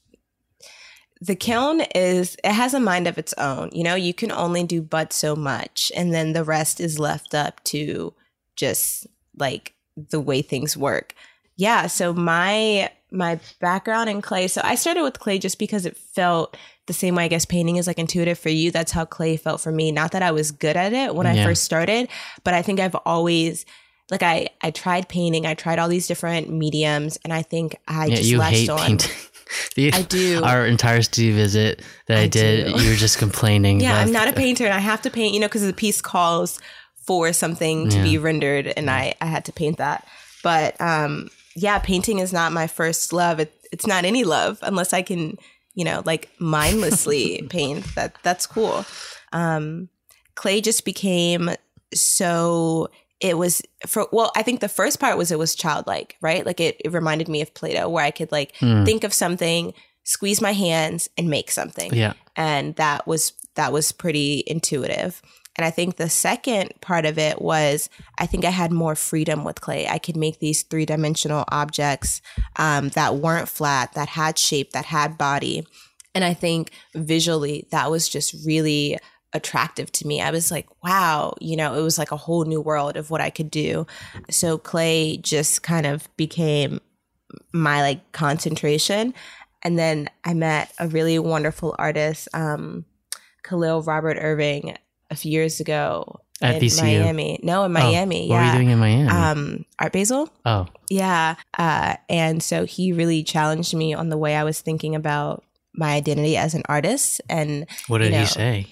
the 1.21 1.35
kiln 1.35 1.81
is 1.95 2.37
it 2.43 2.51
has 2.51 2.73
a 2.73 2.79
mind 2.79 3.07
of 3.07 3.17
its 3.17 3.33
own. 3.33 3.69
You 3.73 3.83
know, 3.83 3.95
you 3.95 4.13
can 4.13 4.31
only 4.31 4.63
do 4.63 4.81
but 4.81 5.13
so 5.13 5.35
much, 5.35 5.91
and 5.95 6.13
then 6.13 6.33
the 6.33 6.43
rest 6.43 6.79
is 6.79 6.99
left 6.99 7.33
up 7.33 7.63
to 7.65 8.13
just 8.55 9.07
like 9.37 9.73
the 9.95 10.19
way 10.19 10.41
things 10.41 10.77
work. 10.77 11.13
Yeah. 11.55 11.87
So 11.87 12.13
my 12.13 12.91
my 13.11 13.39
background 13.59 14.09
in 14.09 14.21
clay. 14.21 14.47
So 14.47 14.61
I 14.63 14.75
started 14.75 15.03
with 15.03 15.19
clay 15.19 15.39
just 15.39 15.59
because 15.59 15.85
it 15.85 15.95
felt 15.95 16.57
the 16.87 16.93
same 16.93 17.15
way 17.15 17.25
I 17.25 17.29
guess 17.29 17.45
painting 17.45 17.77
is 17.77 17.87
like 17.87 17.99
intuitive 17.99 18.37
for 18.37 18.49
you. 18.49 18.69
That's 18.69 18.91
how 18.91 19.05
clay 19.05 19.37
felt 19.37 19.61
for 19.61 19.71
me. 19.71 19.91
Not 19.91 20.11
that 20.11 20.21
I 20.21 20.31
was 20.31 20.51
good 20.51 20.75
at 20.75 20.93
it 20.93 21.15
when 21.15 21.27
I 21.27 21.43
first 21.43 21.63
started, 21.63 22.09
but 22.43 22.53
I 22.53 22.61
think 22.61 22.79
I've 22.79 22.95
always 23.05 23.65
like 24.09 24.23
I 24.23 24.49
I 24.61 24.71
tried 24.71 25.09
painting, 25.09 25.45
I 25.45 25.53
tried 25.53 25.79
all 25.79 25.89
these 25.89 26.07
different 26.07 26.49
mediums, 26.49 27.17
and 27.23 27.33
I 27.33 27.41
think 27.41 27.77
I 27.87 28.07
yeah, 28.07 28.15
just 28.15 28.29
you 28.29 28.41
hate 28.41 28.69
on. 28.69 28.79
painting. 28.79 29.11
The- 29.75 29.93
I 29.93 30.01
do. 30.01 30.41
Our 30.45 30.65
entire 30.65 31.01
studio 31.01 31.35
visit 31.35 31.81
that 32.07 32.17
I, 32.17 32.21
I 32.23 32.27
did, 32.27 32.75
do. 32.75 32.83
you 32.83 32.89
were 32.89 32.95
just 32.95 33.17
complaining. 33.17 33.79
Yeah, 33.79 33.97
I'm 33.97 34.11
not 34.11 34.27
a 34.27 34.33
painter, 34.33 34.65
and 34.65 34.73
I 34.73 34.79
have 34.79 35.01
to 35.03 35.09
paint, 35.09 35.33
you 35.33 35.39
know, 35.39 35.47
because 35.47 35.65
the 35.65 35.73
piece 35.73 36.01
calls 36.01 36.59
for 37.05 37.31
something 37.31 37.87
to 37.89 38.03
be 38.03 38.17
rendered, 38.17 38.67
and 38.67 38.89
I 38.89 39.15
I 39.21 39.25
had 39.25 39.45
to 39.45 39.53
paint 39.53 39.77
that. 39.77 40.05
But 40.43 40.79
um, 40.81 41.29
yeah, 41.55 41.79
painting 41.79 42.19
is 42.19 42.31
not 42.31 42.51
my 42.51 42.67
first 42.67 43.11
love. 43.13 43.39
It, 43.39 43.53
it's 43.71 43.87
not 43.87 44.05
any 44.05 44.23
love 44.23 44.59
unless 44.61 44.93
I 44.93 45.01
can, 45.01 45.37
you 45.73 45.83
know, 45.83 46.01
like 46.05 46.29
mindlessly 46.39 47.41
paint. 47.49 47.95
That 47.95 48.15
that's 48.23 48.45
cool. 48.45 48.85
Um, 49.33 49.89
clay 50.35 50.61
just 50.61 50.85
became 50.85 51.51
so. 51.93 52.89
It 53.19 53.37
was 53.37 53.61
for 53.87 54.07
well, 54.11 54.31
I 54.35 54.43
think 54.43 54.59
the 54.59 54.69
first 54.69 54.99
part 54.99 55.17
was 55.17 55.31
it 55.31 55.39
was 55.39 55.55
childlike, 55.55 56.17
right? 56.21 56.45
Like 56.45 56.59
it, 56.59 56.77
it 56.83 56.93
reminded 56.93 57.27
me 57.27 57.41
of 57.41 57.53
Play-Doh, 57.53 57.89
where 57.89 58.05
I 58.05 58.11
could 58.11 58.31
like 58.31 58.55
Hmm. 58.57 58.83
think 58.85 59.03
of 59.03 59.13
something, 59.13 59.73
squeeze 60.03 60.41
my 60.41 60.53
hands, 60.53 61.09
and 61.17 61.29
make 61.29 61.49
something 61.51 61.93
Yeah. 61.93 62.13
and 62.35 62.75
that 62.75 63.07
was 63.07 63.33
that 63.55 63.73
was 63.73 63.91
pretty 63.91 64.43
intuitive 64.45 65.19
and 65.57 65.65
i 65.65 65.71
think 65.71 65.95
the 65.95 66.07
second 66.09 66.69
part 66.81 67.07
of 67.07 67.17
it 67.17 67.41
was 67.41 67.89
i 68.19 68.27
think 68.27 68.45
i 68.45 68.51
had 68.51 68.71
more 68.71 68.93
freedom 68.95 69.43
with 69.43 69.59
clay 69.61 69.87
i 69.87 69.97
could 69.97 70.15
make 70.15 70.37
these 70.39 70.61
three-dimensional 70.61 71.43
objects 71.51 72.21
um, 72.57 72.89
that 72.89 73.15
weren't 73.15 73.49
flat 73.49 73.93
that 73.93 74.09
had 74.09 74.37
shape 74.37 74.69
that 74.73 74.85
had 74.85 75.17
body 75.17 75.65
and 76.13 76.23
i 76.23 76.35
think 76.35 76.69
visually 76.93 77.65
that 77.71 77.89
was 77.89 78.07
just 78.07 78.35
really 78.45 78.99
attractive 79.33 79.91
to 79.91 80.07
me 80.07 80.21
i 80.21 80.31
was 80.31 80.51
like 80.51 80.67
wow 80.83 81.35
you 81.41 81.55
know 81.57 81.75
it 81.75 81.81
was 81.81 81.97
like 81.97 82.11
a 82.11 82.17
whole 82.17 82.45
new 82.45 82.61
world 82.61 82.95
of 82.95 83.09
what 83.11 83.21
i 83.21 83.29
could 83.29 83.51
do 83.51 83.85
so 84.29 84.57
clay 84.57 85.17
just 85.17 85.63
kind 85.63 85.85
of 85.85 86.07
became 86.17 86.79
my 87.51 87.81
like 87.81 88.11
concentration 88.13 89.13
and 89.63 89.77
then 89.77 90.09
I 90.23 90.33
met 90.33 90.71
a 90.79 90.87
really 90.87 91.19
wonderful 91.19 91.75
artist, 91.77 92.27
um, 92.33 92.85
Khalil 93.43 93.81
Robert 93.81 94.17
Irving, 94.19 94.77
a 95.09 95.15
few 95.15 95.31
years 95.31 95.59
ago 95.59 96.21
At 96.41 96.61
in. 96.61 96.69
Miami. 96.77 97.39
No, 97.43 97.63
in 97.63 97.71
Oh, 97.71 97.73
Miami. 97.73 98.29
What 98.29 98.35
yeah. 98.35 98.39
were 98.41 98.45
you 98.47 98.53
doing 98.53 98.69
in 98.69 98.79
Miami? 98.79 99.09
Um, 99.09 99.65
Art 99.79 99.93
Basel. 99.93 100.29
oh, 100.45 100.67
Yeah. 100.89 101.35
Uh, 101.57 101.95
and 102.07 102.41
so 102.43 102.65
he 102.65 102.93
really 102.93 103.23
challenged 103.23 103.73
me 103.73 103.93
on 103.93 104.09
the 104.09 104.17
way 104.17 104.35
I 104.35 104.43
was 104.43 104.61
thinking 104.61 104.95
about 104.95 105.43
my 105.73 105.95
identity 105.95 106.37
as 106.37 106.53
an 106.53 106.63
artist. 106.69 107.19
And 107.27 107.65
what 107.87 107.97
did 107.97 108.13
you 108.13 108.19
he 108.19 108.25
say? 108.25 108.67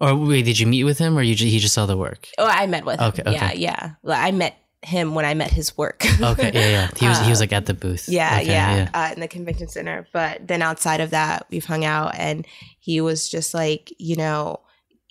Or 0.00 0.14
wait, 0.16 0.44
did 0.46 0.58
you 0.58 0.66
meet 0.66 0.84
with 0.84 0.98
him, 0.98 1.16
or 1.18 1.22
you 1.22 1.34
ju- 1.34 1.46
he 1.46 1.58
just 1.58 1.74
saw 1.74 1.86
the 1.86 1.96
work? 1.96 2.28
oh, 2.38 2.46
I 2.46 2.66
met 2.66 2.84
with 2.86 2.98
him. 3.00 3.08
Okay, 3.08 3.22
Yeah, 3.26 3.52
yeah. 3.52 3.90
Well, 4.02 4.18
I 4.18 4.30
met 4.30 4.56
him 4.82 5.14
when 5.14 5.26
I 5.26 5.34
met 5.34 5.50
his 5.50 5.76
work. 5.76 6.06
Okay, 6.20 6.50
yeah, 6.54 6.68
yeah. 6.68 6.88
He 6.96 7.06
was 7.06 7.18
he 7.20 7.28
was 7.28 7.40
like 7.44 7.52
at 7.52 7.66
the 7.66 7.74
booth. 7.74 8.08
Yeah, 8.08 8.38
Okay, 8.40 8.46
yeah, 8.46 8.88
Uh, 8.94 9.10
in 9.14 9.20
the 9.20 9.28
convention 9.28 9.68
center. 9.68 10.06
But 10.12 10.46
then 10.48 10.62
outside 10.62 11.00
of 11.00 11.10
that, 11.10 11.46
we've 11.50 11.66
hung 11.66 11.84
out, 11.84 12.14
and 12.16 12.46
he 12.78 13.00
was 13.02 13.28
just 13.28 13.52
like, 13.52 13.92
you 13.98 14.16
know, 14.16 14.60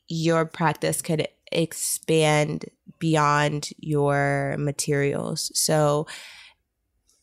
your 0.08 0.46
practice 0.46 1.04
could 1.04 1.28
expand 1.52 2.66
beyond 2.98 3.70
your 3.78 4.56
materials. 4.58 5.52
So, 5.54 6.08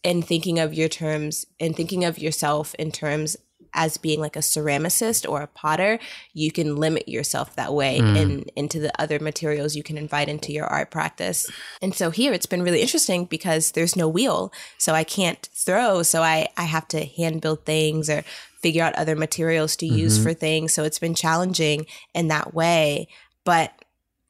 in 0.04 0.22
thinking 0.22 0.60
of 0.60 0.72
your 0.72 0.88
terms, 0.88 1.46
in 1.58 1.74
thinking 1.74 2.04
of 2.04 2.16
yourself 2.18 2.74
in 2.76 2.92
terms 2.92 3.36
as 3.76 3.96
being 3.98 4.20
like 4.20 4.34
a 4.34 4.40
ceramicist 4.40 5.28
or 5.30 5.42
a 5.42 5.46
potter, 5.46 5.98
you 6.32 6.50
can 6.50 6.74
limit 6.76 7.06
yourself 7.08 7.54
that 7.54 7.72
way 7.72 8.00
Mm. 8.00 8.16
and 8.22 8.50
into 8.56 8.80
the 8.80 8.90
other 9.00 9.20
materials 9.20 9.76
you 9.76 9.82
can 9.84 9.96
invite 9.98 10.28
into 10.28 10.50
your 10.52 10.64
art 10.66 10.90
practice. 10.90 11.46
And 11.80 11.94
so 11.94 12.10
here 12.10 12.32
it's 12.32 12.46
been 12.46 12.62
really 12.62 12.80
interesting 12.80 13.26
because 13.26 13.72
there's 13.72 13.94
no 13.94 14.08
wheel. 14.08 14.52
So 14.78 14.94
I 14.94 15.04
can't 15.04 15.48
throw. 15.54 16.02
So 16.02 16.22
I, 16.22 16.48
I 16.56 16.64
have 16.64 16.88
to 16.88 17.04
hand 17.04 17.40
build 17.42 17.64
things 17.64 18.10
or 18.10 18.24
figure 18.62 18.82
out 18.82 18.94
other 18.96 19.14
materials 19.14 19.76
to 19.76 19.86
use 19.86 20.18
Mhm. 20.18 20.22
for 20.24 20.34
things. 20.34 20.72
So 20.74 20.82
it's 20.82 20.98
been 20.98 21.14
challenging 21.14 21.86
in 22.14 22.28
that 22.28 22.54
way. 22.54 23.06
But 23.44 23.72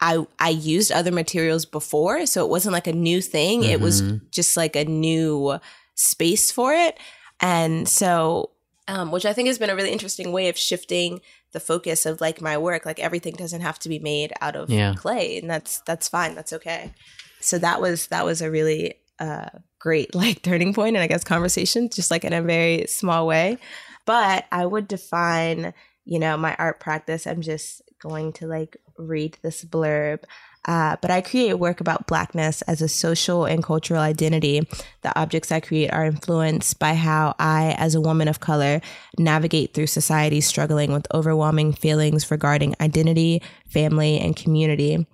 I 0.00 0.26
I 0.38 0.50
used 0.50 0.92
other 0.92 1.12
materials 1.12 1.64
before, 1.64 2.26
so 2.26 2.44
it 2.44 2.50
wasn't 2.50 2.74
like 2.74 2.86
a 2.86 2.92
new 2.92 3.22
thing. 3.22 3.62
It 3.64 3.80
was 3.80 4.02
Mhm. 4.02 4.20
just 4.30 4.54
like 4.56 4.76
a 4.76 4.84
new 4.84 5.58
space 5.94 6.50
for 6.50 6.74
it. 6.74 6.98
And 7.40 7.88
so 7.88 8.50
um, 8.88 9.10
which 9.10 9.26
I 9.26 9.32
think 9.32 9.48
has 9.48 9.58
been 9.58 9.70
a 9.70 9.76
really 9.76 9.90
interesting 9.92 10.32
way 10.32 10.48
of 10.48 10.56
shifting 10.58 11.20
the 11.52 11.60
focus 11.60 12.06
of 12.06 12.20
like 12.20 12.40
my 12.40 12.56
work. 12.58 12.84
Like 12.86 13.00
everything 13.00 13.34
doesn't 13.34 13.60
have 13.62 13.78
to 13.80 13.88
be 13.88 13.98
made 13.98 14.32
out 14.40 14.56
of 14.56 14.70
Yeah. 14.70 14.94
clay, 14.96 15.38
and 15.38 15.48
that's 15.50 15.80
that's 15.80 16.08
fine. 16.08 16.34
That's 16.34 16.52
okay. 16.52 16.92
So 17.40 17.58
that 17.58 17.80
was 17.80 18.06
that 18.08 18.24
was 18.24 18.42
a 18.42 18.50
really 18.50 18.94
uh, 19.18 19.48
great 19.78 20.14
like 20.22 20.42
turning 20.42 20.74
point, 20.74 20.96
and 20.96 21.02
I 21.02 21.06
guess 21.06 21.24
conversation, 21.24 21.88
just 21.88 22.10
like 22.10 22.24
in 22.24 22.32
a 22.32 22.42
very 22.42 22.86
small 22.86 23.26
way. 23.26 23.58
But 24.04 24.46
I 24.52 24.64
would 24.66 24.86
define, 24.86 25.74
you 26.04 26.18
know, 26.18 26.36
my 26.36 26.54
art 26.58 26.78
practice. 26.80 27.26
I'm 27.26 27.42
just 27.42 27.82
going 28.00 28.32
to 28.34 28.46
like 28.46 28.76
read 28.98 29.36
this 29.42 29.64
blurb. 29.64 30.22
Uh, 30.66 30.96
but 31.00 31.10
I 31.10 31.20
create 31.20 31.54
work 31.54 31.80
about 31.80 32.06
Blackness 32.06 32.62
as 32.62 32.82
a 32.82 32.88
social 32.88 33.44
and 33.44 33.62
cultural 33.62 34.00
identity. 34.00 34.66
The 35.02 35.18
objects 35.18 35.52
I 35.52 35.60
create 35.60 35.92
are 35.92 36.04
influenced 36.04 36.78
by 36.78 36.94
how 36.94 37.34
I, 37.38 37.74
as 37.78 37.94
a 37.94 38.00
woman 38.00 38.26
of 38.26 38.40
color, 38.40 38.80
navigate 39.16 39.74
through 39.74 39.86
society 39.86 40.40
struggling 40.40 40.92
with 40.92 41.06
overwhelming 41.14 41.72
feelings 41.72 42.30
regarding 42.30 42.74
identity, 42.80 43.42
family, 43.68 44.18
and 44.18 44.34
community. 44.34 45.06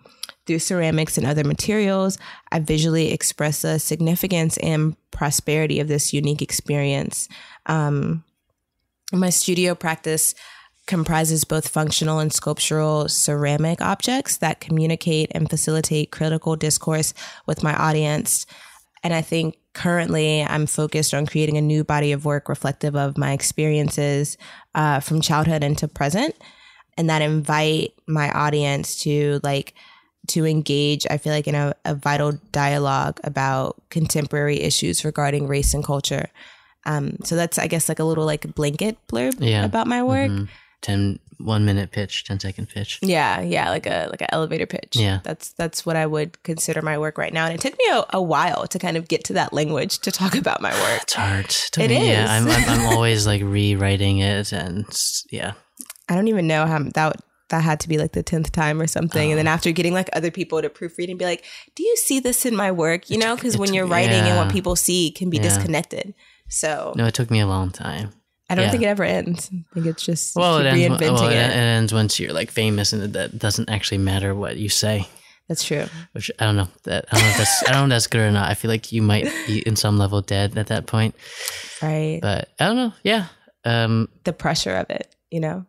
Through 0.46 0.58
ceramics 0.58 1.18
and 1.18 1.26
other 1.26 1.44
materials, 1.44 2.18
I 2.50 2.58
visually 2.58 3.12
express 3.12 3.62
the 3.62 3.78
significance 3.78 4.56
and 4.56 4.96
prosperity 5.12 5.78
of 5.78 5.86
this 5.86 6.12
unique 6.12 6.42
experience. 6.42 7.28
Um, 7.66 8.24
my 9.12 9.30
studio 9.30 9.74
practice 9.74 10.34
comprises 10.86 11.44
both 11.44 11.68
functional 11.68 12.18
and 12.18 12.32
sculptural 12.32 13.08
ceramic 13.08 13.80
objects 13.80 14.36
that 14.38 14.60
communicate 14.60 15.30
and 15.34 15.48
facilitate 15.48 16.10
critical 16.10 16.56
discourse 16.56 17.14
with 17.46 17.62
my 17.62 17.74
audience. 17.76 18.46
And 19.04 19.14
I 19.14 19.22
think 19.22 19.56
currently 19.74 20.42
I'm 20.42 20.66
focused 20.66 21.14
on 21.14 21.26
creating 21.26 21.56
a 21.56 21.62
new 21.62 21.84
body 21.84 22.12
of 22.12 22.24
work 22.24 22.48
reflective 22.48 22.94
of 22.96 23.16
my 23.16 23.32
experiences 23.32 24.36
uh, 24.74 25.00
from 25.00 25.20
childhood 25.20 25.64
into 25.64 25.88
present, 25.88 26.34
and 26.98 27.08
that 27.08 27.22
invite 27.22 27.94
my 28.06 28.30
audience 28.30 29.02
to 29.02 29.40
like 29.42 29.74
to 30.28 30.44
engage. 30.46 31.06
I 31.10 31.16
feel 31.18 31.32
like 31.32 31.48
in 31.48 31.54
a, 31.54 31.74
a 31.84 31.94
vital 31.94 32.32
dialogue 32.52 33.18
about 33.24 33.80
contemporary 33.88 34.60
issues 34.60 35.04
regarding 35.04 35.48
race 35.48 35.74
and 35.74 35.82
culture. 35.84 36.28
Um, 36.84 37.16
so 37.24 37.34
that's 37.36 37.58
I 37.58 37.66
guess 37.66 37.88
like 37.88 37.98
a 37.98 38.04
little 38.04 38.26
like 38.26 38.54
blanket 38.54 38.98
blurb 39.08 39.36
Yeah. 39.40 39.64
about 39.64 39.86
my 39.86 40.02
work. 40.02 40.30
Mhm. 40.30 40.48
10 40.82 41.18
one 41.38 41.64
minute 41.64 41.90
pitch, 41.90 42.22
10 42.24 42.38
second 42.38 42.68
pitch. 42.68 43.00
Yeah, 43.02 43.40
yeah, 43.40 43.70
like 43.70 43.86
a 43.86 44.06
like 44.10 44.20
an 44.20 44.28
elevator 44.30 44.66
pitch. 44.66 44.94
Yeah. 44.94 45.18
that's 45.24 45.52
that's 45.54 45.84
what 45.84 45.96
I 45.96 46.06
would 46.06 46.40
consider 46.44 46.82
my 46.82 46.98
work 46.98 47.18
right 47.18 47.32
now, 47.32 47.46
and 47.46 47.54
it 47.54 47.60
took 47.60 47.76
me 47.78 47.84
a, 47.90 48.04
a 48.10 48.22
while 48.22 48.66
to 48.68 48.78
kind 48.78 48.96
of 48.96 49.08
get 49.08 49.24
to 49.24 49.32
that 49.32 49.52
language 49.52 49.98
to 50.00 50.12
talk 50.12 50.36
about 50.36 50.60
my 50.60 50.72
work. 50.72 51.02
It's 51.02 51.14
hard. 51.14 51.48
to 51.48 51.82
It 51.82 51.88
me. 51.90 52.08
Yeah. 52.10 52.26
I'm, 52.28 52.46
I'm, 52.46 52.68
I'm 52.68 52.86
always 52.94 53.26
like 53.26 53.42
rewriting 53.42 54.18
it 54.18 54.52
and 54.52 54.86
yeah. 55.30 55.52
I 56.08 56.14
don't 56.14 56.28
even 56.28 56.46
know 56.46 56.66
how 56.66 56.78
that 56.94 57.16
that 57.48 57.62
had 57.64 57.80
to 57.80 57.88
be 57.88 57.98
like 57.98 58.12
the 58.12 58.22
tenth 58.22 58.50
time 58.52 58.80
or 58.80 58.86
something, 58.86 59.30
and 59.30 59.38
then 59.38 59.48
Oh. 59.48 59.50
after 59.50 59.72
getting 59.72 59.92
like 59.94 60.08
other 60.12 60.30
people 60.30 60.62
to 60.62 60.68
proofread 60.70 61.10
and 61.10 61.18
be 61.18 61.24
like, 61.24 61.44
"Do 61.74 61.82
you 61.82 61.96
see 61.96 62.20
this 62.20 62.46
in 62.46 62.54
my 62.54 62.70
work?" 62.70 63.10
You 63.10 63.18
know, 63.18 63.34
because 63.34 63.58
when 63.58 63.74
you're 63.74 63.86
writing 63.86 64.22
and 64.22 64.36
what 64.36 64.50
people 64.52 64.76
see 64.76 65.10
can 65.10 65.28
be 65.28 65.38
Yeah. 65.38 65.42
disconnected. 65.44 66.14
So 66.48 66.92
No, 66.96 67.06
it 67.06 67.14
took 67.14 67.30
me 67.30 67.40
a 67.40 67.46
long 67.46 67.70
time. 67.70 68.12
I 68.52 68.54
don't 68.54 68.64
yeah. 68.64 68.70
think 68.70 68.82
it 68.82 68.86
ever 68.86 69.04
ends. 69.04 69.50
I 69.52 69.74
think 69.74 69.86
it's 69.86 70.04
just 70.04 70.36
Well, 70.36 70.58
it 70.58 70.66
ends, 70.66 70.80
reinventing 70.80 71.14
well, 71.14 71.28
it, 71.28 71.32
it. 71.32 71.50
it 71.50 71.56
ends 71.56 71.92
once 71.92 72.20
you're 72.20 72.32
like 72.32 72.50
famous 72.50 72.92
and 72.92 73.12
that 73.14 73.38
doesn't 73.38 73.70
actually 73.70 73.98
matter 73.98 74.34
what 74.34 74.56
you 74.56 74.68
say. 74.68 75.08
That's 75.48 75.64
true. 75.64 75.86
Which 76.12 76.30
I 76.38 76.44
don't 76.44 76.56
know. 76.56 76.68
That 76.84 77.06
I 77.10 77.16
don't 77.16 77.24
know 77.24 77.30
if 77.30 77.38
that's 77.38 77.68
I 77.68 77.72
don't 77.72 77.88
know 77.88 77.94
if 77.94 78.02
that's 78.02 78.06
good 78.06 78.20
or 78.20 78.30
not. 78.30 78.48
I 78.48 78.54
feel 78.54 78.70
like 78.70 78.92
you 78.92 79.02
might 79.02 79.24
be 79.46 79.60
in 79.60 79.76
some 79.76 79.98
level 79.98 80.20
dead 80.20 80.56
at 80.56 80.68
that 80.68 80.86
point. 80.86 81.14
Right. 81.82 82.20
But 82.22 82.48
I 82.60 82.66
don't 82.66 82.76
know. 82.76 82.92
Yeah. 83.02 83.26
Um 83.64 84.08
the 84.24 84.32
pressure 84.32 84.76
of 84.76 84.88
it 84.90 85.14
you 85.32 85.40
know 85.40 85.64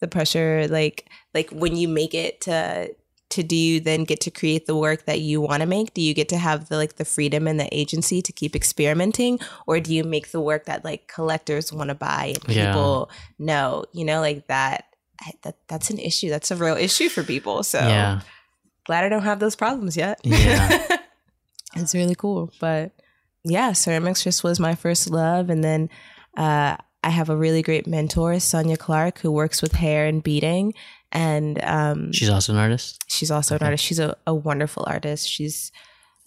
the 0.00 0.08
pressure 0.08 0.66
like 0.68 1.08
like 1.34 1.50
when 1.50 1.76
you 1.76 1.86
make 1.86 2.14
it 2.14 2.40
to 2.40 2.90
to 3.34 3.42
do 3.42 3.56
you 3.56 3.80
then 3.80 4.04
get 4.04 4.20
to 4.20 4.30
create 4.30 4.66
the 4.66 4.76
work 4.76 5.04
that 5.04 5.20
you 5.20 5.40
want 5.40 5.60
to 5.60 5.66
make 5.66 5.92
do 5.94 6.00
you 6.02 6.14
get 6.14 6.28
to 6.28 6.36
have 6.38 6.68
the 6.68 6.76
like 6.76 6.96
the 6.96 7.04
freedom 7.04 7.46
and 7.46 7.58
the 7.60 7.68
agency 7.82 8.22
to 8.22 8.32
keep 8.32 8.54
experimenting 8.56 9.38
or 9.66 9.78
do 9.80 9.94
you 9.94 10.02
make 10.04 10.30
the 10.32 10.40
work 10.40 10.64
that 10.66 10.84
like 10.84 11.06
collectors 11.08 11.72
want 11.72 11.88
to 11.88 11.94
buy 11.94 12.32
and 12.34 12.56
Yeah. 12.56 12.66
people 12.72 13.10
know 13.38 13.84
you 13.92 14.04
know 14.04 14.20
like 14.20 14.46
that. 14.48 14.86
That 15.42 15.56
that's 15.68 15.88
an 15.90 15.98
issue 15.98 16.28
that's 16.28 16.50
a 16.50 16.56
real 16.56 16.76
issue 16.76 17.08
for 17.08 17.22
people 17.22 17.62
so 17.62 17.78
yeah. 17.78 18.20
glad 18.86 19.04
i 19.04 19.08
don't 19.08 19.22
have 19.30 19.40
those 19.40 19.56
problems 19.56 19.96
yet 19.96 20.20
Yeah. 20.24 20.98
it's 21.76 21.94
really 21.94 22.14
cool 22.14 22.52
but 22.60 22.92
yeah 23.44 23.72
ceramics 23.72 24.22
just 24.24 24.44
was 24.44 24.60
my 24.60 24.74
first 24.74 25.08
love 25.10 25.48
and 25.50 25.62
then 25.64 25.88
uh, 26.36 26.76
i 27.02 27.10
have 27.10 27.30
a 27.30 27.36
really 27.36 27.62
great 27.62 27.86
mentor 27.86 28.38
sonya 28.38 28.76
clark 28.76 29.18
who 29.20 29.30
works 29.30 29.62
with 29.62 29.72
hair 29.72 30.04
and 30.06 30.22
beading 30.22 30.74
and 31.14 31.62
um, 31.64 32.12
She's 32.12 32.28
also 32.28 32.52
an 32.52 32.58
artist. 32.58 33.02
she's 33.06 33.30
also 33.30 33.54
an 33.56 33.62
artist 33.62 33.84
she's 33.84 33.98
a, 34.00 34.16
a 34.26 34.34
wonderful 34.34 34.84
artist 34.86 35.28
she's 35.28 35.72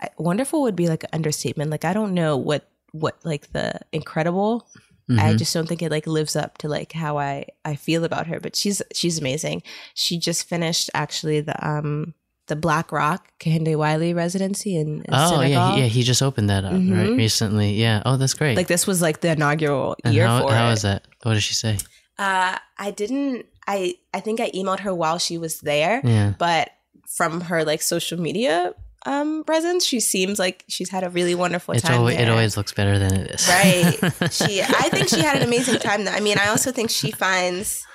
I- 0.01 0.09
wonderful 0.17 0.61
would 0.63 0.75
be 0.75 0.87
like 0.87 1.03
an 1.03 1.09
understatement 1.13 1.69
like 1.71 1.85
i 1.85 1.93
don't 1.93 2.13
know 2.13 2.37
what 2.37 2.69
what 2.93 3.15
like 3.23 3.51
the 3.51 3.79
incredible 3.91 4.67
I 5.09 5.31
Mhm. 5.31 5.37
just 5.37 5.53
don't 5.53 5.67
think 5.69 5.81
it 5.81 5.89
like 5.89 6.05
lives 6.05 6.35
up 6.35 6.57
to 6.57 6.67
like 6.67 6.91
how 6.91 7.17
I 7.17 7.45
I 7.63 7.75
feel 7.77 8.03
about 8.03 8.27
her. 8.27 8.41
But 8.41 8.57
she's 8.57 8.81
she's 8.93 9.17
amazing. 9.19 9.63
She 9.93 10.19
just 10.19 10.49
finished 10.49 10.89
actually 10.93 11.39
the 11.39 11.55
um 11.65 12.13
the 12.47 12.57
Black 12.57 12.91
Rock 12.91 13.29
Kehinde 13.39 13.77
Wiley 13.77 14.13
residency 14.13 14.75
in, 14.75 15.03
in 15.07 15.13
Oh 15.13 15.29
Senegal. 15.29 15.47
yeah, 15.49 15.75
he, 15.75 15.79
yeah. 15.81 15.87
He 15.87 16.03
just 16.03 16.21
opened 16.21 16.49
that 16.49 16.65
up 16.65 16.73
right 16.73 16.81
Mhm. 16.81 17.15
recently. 17.15 17.71
Yeah. 17.75 18.03
Oh, 18.05 18.17
that's 18.17 18.33
great. 18.33 18.57
Like 18.57 18.67
this 18.67 18.85
was 18.85 19.01
like 19.01 19.21
the 19.21 19.31
inaugural 19.31 19.95
and 20.03 20.13
year 20.13 20.27
how, 20.27 20.41
for 20.45 20.53
how 20.53 20.69
it. 20.71 20.73
is 20.73 20.81
that? 20.81 21.05
What 21.23 21.35
did 21.35 21.43
she 21.43 21.53
say? 21.53 21.77
Uh, 22.19 22.57
I 22.77 22.91
didn't. 22.91 23.45
I 23.67 23.95
I 24.13 24.19
think 24.21 24.39
I 24.39 24.49
emailed 24.51 24.79
her 24.79 24.93
while 24.95 25.17
she 25.19 25.37
was 25.37 25.59
there, 25.61 26.01
Yeah. 26.03 26.33
but 26.37 26.69
from 27.07 27.41
her 27.41 27.63
like 27.63 27.81
social 27.81 28.19
media 28.19 28.73
um 29.05 29.43
presence, 29.45 29.85
she 29.85 29.99
seems 29.99 30.39
like 30.39 30.63
she's 30.67 30.89
had 30.89 31.03
a 31.03 31.09
really 31.09 31.35
wonderful 31.35 31.73
It's 31.73 31.83
time. 31.83 31.99
always, 31.99 32.17
it 32.17 32.27
always 32.29 32.57
looks 32.57 32.73
better 32.73 32.97
than 32.99 33.13
it 33.15 33.31
is. 33.31 33.47
Right. 33.47 33.93
she 34.33 34.61
i 34.61 34.89
think 34.89 35.07
she 35.09 35.21
had 35.21 35.37
an 35.37 35.43
amazing 35.43 35.79
time 35.79 36.03
though. 36.05 36.11
i 36.11 36.19
mean 36.19 36.37
i 36.39 36.47
also 36.49 36.71
think 36.71 36.89
she 36.89 37.11
finds 37.11 37.85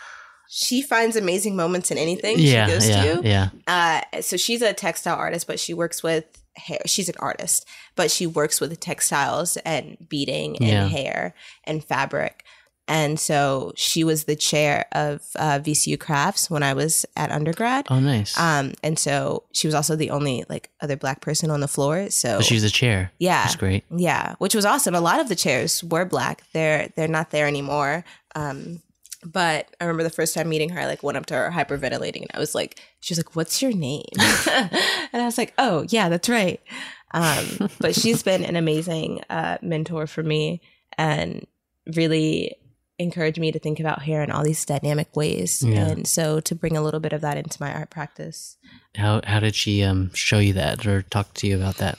she 0.49 0.81
finds 0.83 1.17
amazing 1.17 1.57
moments 1.57 1.91
in 1.91 1.99
anything 1.99 2.39
yeah. 2.39 2.67
she 2.67 2.73
goes 2.73 2.89
yeah. 2.89 3.03
to 3.15 3.21
Yeah. 3.29 3.49
uh 3.67 4.21
so 4.23 4.37
she's 4.37 4.63
a 4.63 4.73
textile 4.73 5.17
artist 5.19 5.47
but 5.47 5.59
she 5.61 5.75
works 5.75 6.03
with 6.03 6.25
hair 6.57 6.79
she's 6.87 7.09
an 7.09 7.17
artist 7.19 7.67
but 7.97 8.11
she 8.11 8.27
works 8.27 8.61
with 8.61 8.79
textiles 8.81 9.57
and 9.59 9.97
beading 10.09 10.57
and 10.59 10.67
Yeah. 10.69 10.87
hair 10.89 11.35
and 11.65 11.83
fabric 11.85 12.45
and 12.89 13.19
so 13.21 13.73
she 13.77 14.03
was 14.05 14.25
the 14.25 14.35
chair 14.37 14.87
of 14.93 15.21
uh, 15.37 15.59
vcu 15.61 15.99
crafts 15.99 16.51
when 16.51 16.63
i 16.63 16.75
was 16.75 17.07
at 17.17 17.31
undergrad 17.31 17.87
Oh, 17.91 18.01
nice. 18.01 18.37
um 18.39 18.73
and 18.83 18.99
so 18.99 19.45
she 19.53 19.67
was 19.69 19.75
also 19.75 19.95
the 19.97 20.11
only 20.11 20.45
like 20.49 20.71
other 20.81 20.97
black 20.97 21.21
person 21.21 21.51
on 21.51 21.61
the 21.61 21.69
floor 21.69 22.11
so 22.11 22.39
but 22.39 22.45
she's 22.45 22.65
a 22.65 22.71
chair. 22.71 23.13
yeah 23.19 23.43
That's 23.45 23.57
great. 23.57 23.85
yeah, 23.91 24.35
which 24.39 24.55
was 24.55 24.65
awesome. 24.65 24.95
A 24.95 25.01
lot 25.01 25.21
of 25.21 25.29
the 25.29 25.37
chairs 25.37 25.83
were 25.85 26.05
black. 26.05 26.43
They're 26.53 26.89
they're 26.97 27.09
not 27.09 27.31
there 27.31 27.47
anymore. 27.47 28.05
Um, 28.35 28.83
but 29.25 29.69
I 29.81 29.85
remember 29.85 30.03
the 30.03 30.11
first 30.11 30.35
time 30.35 30.49
meeting 30.49 30.71
her, 30.71 30.81
I 30.81 30.87
like 30.87 31.03
went 31.05 31.17
up 31.17 31.27
to 31.27 31.35
her 31.35 31.51
hyperventilating, 31.53 32.23
and 32.23 32.31
I 32.35 32.39
was 32.41 32.55
like, 32.57 32.81
she 33.01 33.13
was 33.13 33.19
like, 33.19 33.37
"What's 33.37 33.63
your 33.63 33.73
name?" 33.73 34.03
and 34.19 35.23
I 35.23 35.25
was 35.25 35.39
like, 35.39 35.55
"Oh 35.59 35.85
yeah, 35.91 36.09
that's 36.09 36.29
right." 36.29 36.61
Um, 37.15 37.69
but 37.79 37.95
she's 37.95 38.23
been 38.25 38.45
an 38.45 38.57
amazing 38.57 39.21
uh, 39.31 39.59
mentor 39.63 40.07
for 40.09 40.23
me, 40.25 40.61
and 40.99 41.47
really 41.95 42.57
encouraged 43.03 43.39
me 43.39 43.53
to 43.53 43.59
think 43.59 43.81
about 43.81 44.03
hair 44.03 44.23
in 44.23 44.31
all 44.31 44.45
these 44.45 44.65
dynamic 44.65 45.15
ways. 45.15 45.63
Yeah. 45.63 45.89
And 45.89 46.07
so 46.07 46.41
to 46.41 46.55
bring 46.55 46.77
a 46.77 46.83
little 46.83 47.01
bit 47.01 47.13
of 47.13 47.21
that 47.21 47.37
into 47.37 47.61
my 47.61 47.73
art 47.73 47.91
practice. 47.91 48.57
How 48.97 49.21
how 49.25 49.41
did 49.41 49.55
she 49.55 49.83
um 49.83 50.13
show 50.15 50.39
you 50.39 50.53
that 50.55 50.87
or 50.87 51.03
talk 51.03 51.35
to 51.35 51.47
you 51.47 51.57
about 51.57 51.77
that? 51.77 51.99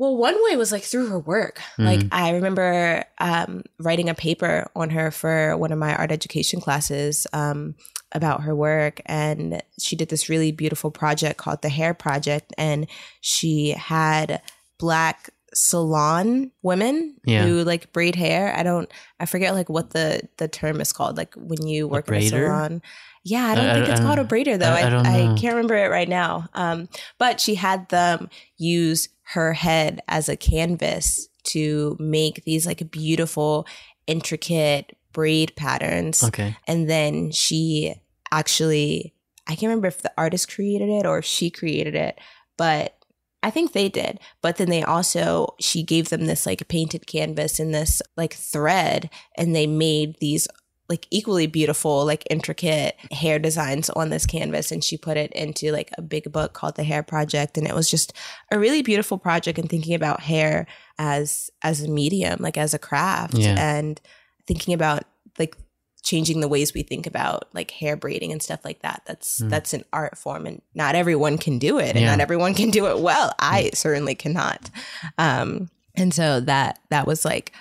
Well, 0.00 0.16
one 0.16 0.36
way 0.44 0.56
was 0.56 0.72
like 0.72 0.82
through 0.82 1.08
her 1.08 1.18
work. 1.18 1.60
Mm. 1.78 1.84
Like 1.84 2.00
I 2.10 2.30
remember 2.30 3.04
um, 3.18 3.64
writing 3.78 4.08
a 4.08 4.14
paper 4.14 4.70
on 4.74 4.88
her 4.88 5.10
for 5.10 5.58
one 5.58 5.72
of 5.72 5.78
my 5.78 5.94
art 5.94 6.10
education 6.10 6.58
classes 6.58 7.26
um, 7.34 7.74
about 8.12 8.44
her 8.44 8.56
work, 8.56 9.02
and 9.04 9.62
she 9.78 9.96
did 9.96 10.08
this 10.08 10.30
really 10.30 10.52
beautiful 10.52 10.90
project 10.90 11.36
called 11.36 11.60
the 11.60 11.68
Hair 11.68 11.92
Project, 11.92 12.54
and 12.56 12.86
she 13.20 13.72
had 13.72 14.40
black 14.78 15.28
salon 15.54 16.50
women 16.62 17.16
Yeah. 17.24 17.44
who 17.44 17.64
like 17.64 17.92
braid 17.92 18.14
hair. 18.14 18.54
I 18.56 18.62
don't, 18.62 18.90
I 19.18 19.26
forget 19.26 19.54
like 19.54 19.68
what 19.68 19.90
the 19.90 20.22
the 20.36 20.48
term 20.48 20.80
is 20.80 20.92
called. 20.92 21.16
Like 21.16 21.34
when 21.34 21.66
you 21.66 21.88
work 21.88 22.08
in 22.08 22.14
a 22.14 22.28
salon. 22.28 22.82
Yeah, 23.24 23.44
I 23.46 23.54
don't 23.54 23.66
I- 23.66 23.74
think 23.74 23.88
I- 23.88 23.92
it's 23.92 24.00
I 24.00 24.04
called 24.04 24.18
a 24.18 24.24
braider 24.24 24.58
though. 24.58 24.66
I- 24.70 24.80
I, 24.82 24.86
I 24.86 24.90
don't 24.90 25.06
I 25.06 25.20
can't 25.38 25.54
remember 25.54 25.76
it 25.76 25.90
right 25.90 26.08
now. 26.08 26.48
Um, 26.54 26.88
but 27.18 27.40
she 27.40 27.54
had 27.56 27.88
them 27.90 28.28
use 28.56 29.08
her 29.34 29.52
head 29.52 30.00
as 30.08 30.28
a 30.28 30.36
canvas 30.36 31.28
to 31.44 31.96
make 32.00 32.44
these 32.44 32.66
like 32.66 32.90
beautiful, 32.90 33.66
intricate 34.06 34.96
braid 35.12 35.54
patterns. 35.56 36.22
Okay. 36.22 36.56
And 36.66 36.88
then 36.88 37.30
she 37.32 37.94
actually, 38.32 39.14
I 39.46 39.52
can't 39.52 39.64
remember 39.70 39.88
if 39.88 40.02
the 40.02 40.12
artist 40.18 40.52
created 40.52 40.88
it 40.88 41.06
or 41.06 41.18
if 41.18 41.24
she 41.24 41.50
created 41.50 41.94
it, 41.94 42.18
but 42.56 42.96
I 43.42 43.50
think 43.50 43.72
they 43.72 43.88
did. 43.88 44.20
But 44.42 44.56
then 44.56 44.68
they 44.68 44.82
also, 44.82 45.54
she 45.58 45.82
gave 45.82 46.10
them 46.10 46.26
this 46.26 46.46
like 46.46 46.68
painted 46.68 47.06
canvas 47.06 47.58
and 47.58 47.74
this 47.74 48.02
like 48.16 48.34
thread, 48.34 49.10
and 49.36 49.54
they 49.54 49.66
made 49.66 50.16
these 50.20 50.46
like 50.88 51.06
equally 51.10 51.46
beautiful, 51.46 52.04
like 52.04 52.26
intricate 52.28 52.96
hair 53.12 53.38
designs 53.38 53.88
on 53.90 54.10
this 54.10 54.26
canvas. 54.26 54.72
And 54.72 54.82
she 54.82 54.96
put 54.96 55.16
it 55.16 55.32
into 55.32 55.70
like 55.70 55.90
a 55.96 56.02
big 56.02 56.32
book 56.32 56.52
called 56.52 56.74
The 56.74 56.82
Hair 56.82 57.04
Project. 57.04 57.56
And 57.56 57.66
it 57.66 57.76
was 57.76 57.88
just 57.88 58.12
a 58.50 58.58
really 58.58 58.82
beautiful 58.82 59.16
project 59.16 59.58
and 59.58 59.70
thinking 59.70 59.94
about 59.94 60.20
hair 60.20 60.66
as 60.98 61.48
as 61.62 61.80
a 61.82 61.88
medium, 61.88 62.38
like 62.40 62.58
as 62.58 62.74
a 62.74 62.78
craft. 62.78 63.34
Yeah. 63.34 63.54
And 63.56 64.00
thinking 64.48 64.74
about 64.74 65.04
like 65.38 65.56
changing 66.02 66.40
the 66.40 66.48
ways 66.48 66.72
we 66.74 66.82
think 66.82 67.06
about 67.06 67.48
like 67.54 67.70
hair 67.70 67.96
braiding 67.96 68.32
and 68.32 68.42
stuff 68.42 68.60
like 68.64 68.80
that. 68.82 69.02
That's 69.06 69.40
Mm. 69.40 69.50
that's 69.50 69.72
an 69.74 69.84
art 69.92 70.16
form 70.18 70.46
and 70.46 70.62
not 70.74 70.94
everyone 70.94 71.38
can 71.38 71.58
do 71.58 71.78
it 71.78 71.90
and 71.90 72.00
Yeah. 72.00 72.10
not 72.10 72.20
everyone 72.20 72.54
can 72.54 72.70
do 72.70 72.86
it 72.86 72.98
well. 73.00 73.32
I 73.38 73.70
certainly 73.74 74.14
cannot. 74.14 74.70
Um 75.18 75.70
and 75.94 76.12
so 76.14 76.40
that 76.40 76.78
that 76.90 77.06
was 77.06 77.24
like 77.24 77.52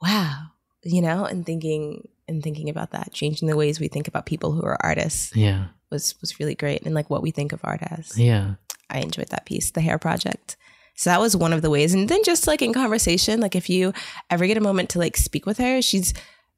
wow, 0.00 0.48
you 0.84 1.02
know, 1.02 1.24
and 1.24 1.44
thinking 1.44 2.08
and 2.28 2.42
thinking 2.42 2.68
about 2.68 2.90
that, 2.92 3.12
changing 3.12 3.48
the 3.48 3.56
ways 3.56 3.80
we 3.80 3.88
think 3.88 4.06
about 4.06 4.26
people 4.26 4.52
who 4.52 4.62
are 4.62 4.76
artists 4.80 5.34
Yeah. 5.34 5.66
was 5.90 6.14
was 6.20 6.38
really 6.38 6.54
great 6.54 6.82
and 6.84 6.94
like 6.94 7.10
what 7.10 7.22
we 7.22 7.30
think 7.30 7.52
of 7.52 7.60
art 7.64 7.82
as. 7.82 8.16
Yeah. 8.18 8.54
I 8.90 9.00
enjoyed 9.00 9.28
that 9.30 9.44
piece, 9.46 9.70
the 9.70 9.80
hair 9.80 9.98
project. 9.98 10.56
So 10.94 11.10
that 11.10 11.20
was 11.20 11.36
one 11.36 11.52
of 11.52 11.62
the 11.62 11.70
ways. 11.70 11.94
And 11.94 12.08
then 12.08 12.22
just 12.24 12.46
like 12.46 12.60
in 12.62 12.72
conversation, 12.72 13.40
like 13.40 13.54
if 13.54 13.68
you 13.70 13.92
ever 14.30 14.46
get 14.46 14.56
a 14.56 14.60
moment 14.60 14.88
to 14.90 14.98
like 14.98 15.16
speak 15.16 15.46
with 15.46 15.58
her, 15.58 15.80
she's 15.82 16.12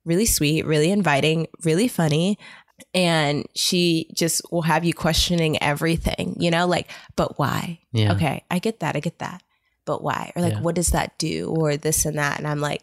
really 0.04 0.26
sweet, 0.26 0.64
really 0.66 0.90
inviting, 0.90 1.46
really 1.64 1.88
funny. 1.88 2.38
And 2.94 3.46
she 3.54 4.10
just 4.14 4.40
will 4.50 4.62
have 4.62 4.84
you 4.84 4.94
questioning 4.94 5.62
everything, 5.62 6.36
you 6.38 6.50
know, 6.50 6.66
like, 6.66 6.90
but 7.16 7.38
why? 7.38 7.80
Yeah. 7.92 8.12
Okay, 8.12 8.42
I 8.50 8.58
get 8.58 8.80
that. 8.80 8.96
I 8.96 9.00
get 9.00 9.18
that. 9.18 9.42
But 9.84 10.02
why? 10.02 10.32
Or 10.34 10.42
like, 10.42 10.54
Yeah. 10.54 10.60
what 10.60 10.74
does 10.74 10.88
that 10.88 11.18
do? 11.18 11.54
Or 11.54 11.76
this 11.76 12.04
and 12.06 12.18
that. 12.18 12.38
And 12.38 12.46
I'm 12.48 12.60
like, 12.60 12.82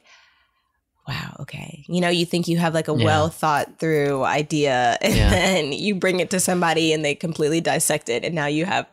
wow, 1.07 1.37
okay. 1.39 1.83
You 1.87 2.01
know, 2.01 2.09
you 2.09 2.25
think 2.25 2.47
you 2.47 2.57
have 2.57 2.73
like 2.73 2.89
a 2.89 2.93
Yeah. 2.95 3.05
well 3.05 3.29
thought 3.29 3.79
through 3.79 4.23
idea 4.23 4.97
and 5.01 5.15
Yeah. 5.15 5.29
then 5.29 5.71
you 5.71 5.95
bring 5.95 6.19
it 6.19 6.29
to 6.31 6.39
somebody 6.39 6.93
and 6.93 7.03
they 7.03 7.15
completely 7.15 7.61
dissect 7.61 8.09
it. 8.09 8.23
And 8.25 8.35
now 8.35 8.47
you 8.47 8.65
have 8.65 8.87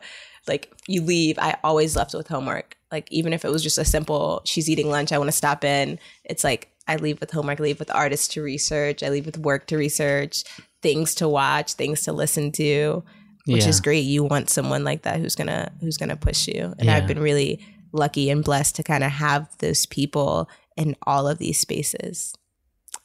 like, 0.47 0.71
you 0.87 1.01
leave. 1.01 1.37
I 1.39 1.57
always 1.63 1.95
left 1.95 2.13
with 2.13 2.27
homework. 2.27 2.77
Like, 2.91 3.07
even 3.11 3.33
if 3.33 3.43
it 3.43 3.51
was 3.51 3.63
just 3.63 3.77
a 3.77 3.85
simple, 3.85 4.41
she's 4.45 4.69
eating 4.69 4.89
lunch, 4.89 5.11
I 5.11 5.17
want 5.17 5.27
to 5.27 5.35
stop 5.35 5.63
in. 5.63 5.99
It's 6.23 6.43
like, 6.43 6.69
I 6.87 6.95
leave 6.97 7.19
with 7.19 7.31
homework, 7.31 7.59
I 7.59 7.63
leave 7.63 7.79
with 7.79 7.93
artists 7.93 8.27
to 8.29 8.41
research, 8.41 9.01
I 9.03 9.09
leave 9.09 9.25
with 9.25 9.37
work 9.39 9.67
to 9.67 9.77
research, 9.77 10.43
things 10.81 11.15
to 11.15 11.27
watch, 11.27 11.73
things 11.73 12.01
to 12.03 12.13
listen 12.13 12.51
to 12.53 13.03
which 13.47 13.61
Yeah. 13.61 13.69
is 13.69 13.79
great. 13.79 13.99
You 14.05 14.23
want 14.23 14.49
someone 14.49 14.83
like 14.83 15.03
that 15.03 15.19
who's 15.19 15.35
gonna 15.35 15.71
who's 15.79 15.97
gonna 15.97 16.15
push 16.15 16.47
you. 16.47 16.73
And 16.79 16.85
Yeah. 16.85 16.95
I've 16.95 17.05
been 17.05 17.19
really 17.19 17.63
lucky 17.91 18.31
and 18.31 18.43
blessed 18.43 18.75
to 18.77 18.83
kind 18.83 19.03
of 19.03 19.11
have 19.11 19.47
those 19.59 19.85
people 19.85 20.49
in 20.75 20.95
all 21.05 21.27
of 21.27 21.37
these 21.37 21.59
spaces. 21.59 22.33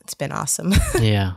It's 0.00 0.14
been 0.14 0.32
awesome. 0.32 0.72
yeah. 0.98 1.32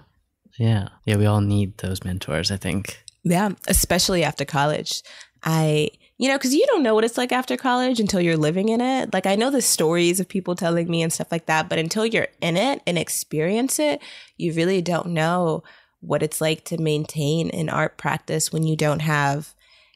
Yeah. 0.57 0.87
Yeah. 1.05 1.17
We 1.17 1.25
all 1.25 1.41
need 1.41 1.77
those 1.79 2.05
mentors, 2.05 2.49
I 2.49 2.55
think. 2.55 3.03
yeah, 3.25 3.49
especially 3.67 4.23
after 4.23 4.45
college. 4.45 5.01
I 5.43 5.89
you 6.17 6.29
know, 6.29 6.37
because 6.37 6.53
you 6.53 6.65
don't 6.67 6.83
know 6.83 6.93
what 6.95 7.03
it's 7.03 7.17
like 7.17 7.31
after 7.31 7.57
college 7.57 7.99
until 7.99 8.21
you're 8.21 8.37
living 8.37 8.69
in 8.69 8.81
it. 8.81 9.13
Like 9.13 9.25
I 9.25 9.35
know 9.35 9.49
the 9.49 9.61
stories 9.61 10.19
of 10.19 10.27
people 10.29 10.55
telling 10.55 10.89
me 10.89 11.01
and 11.01 11.11
stuff 11.11 11.31
like 11.31 11.47
that, 11.47 11.69
but 11.69 11.79
until 11.79 12.05
you're 12.05 12.27
in 12.41 12.55
it 12.55 12.81
and 12.85 12.97
experience 12.97 13.79
it, 13.79 14.01
you 14.37 14.53
really 14.53 14.81
don't 14.81 15.07
know 15.07 15.63
what 16.01 16.21
it's 16.23 16.39
like 16.41 16.65
to 16.65 16.77
maintain 16.77 17.49
an 17.51 17.69
art 17.69 17.97
practice 17.97 18.51
when 18.51 18.63
you 18.63 18.75
don't 18.75 19.01
have 19.01 19.53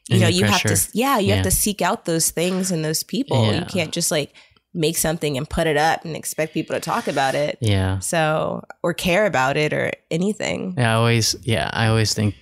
you 0.08 0.18
know 0.18 0.26
you 0.28 0.44
have 0.46 0.62
to 0.62 0.74
yeah 0.94 1.18
you 1.18 1.28
Yeah. 1.28 1.34
have 1.36 1.44
to 1.44 1.50
seek 1.50 1.82
out 1.82 2.06
those 2.06 2.30
things 2.30 2.70
and 2.70 2.82
those 2.82 3.02
people 3.02 3.52
you 3.52 3.62
can't 3.66 3.92
just 3.92 4.10
like 4.10 4.32
make 4.72 4.96
something 4.96 5.36
and 5.36 5.48
put 5.48 5.66
it 5.66 5.76
up 5.76 6.06
and 6.06 6.16
expect 6.16 6.54
people 6.54 6.72
to 6.74 6.80
talk 6.80 7.08
about 7.08 7.34
it 7.34 7.58
Yeah. 7.60 7.98
so 7.98 8.64
or 8.82 8.94
care 8.94 9.26
about 9.26 9.58
it 9.58 9.74
or 9.74 9.92
anything 10.10 10.74
Yeah. 10.78 10.92
I 10.92 10.94
always, 10.94 11.36
yeah. 11.42 11.68
I 11.74 11.88
always 11.88 12.14
think 12.14 12.34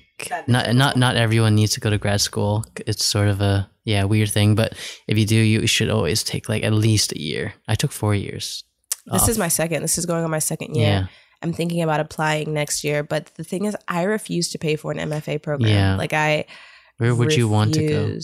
not, 0.46 0.74
not, 0.74 0.96
not 0.96 1.16
everyone 1.16 1.54
needs 1.54 1.72
to 1.74 1.80
go 1.80 1.90
to 1.90 1.98
grad 1.98 2.20
school. 2.20 2.64
It's 2.86 3.04
sort 3.04 3.28
of 3.28 3.40
a, 3.40 3.68
yeah, 3.84 4.04
weird 4.04 4.30
thing. 4.30 4.54
But 4.54 4.72
if 5.06 5.16
you 5.18 5.26
do, 5.26 5.36
you 5.36 5.66
should 5.66 5.90
always 5.90 6.24
take 6.24 6.48
like 6.48 6.62
at 6.64 6.72
least 6.72 7.12
a 7.12 7.20
year. 7.20 7.54
I 7.68 7.74
took 7.74 7.92
four 7.92 8.14
years. 8.14 8.64
this 9.06 9.22
off. 9.22 9.28
is 9.28 9.38
my 9.38 9.48
second 9.48 9.82
this 9.82 9.98
is 9.98 10.06
going 10.06 10.24
on 10.24 10.30
my 10.30 10.40
second 10.40 10.74
year 10.74 10.86
Yeah. 10.88 11.06
i'm 11.42 11.52
thinking 11.52 11.80
about 11.80 12.00
applying 12.00 12.52
next 12.52 12.82
year 12.82 13.04
but 13.04 13.26
the 13.36 13.44
thing 13.44 13.64
is 13.64 13.76
i 13.86 14.02
refuse 14.02 14.48
to 14.50 14.58
pay 14.58 14.74
for 14.74 14.90
an 14.90 14.98
mfa 15.10 15.40
program 15.40 15.70
Yeah. 15.70 15.94
like 15.96 16.12
i 16.12 16.44
Where 16.98 17.14
would 17.14 17.32
you 17.36 17.48
want 17.48 17.74
to 17.74 17.86
go? 17.86 18.18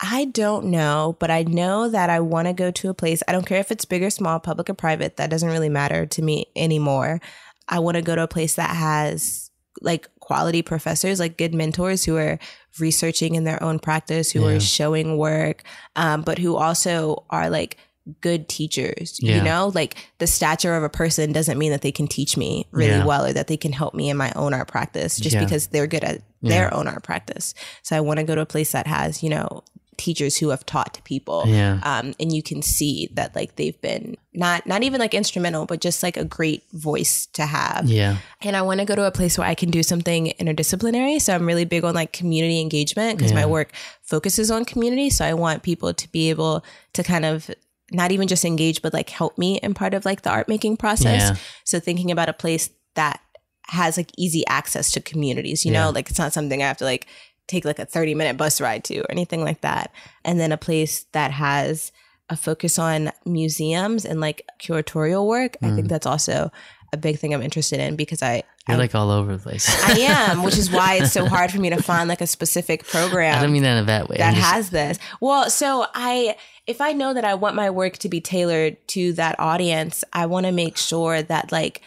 I 0.00 0.26
don't 0.26 0.66
know, 0.66 1.16
but 1.20 1.30
I 1.30 1.42
know 1.42 1.88
that 1.88 2.08
I 2.10 2.20
want 2.20 2.46
to 2.48 2.52
go 2.54 2.70
to 2.70 2.88
a 2.90 2.94
place. 2.94 3.22
I 3.28 3.32
don't 3.32 3.46
care 3.46 3.60
if 3.60 3.70
it's 3.70 3.84
big 3.86 4.02
or 4.02 4.10
small, 4.10 4.38
public 4.40 4.68
or 4.70 4.74
private. 4.74 5.16
That 5.16 5.30
doesn't 5.30 5.48
really 5.48 5.70
matter 5.70 6.04
to 6.06 6.22
me 6.22 6.46
anymore. 6.54 7.20
I 7.68 7.78
want 7.78 7.96
to 7.96 8.02
go 8.02 8.14
to 8.14 8.22
a 8.22 8.28
place 8.28 8.54
that 8.56 8.76
has 8.76 9.50
like 9.80 10.08
quality 10.26 10.60
professors, 10.60 11.20
like 11.20 11.38
good 11.38 11.54
mentors 11.54 12.04
who 12.04 12.16
are 12.16 12.36
researching 12.80 13.36
in 13.36 13.44
their 13.44 13.62
own 13.62 13.78
practice, 13.78 14.32
who 14.32 14.40
Yeah. 14.40 14.56
are 14.56 14.60
showing 14.60 15.16
work, 15.16 15.62
um, 15.94 16.22
but 16.22 16.36
who 16.38 16.56
also 16.56 17.24
are 17.30 17.48
like 17.48 17.76
good 18.20 18.48
teachers. 18.48 19.18
Yeah. 19.22 19.36
You 19.36 19.42
know, 19.42 19.70
like 19.72 19.94
the 20.18 20.26
stature 20.26 20.74
of 20.74 20.82
a 20.82 20.88
person 20.88 21.30
doesn't 21.32 21.58
mean 21.58 21.70
that 21.70 21.82
they 21.82 21.92
can 21.92 22.08
teach 22.08 22.36
me 22.36 22.66
really 22.72 22.90
Yeah. 22.98 23.04
well 23.06 23.24
or 23.24 23.32
that 23.32 23.46
they 23.46 23.56
can 23.56 23.72
help 23.72 23.94
me 23.94 24.10
in 24.10 24.16
my 24.16 24.32
own 24.34 24.52
art 24.52 24.66
practice 24.66 25.16
just 25.16 25.38
because 25.38 25.68
they're 25.68 25.86
good 25.86 26.02
at 26.04 26.22
their 26.42 26.74
own 26.74 26.88
art 26.88 27.04
practice. 27.04 27.54
So 27.84 27.96
I 27.96 28.00
want 28.00 28.18
to 28.18 28.24
go 28.24 28.34
to 28.34 28.40
a 28.40 28.46
place 28.46 28.72
that 28.72 28.86
has, 28.88 29.22
you 29.22 29.30
know, 29.30 29.62
teachers 29.96 30.36
who 30.36 30.50
have 30.50 30.64
taught 30.66 30.94
to 30.94 31.02
people. 31.02 31.44
Yeah. 31.46 31.80
Um, 31.82 32.14
and 32.20 32.32
you 32.32 32.42
can 32.42 32.62
see 32.62 33.08
that 33.14 33.34
like 33.34 33.56
they've 33.56 33.80
been 33.80 34.16
not 34.34 34.66
not 34.66 34.82
even 34.82 35.00
like 35.00 35.14
instrumental, 35.14 35.66
but 35.66 35.80
just 35.80 36.02
like 36.02 36.16
a 36.16 36.24
great 36.24 36.62
voice 36.72 37.26
to 37.32 37.46
have. 37.46 37.86
Yeah. 37.86 38.18
And 38.42 38.56
I 38.56 38.62
want 38.62 38.80
to 38.80 38.86
go 38.86 38.94
to 38.94 39.04
a 39.06 39.10
place 39.10 39.38
where 39.38 39.46
I 39.46 39.54
can 39.54 39.70
do 39.70 39.82
something 39.82 40.32
interdisciplinary. 40.38 41.20
So 41.20 41.34
I'm 41.34 41.46
really 41.46 41.64
big 41.64 41.84
on 41.84 41.94
like 41.94 42.12
community 42.12 42.60
engagement 42.60 43.18
because 43.18 43.32
Yeah. 43.32 43.40
my 43.40 43.46
work 43.46 43.72
focuses 44.02 44.50
on 44.50 44.64
community. 44.64 45.10
So 45.10 45.24
I 45.24 45.34
want 45.34 45.62
people 45.62 45.92
to 45.94 46.12
be 46.12 46.30
able 46.30 46.64
to 46.94 47.02
kind 47.02 47.24
of 47.24 47.50
not 47.92 48.10
even 48.12 48.26
just 48.28 48.44
engage, 48.44 48.82
but 48.82 48.92
like 48.92 49.10
help 49.10 49.38
me 49.38 49.58
in 49.58 49.72
part 49.72 49.94
of 49.94 50.04
like 50.04 50.22
the 50.22 50.30
art 50.30 50.48
making 50.48 50.76
process. 50.76 51.30
Yeah. 51.30 51.36
So 51.64 51.80
thinking 51.80 52.10
about 52.10 52.28
a 52.28 52.32
place 52.32 52.68
that 52.94 53.20
has 53.68 53.96
like 53.96 54.10
easy 54.16 54.46
access 54.46 54.90
to 54.92 55.00
communities, 55.00 55.64
you 55.64 55.72
know, 55.72 55.90
like 55.90 56.08
it's 56.10 56.18
not 56.18 56.32
something 56.32 56.62
I 56.62 56.66
have 56.66 56.76
to 56.78 56.84
like 56.84 57.06
take 57.48 57.64
like 57.64 57.78
a 57.78 57.86
30 57.86 58.14
minute 58.14 58.36
bus 58.36 58.60
ride 58.60 58.84
to 58.84 59.00
or 59.00 59.10
anything 59.10 59.42
like 59.44 59.60
that. 59.60 59.92
And 60.24 60.38
then 60.40 60.52
a 60.52 60.56
place 60.56 61.04
that 61.12 61.30
has 61.30 61.92
a 62.28 62.36
focus 62.36 62.78
on 62.78 63.12
museums 63.24 64.04
and 64.04 64.20
like 64.20 64.42
curatorial 64.60 65.26
work. 65.26 65.56
I 65.62 65.66
Mm. 65.66 65.76
think 65.76 65.88
that's 65.88 66.06
also 66.06 66.50
a 66.92 66.96
big 66.96 67.18
thing 67.18 67.32
I'm 67.34 67.42
interested 67.42 67.78
in 67.80 67.94
because 67.96 68.22
I 68.22 68.42
You're 68.68 68.76
I, 68.76 68.80
like 68.80 68.94
all 68.94 69.10
over 69.10 69.36
the 69.36 69.42
place. 69.42 69.68
I 69.84 69.98
am, 70.00 70.42
which 70.42 70.56
is 70.58 70.70
why 70.70 70.94
it's 70.94 71.12
so 71.12 71.26
hard 71.36 71.50
for 71.52 71.60
me 71.60 71.70
to 71.70 71.80
find 71.82 72.08
like 72.08 72.20
a 72.20 72.26
specific 72.26 72.84
program 72.86 73.38
I 73.38 73.42
don't 73.42 73.52
mean 73.52 73.62
that 73.62 73.76
in 73.76 73.84
a 73.84 73.86
bad 73.86 74.08
way. 74.08 74.16
that 74.18 74.34
just- 74.34 74.46
has 74.46 74.70
this. 74.70 74.98
Well, 75.20 75.50
so 75.50 75.86
I 75.94 76.36
if 76.66 76.80
I 76.80 76.92
know 76.94 77.14
that 77.14 77.24
I 77.24 77.34
want 77.34 77.54
my 77.54 77.70
work 77.70 77.96
to 77.98 78.08
be 78.08 78.20
tailored 78.20 78.76
to 78.88 79.12
that 79.12 79.38
audience, 79.38 80.02
I 80.12 80.26
want 80.26 80.46
to 80.46 80.52
make 80.52 80.76
sure 80.76 81.22
that 81.22 81.52
like 81.52 81.80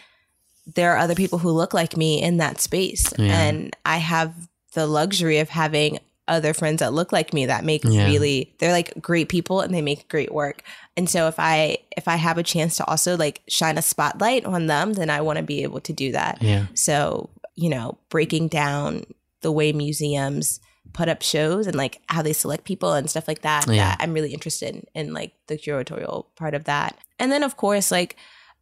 there 0.74 0.92
are 0.92 0.98
other 0.98 1.14
people 1.14 1.38
who 1.38 1.50
look 1.50 1.74
like 1.74 1.96
me 1.98 2.22
in 2.22 2.38
that 2.38 2.60
space 2.60 3.12
Yeah. 3.18 3.38
and 3.42 3.76
I 3.84 3.98
have 3.98 4.32
the 4.74 4.86
luxury 4.86 5.38
of 5.38 5.48
having 5.48 5.98
other 6.28 6.54
friends 6.54 6.78
that 6.78 6.92
look 6.92 7.10
like 7.12 7.34
me 7.34 7.46
that 7.46 7.64
make 7.64 7.82
Yeah. 7.84 8.04
really 8.06 8.54
they're 8.58 8.70
like 8.72 8.92
great 9.02 9.28
people 9.28 9.60
and 9.62 9.74
they 9.74 9.82
make 9.82 10.08
great 10.08 10.32
work. 10.32 10.62
And 10.96 11.10
so 11.10 11.26
if 11.26 11.34
I 11.38 11.78
if 11.96 12.06
I 12.06 12.16
have 12.16 12.38
a 12.38 12.42
chance 12.44 12.76
to 12.76 12.86
also 12.86 13.16
like 13.16 13.42
shine 13.48 13.76
a 13.78 13.82
spotlight 13.82 14.44
on 14.44 14.66
them, 14.66 14.92
then 14.92 15.10
I 15.10 15.22
want 15.22 15.38
to 15.38 15.42
be 15.42 15.64
able 15.64 15.80
to 15.80 15.92
do 15.92 16.12
that. 16.12 16.40
yeah. 16.40 16.66
So, 16.74 17.30
you 17.56 17.68
know, 17.68 17.98
breaking 18.10 18.46
down 18.48 19.04
the 19.40 19.50
way 19.50 19.72
museums 19.72 20.60
put 20.92 21.08
up 21.08 21.22
shows 21.22 21.66
and 21.66 21.74
like 21.76 22.00
how 22.08 22.22
they 22.22 22.32
select 22.32 22.64
people 22.64 22.92
and 22.92 23.10
stuff 23.10 23.26
like 23.26 23.42
that. 23.42 23.66
Yeah. 23.66 23.76
That 23.90 23.98
I'm 24.00 24.12
really 24.12 24.32
interested 24.32 24.74
in, 24.76 24.86
in 24.94 25.12
like 25.14 25.32
the 25.48 25.56
curatorial 25.56 26.26
part 26.36 26.54
of 26.54 26.64
that. 26.64 26.96
And 27.18 27.32
then 27.32 27.42
of 27.42 27.56
course 27.56 27.90
like 27.90 28.16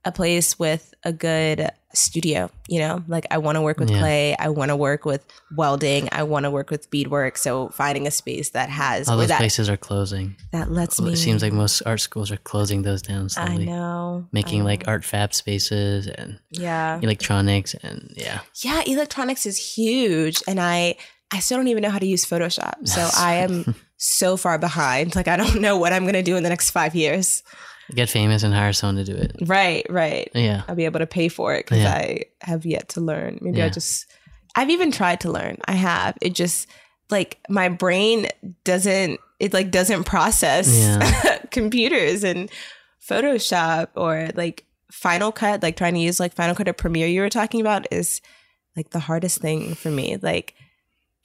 a 0.07 0.13
place 0.13 0.59
with 0.59 0.95
a 1.05 1.13
good 1.13 1.71
studio, 1.95 2.51
you 2.68 2.78
know? 2.80 3.03
Like 3.09 3.26
I 3.30 3.39
want 3.39 3.57
to 3.57 3.62
work 3.62 3.78
with 3.80 3.91
Yeah. 3.91 3.99
clay, 3.99 4.36
I 4.39 4.49
want 4.51 4.68
to 4.70 4.76
work 4.76 5.05
with 5.05 5.24
welding, 5.57 6.09
I 6.12 6.22
want 6.24 6.45
to 6.45 6.51
work 6.51 6.70
with 6.70 6.91
beadwork. 6.91 7.39
So 7.39 7.68
finding 7.70 8.07
a 8.07 8.11
space 8.11 8.51
that 8.51 8.68
has 8.68 9.09
All 9.09 9.16
those 9.16 9.28
that 9.28 9.39
places 9.39 9.68
are 9.70 9.76
closing. 9.76 10.36
that 10.53 10.70
lets 10.70 11.01
me 11.01 11.12
It 11.12 11.16
seems 11.16 11.43
like 11.43 11.53
most 11.53 11.82
art 11.86 12.01
schools 12.01 12.30
are 12.30 12.36
closing 12.36 12.82
those 12.82 13.01
down 13.03 13.28
I 13.36 13.57
know. 13.57 14.26
making 14.32 14.61
I 14.62 14.64
like 14.64 14.89
art 14.89 15.05
fab 15.05 15.32
spaces 15.34 16.07
and 16.07 16.39
yeah. 16.51 17.01
electronics 17.03 17.74
and 17.82 18.12
yeah. 18.16 18.41
Yeah, 18.62 18.82
electronics 18.86 19.47
is 19.47 19.57
huge 19.57 20.43
and 20.47 20.61
I 20.61 20.97
I 21.30 21.41
still 21.41 21.59
don't 21.59 21.68
even 21.68 21.82
know 21.82 21.91
how 21.91 21.99
to 21.99 22.07
use 22.07 22.24
Photoshop. 22.24 22.89
So 22.89 23.07
I 23.16 23.34
am 23.36 23.74
so 23.99 24.36
far 24.39 24.59
behind. 24.59 25.14
Like 25.16 25.28
I 25.28 25.36
don't 25.36 25.61
know 25.61 25.76
what 25.76 25.93
I'm 25.93 26.05
going 26.05 26.14
to 26.14 26.22
do 26.22 26.36
in 26.36 26.43
the 26.43 26.49
next 26.49 26.70
5 26.70 26.95
years. 26.95 27.43
Get 27.95 28.09
famous 28.11 28.43
and 28.43 28.53
hire 28.53 28.72
someone 28.72 29.05
to 29.05 29.12
do 29.12 29.16
it. 29.18 29.36
Right, 29.43 29.86
right. 29.89 30.30
Yeah. 30.34 30.62
I'll 30.68 30.74
be 30.74 30.84
able 30.84 31.01
to 31.01 31.07
pay 31.07 31.28
for 31.28 31.55
it 31.55 31.66
cuz 31.66 31.78
Yeah. 31.78 31.93
I 31.95 32.24
have 32.43 32.66
yet 32.66 32.91
to 32.91 33.01
learn. 33.01 33.39
Maybe 33.41 33.62
I 33.62 33.66
Yeah. 33.66 33.70
just 33.70 34.07
I've 34.55 34.70
even 34.70 34.91
tried 34.91 35.20
to 35.20 35.30
learn. 35.30 35.57
I 35.66 35.72
have. 35.72 36.16
It 36.20 36.34
just 36.34 36.66
like 37.11 37.39
my 37.49 37.68
brain 37.68 38.26
doesn't 38.64 39.20
it 39.41 39.53
like 39.55 39.70
doesn't 39.70 40.05
process 40.05 40.68
Yeah. 40.68 41.39
computers 41.51 42.24
and 42.24 42.51
Photoshop 43.09 43.89
or 43.95 44.28
like 44.34 44.64
Final 44.93 45.32
Cut, 45.32 45.62
like 45.62 45.76
trying 45.76 45.95
to 45.95 46.01
use 46.01 46.18
like 46.20 46.34
Final 46.34 46.55
Cut 46.55 46.68
or 46.68 46.72
Premiere 46.72 47.07
you 47.07 47.20
were 47.20 47.30
talking 47.30 47.61
about 47.61 47.86
is 47.91 48.20
like 48.76 48.91
the 48.91 48.99
hardest 49.01 49.41
thing 49.41 49.74
for 49.74 49.91
me. 49.91 50.16
Like 50.20 50.55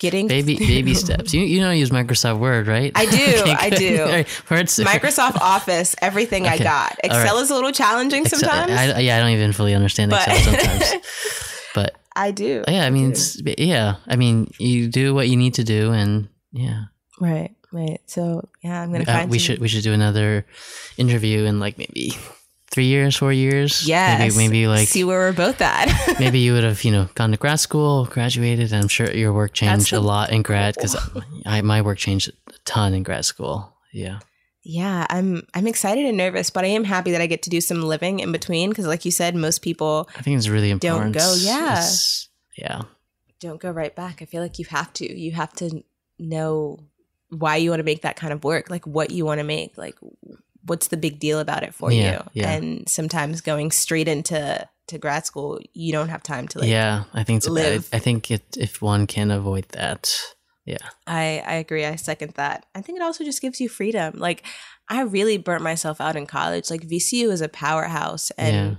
getting 0.04 0.28
Baby 0.28 0.58
baby 0.74 0.94
steps. 0.94 1.34
You 1.34 1.42
you 1.42 1.62
know 1.62 1.72
to 1.72 1.78
use 1.78 1.90
Microsoft 1.90 2.38
Word, 2.40 2.68
right? 2.68 2.92
I 2.94 3.06
do, 3.20 3.44
I 3.48 3.70
do. 3.70 4.04
Right, 4.04 4.42
Word's 4.52 4.78
Microsoft 4.78 5.38
Office, 5.40 5.96
everything 6.02 6.46
I 6.46 6.58
got. 6.58 6.92
All 7.04 7.10
right. 7.10 7.22
Excel 7.22 7.40
is 7.40 7.50
a 7.50 7.56
little 7.56 7.72
challenging 7.72 8.24
Excel- 8.24 8.40
sometimes. 8.40 8.72
I, 8.72 9.00
yeah, 9.00 9.18
I 9.18 9.20
don't 9.22 9.32
even 9.32 9.54
fully 9.54 9.74
understand 9.74 10.12
but 10.12 10.28
Excel 10.28 10.54
sometimes. 10.54 10.94
But 11.74 11.96
I 12.16 12.30
do. 12.32 12.64
yeah, 12.68 12.86
I 12.86 12.92
mean, 12.92 13.12
it's, 13.12 13.42
yeah, 13.58 13.96
I 14.06 14.16
mean, 14.16 14.52
you 14.60 14.88
do 14.90 15.16
what 15.16 15.28
you 15.30 15.38
need 15.38 15.56
to 15.56 15.64
do, 15.64 15.92
and 15.92 16.28
yeah, 16.52 16.84
Right, 17.20 17.50
right. 17.72 17.98
So 18.06 18.48
yeah, 18.64 18.82
I'm 18.82 18.92
gonna 18.92 19.06
Uh, 19.08 19.14
find 19.18 19.32
we 19.32 19.40
some- 19.40 19.46
should 19.56 19.60
we 19.60 19.68
should 19.68 19.82
do 19.84 19.94
another 19.94 20.46
interview 20.98 21.46
in 21.46 21.60
like 21.60 21.78
maybe 21.80 22.14
three 22.74 22.86
years, 22.88 23.16
four 23.16 23.32
years. 23.32 23.88
Yes. 23.88 24.20
maybe, 24.20 24.36
maybe 24.48 24.68
like 24.68 24.88
see 24.88 25.04
where 25.04 25.20
we're 25.20 25.32
both 25.34 25.62
at. 25.62 25.88
maybe 26.20 26.40
you 26.40 26.54
would 26.54 26.64
have 26.64 26.84
you 26.84 26.92
know 26.92 27.08
gone 27.16 27.32
to 27.32 27.38
grad 27.38 27.60
school, 27.60 28.06
graduated. 28.06 28.74
and 28.74 28.82
I'm 28.82 28.88
sure 28.90 29.10
your 29.12 29.32
work 29.32 29.54
changed 29.54 29.92
the 29.92 30.00
a 30.00 30.02
lot 30.02 30.32
in 30.32 30.42
grad 30.42 30.76
because 30.76 30.98
I 31.46 31.62
my 31.62 31.82
work 31.82 32.00
changed 32.00 32.30
a 32.30 32.54
ton 32.66 32.94
in 32.94 33.04
grad 33.04 33.26
school. 33.26 33.72
Yeah, 33.94 34.20
yeah, 34.64 35.06
I'm 35.10 35.46
I'm 35.54 35.68
excited 35.68 36.06
and 36.06 36.18
nervous, 36.18 36.50
but 36.50 36.64
I 36.66 36.70
am 36.70 36.84
happy 36.84 37.12
that 37.12 37.22
I 37.22 37.28
get 37.28 37.44
to 37.44 37.50
do 37.50 37.62
some 37.62 37.84
living 37.84 38.20
in 38.20 38.32
between 38.32 38.70
because, 38.70 38.88
like 38.88 39.06
you 39.06 39.12
said, 39.12 39.36
most 39.36 39.62
people 39.62 40.10
I 40.18 40.22
think 40.24 40.38
it's 40.38 40.48
really 40.50 40.72
important. 40.72 41.14
Don't 41.14 41.24
go, 41.24 41.36
yeah. 41.38 41.74
It's- 41.74 42.28
yeah, 42.58 42.82
don't 43.40 43.60
go 43.60 43.72
right 43.72 43.96
back. 43.96 44.22
I 44.22 44.26
feel 44.26 44.42
like 44.42 44.60
you 44.60 44.66
have 44.66 44.94
to. 44.94 45.06
You 45.20 45.32
have 45.32 45.54
to 45.54 45.84
know 46.20 46.80
why 47.30 47.56
you 47.58 47.72
want 47.72 47.80
to 47.80 47.84
make 47.84 48.04
that 48.04 48.16
kind 48.16 48.32
of 48.32 48.44
work, 48.44 48.70
like 48.70 48.86
what 48.86 49.10
you 49.10 49.26
want 49.26 49.40
to 49.40 49.44
make, 49.44 49.78
like 49.78 49.96
what's 50.66 50.88
the 50.88 50.98
big 50.98 51.20
deal 51.20 51.40
about 51.40 51.64
it 51.64 51.74
for 51.74 51.92
Yeah, 51.92 52.24
you. 52.34 52.42
yeah. 52.42 52.52
And 52.52 52.88
sometimes 52.90 53.42
going 53.42 53.72
straight 53.72 54.08
into 54.08 54.68
to 54.88 54.98
grad 54.98 55.26
school, 55.26 55.60
you 55.74 55.92
don't 55.92 56.10
have 56.10 56.24
time 56.24 56.48
to 56.50 56.60
like. 56.60 56.70
yeah. 56.70 57.04
I 57.14 57.24
think 57.24 57.38
it's 57.38 57.48
live. 57.50 57.88
I 57.94 58.00
think 58.00 58.30
it, 58.32 58.44
if 58.58 58.82
one 58.82 59.08
can 59.08 59.32
avoid 59.32 59.66
that, 59.70 60.14
yeah, 60.66 60.78
I 61.08 61.44
I 61.46 61.54
agree. 61.56 61.86
I 61.86 61.96
second 61.98 62.34
that. 62.36 62.66
I 62.76 62.82
think 62.82 62.98
it 62.98 63.02
also 63.02 63.24
just 63.24 63.42
gives 63.42 63.60
you 63.62 63.68
freedom. 63.70 64.14
Like 64.18 64.44
I 64.90 65.02
really 65.02 65.38
burnt 65.38 65.64
myself 65.64 66.00
out 66.02 66.16
in 66.16 66.26
college. 66.26 66.70
Like 66.70 66.88
VCU 66.88 67.32
is 67.32 67.42
a 67.42 67.50
powerhouse, 67.50 68.32
and 68.32 68.78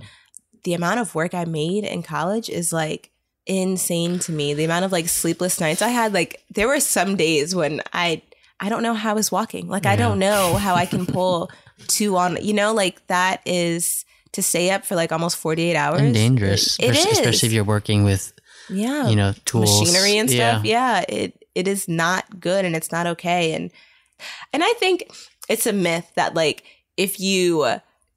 the 0.63 0.73
amount 0.73 0.99
of 0.99 1.13
work 1.13 1.33
I 1.35 1.45
made 1.45 1.83
in 1.83 2.01
college 2.01 2.49
is 2.49 2.73
like 2.73 3.11
insane 3.45 4.17
to 4.19 4.31
me. 4.31 4.53
The 4.55 4.65
amount 4.65 4.85
of 4.85 4.91
like 4.91 5.07
sleepless 5.07 5.59
nights 5.59 5.81
I 5.81 5.89
had. 5.89 6.13
Like 6.13 6.41
there 6.49 6.67
were 6.67 6.79
some 6.79 7.15
days 7.15 7.53
when 7.55 7.81
I 7.93 8.21
I 8.59 8.69
don't 8.69 8.83
know 8.83 8.93
how 8.93 9.11
I 9.11 9.13
was 9.13 9.31
walking. 9.31 9.67
Like 9.67 9.85
I 9.85 9.95
don't 9.95 10.17
know 10.19 10.55
how 10.55 10.75
I 10.75 10.85
can 10.85 11.05
pull 11.05 11.51
two 11.87 12.15
on. 12.17 12.37
Um, 12.37 12.43
you 12.43 12.53
know, 12.53 12.73
like 12.73 13.05
that 13.07 13.41
is 13.45 14.05
to 14.33 14.41
stay 14.41 14.69
up 14.71 14.85
for 14.85 14.95
like 14.95 15.11
almost 15.11 15.37
forty 15.37 15.63
eight 15.69 15.75
hours. 15.75 16.01
and 16.01 16.13
dangerous, 16.13 16.77
It, 16.79 16.85
it 16.85 16.89
especially, 16.91 17.11
is, 17.11 17.19
especially 17.19 17.47
if 17.47 17.53
you're 17.53 17.63
working 17.63 18.03
with 18.03 18.33
yeah, 18.69 19.07
you 19.07 19.15
know 19.15 19.33
tools, 19.45 19.81
machinery 19.81 20.17
and 20.17 20.29
stuff. 20.29 20.65
Yeah. 20.65 21.03
it 21.07 21.45
it 21.53 21.67
is 21.67 21.87
not 21.87 22.39
good 22.39 22.65
and 22.65 22.75
it's 22.75 22.91
not 22.91 23.07
okay. 23.07 23.53
And 23.53 23.71
and 24.53 24.63
I 24.63 24.73
think 24.73 25.09
it's 25.47 25.65
a 25.65 25.73
myth 25.73 26.11
that 26.15 26.33
like 26.35 26.63
if 26.97 27.19
you 27.19 27.65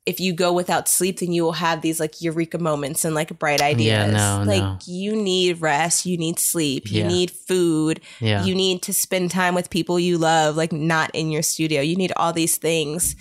if 0.07 0.21
you 0.21 0.33
go 0.33 0.55
without 0.55 0.89
sleep, 0.89 1.19
then 1.19 1.33
you 1.33 1.45
will 1.45 1.53
have 1.53 1.83
these 1.83 2.01
like 2.01 2.23
eureka 2.23 2.57
moments 2.59 3.05
and 3.05 3.15
like 3.15 3.39
bright 3.39 3.61
ideas. 3.61 4.11
Yeah, 4.15 4.39
no, 4.39 4.45
like 4.51 4.63
no. 4.63 4.79
you 4.87 5.15
need 5.15 5.61
rest, 5.61 6.07
you 6.07 6.17
need 6.17 6.39
sleep, 6.39 6.91
you 6.91 7.03
Yeah. 7.03 7.09
need 7.09 7.31
food, 7.31 8.01
Yeah, 8.19 8.43
you 8.43 8.55
need 8.55 8.81
to 8.83 8.95
spend 8.95 9.31
time 9.31 9.55
with 9.55 9.69
people 9.69 10.01
you 10.01 10.17
love, 10.17 10.57
like 10.57 10.73
not 10.73 11.11
in 11.13 11.31
your 11.31 11.43
studio. 11.43 11.83
You 11.83 11.95
need 11.95 12.13
all 12.17 12.33
these 12.33 12.57
things 12.57 13.17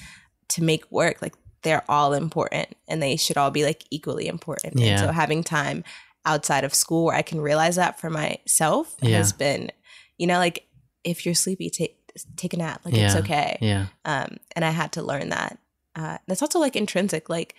to 0.49 0.63
make 0.63 0.89
work. 0.91 1.21
Like 1.21 1.35
they're 1.63 1.83
all 1.89 2.13
important 2.13 2.75
and 2.87 3.01
they 3.01 3.17
should 3.17 3.37
all 3.37 3.51
be 3.51 3.63
like 3.65 3.83
equally 3.89 4.27
important. 4.27 4.79
Yeah. 4.79 4.87
And 4.91 4.99
so 4.99 5.11
having 5.11 5.43
time 5.43 5.83
outside 6.25 6.63
of 6.63 6.73
school 6.73 7.05
where 7.05 7.15
I 7.15 7.21
can 7.21 7.39
realize 7.41 7.75
that 7.77 7.99
for 7.99 8.09
myself 8.09 8.95
Yeah. 9.01 9.17
has 9.17 9.33
been, 9.33 9.71
you 10.17 10.27
know, 10.27 10.37
like 10.37 10.67
if 11.03 11.25
you're 11.25 11.35
sleepy, 11.35 11.69
take 11.69 11.95
take 12.35 12.53
a 12.53 12.57
nap. 12.57 12.81
Like 12.83 12.95
it's 12.95 13.15
okay. 13.15 13.57
yeah, 13.61 13.85
Um, 14.03 14.37
and 14.55 14.65
I 14.65 14.71
had 14.71 14.91
to 14.93 15.03
learn 15.03 15.29
that. 15.29 15.59
Uh, 15.95 16.17
that's 16.27 16.41
also 16.41 16.59
like 16.59 16.75
intrinsic, 16.75 17.29
like 17.29 17.53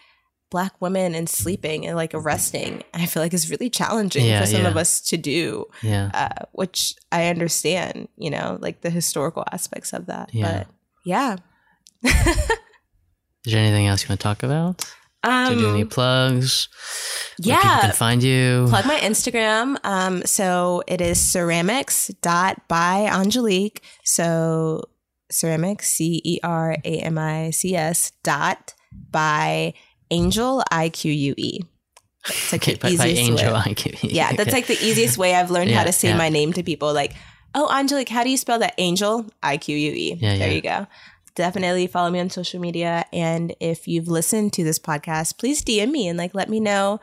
black 0.51 0.81
women 0.81 1.15
and 1.15 1.29
sleeping 1.29 1.87
and 1.87 1.95
like 1.97 2.13
resting. 2.15 2.83
I 2.95 3.07
feel 3.07 3.23
like 3.23 3.33
is 3.35 3.51
really 3.51 3.71
challenging 3.71 4.25
Yeah, 4.27 4.41
for 4.41 4.47
some 4.47 4.67
of 4.67 4.77
us 4.77 5.01
to 5.03 5.17
do 5.17 5.67
yeah. 5.83 6.11
uh, 6.15 6.45
which 6.53 6.95
I 7.13 7.29
understand, 7.29 8.09
you 8.17 8.31
know, 8.31 8.59
like 8.61 8.81
the 8.81 8.91
historical 8.91 9.45
aspects 9.53 9.93
of 9.93 10.07
that. 10.07 10.31
Yeah. 10.35 10.65
But 10.65 10.67
yeah. 11.05 11.37
Is 13.47 13.53
there 13.53 13.63
anything 13.63 13.87
else 13.87 14.03
you 14.03 14.09
want 14.09 14.21
to 14.21 14.25
talk 14.25 14.43
about? 14.43 14.85
Um, 15.25 15.49
Do 15.49 15.55
you 15.55 15.67
do 15.67 15.75
any 15.75 15.85
plugs? 15.85 16.69
Where 17.43 17.57
people 17.57 17.71
yeah. 17.71 17.81
can 17.81 17.93
find 17.93 18.23
you. 18.23 18.67
Plug 18.69 18.87
my 18.87 18.99
Instagram. 19.01 19.77
Um, 19.85 20.23
so 20.25 20.83
it 20.87 21.01
is 21.01 21.21
ceramics 21.21 22.09
dot 22.23 22.61
by 22.69 23.07
Angelique. 23.07 23.83
So 24.05 24.85
ceramics, 25.31 25.89
C 25.89 26.21
E 26.25 26.39
R 26.43 26.77
A 26.85 26.99
M 27.01 27.19
I 27.19 27.51
C 27.51 27.75
S 27.75 28.13
dot 28.23 28.75
by 29.11 29.75
Angel 30.11 30.63
I 30.71 30.89
Q 30.89 31.13
U 31.13 31.35
E. 31.37 31.61
It's 32.27 32.53
like 32.53 32.63
Okay, 32.63 32.75
the 32.75 32.79
by, 32.79 32.97
by 32.97 33.09
easiest 33.09 33.31
Angel, 33.31 33.53
way. 33.55 33.63
I 33.67 33.73
give 33.73 34.03
you. 34.05 34.11
Yeah, 34.13 34.33
that's 34.33 34.49
okay. 34.49 34.57
like 34.59 34.67
the 34.67 34.79
easiest 34.85 35.19
way 35.19 35.35
I've 35.35 35.51
learned 35.51 35.71
how 35.71 35.85
to 35.85 35.93
say 35.93 36.09
yeah. 36.09 36.17
my 36.17 36.29
name 36.29 36.53
to 36.53 36.63
people. 36.63 36.93
Like, 36.93 37.15
oh, 37.55 37.69
Angelique, 37.73 38.09
how 38.09 38.23
do 38.23 38.31
you 38.31 38.37
spell 38.37 38.59
that? 38.61 38.75
Angel, 38.79 39.27
I 39.43 39.57
Q 39.57 39.77
U 39.77 39.93
E. 39.93 40.19
Yeah, 40.21 40.37
there 40.37 40.49
yeah. 40.49 40.55
you 40.55 40.61
go. 40.61 40.87
Definitely 41.39 41.87
follow 41.87 42.11
me 42.11 42.19
on 42.19 42.31
social 42.31 42.61
media. 42.61 43.05
And 43.13 43.55
if 43.61 43.87
you've 43.87 44.09
listened 44.09 44.53
to 44.55 44.65
this 44.65 44.81
podcast, 44.81 45.39
please 45.39 45.63
DM 45.65 45.93
me 45.93 46.09
and 46.09 46.19
like 46.19 46.35
let 46.35 46.49
me 46.49 46.59
know 46.59 46.99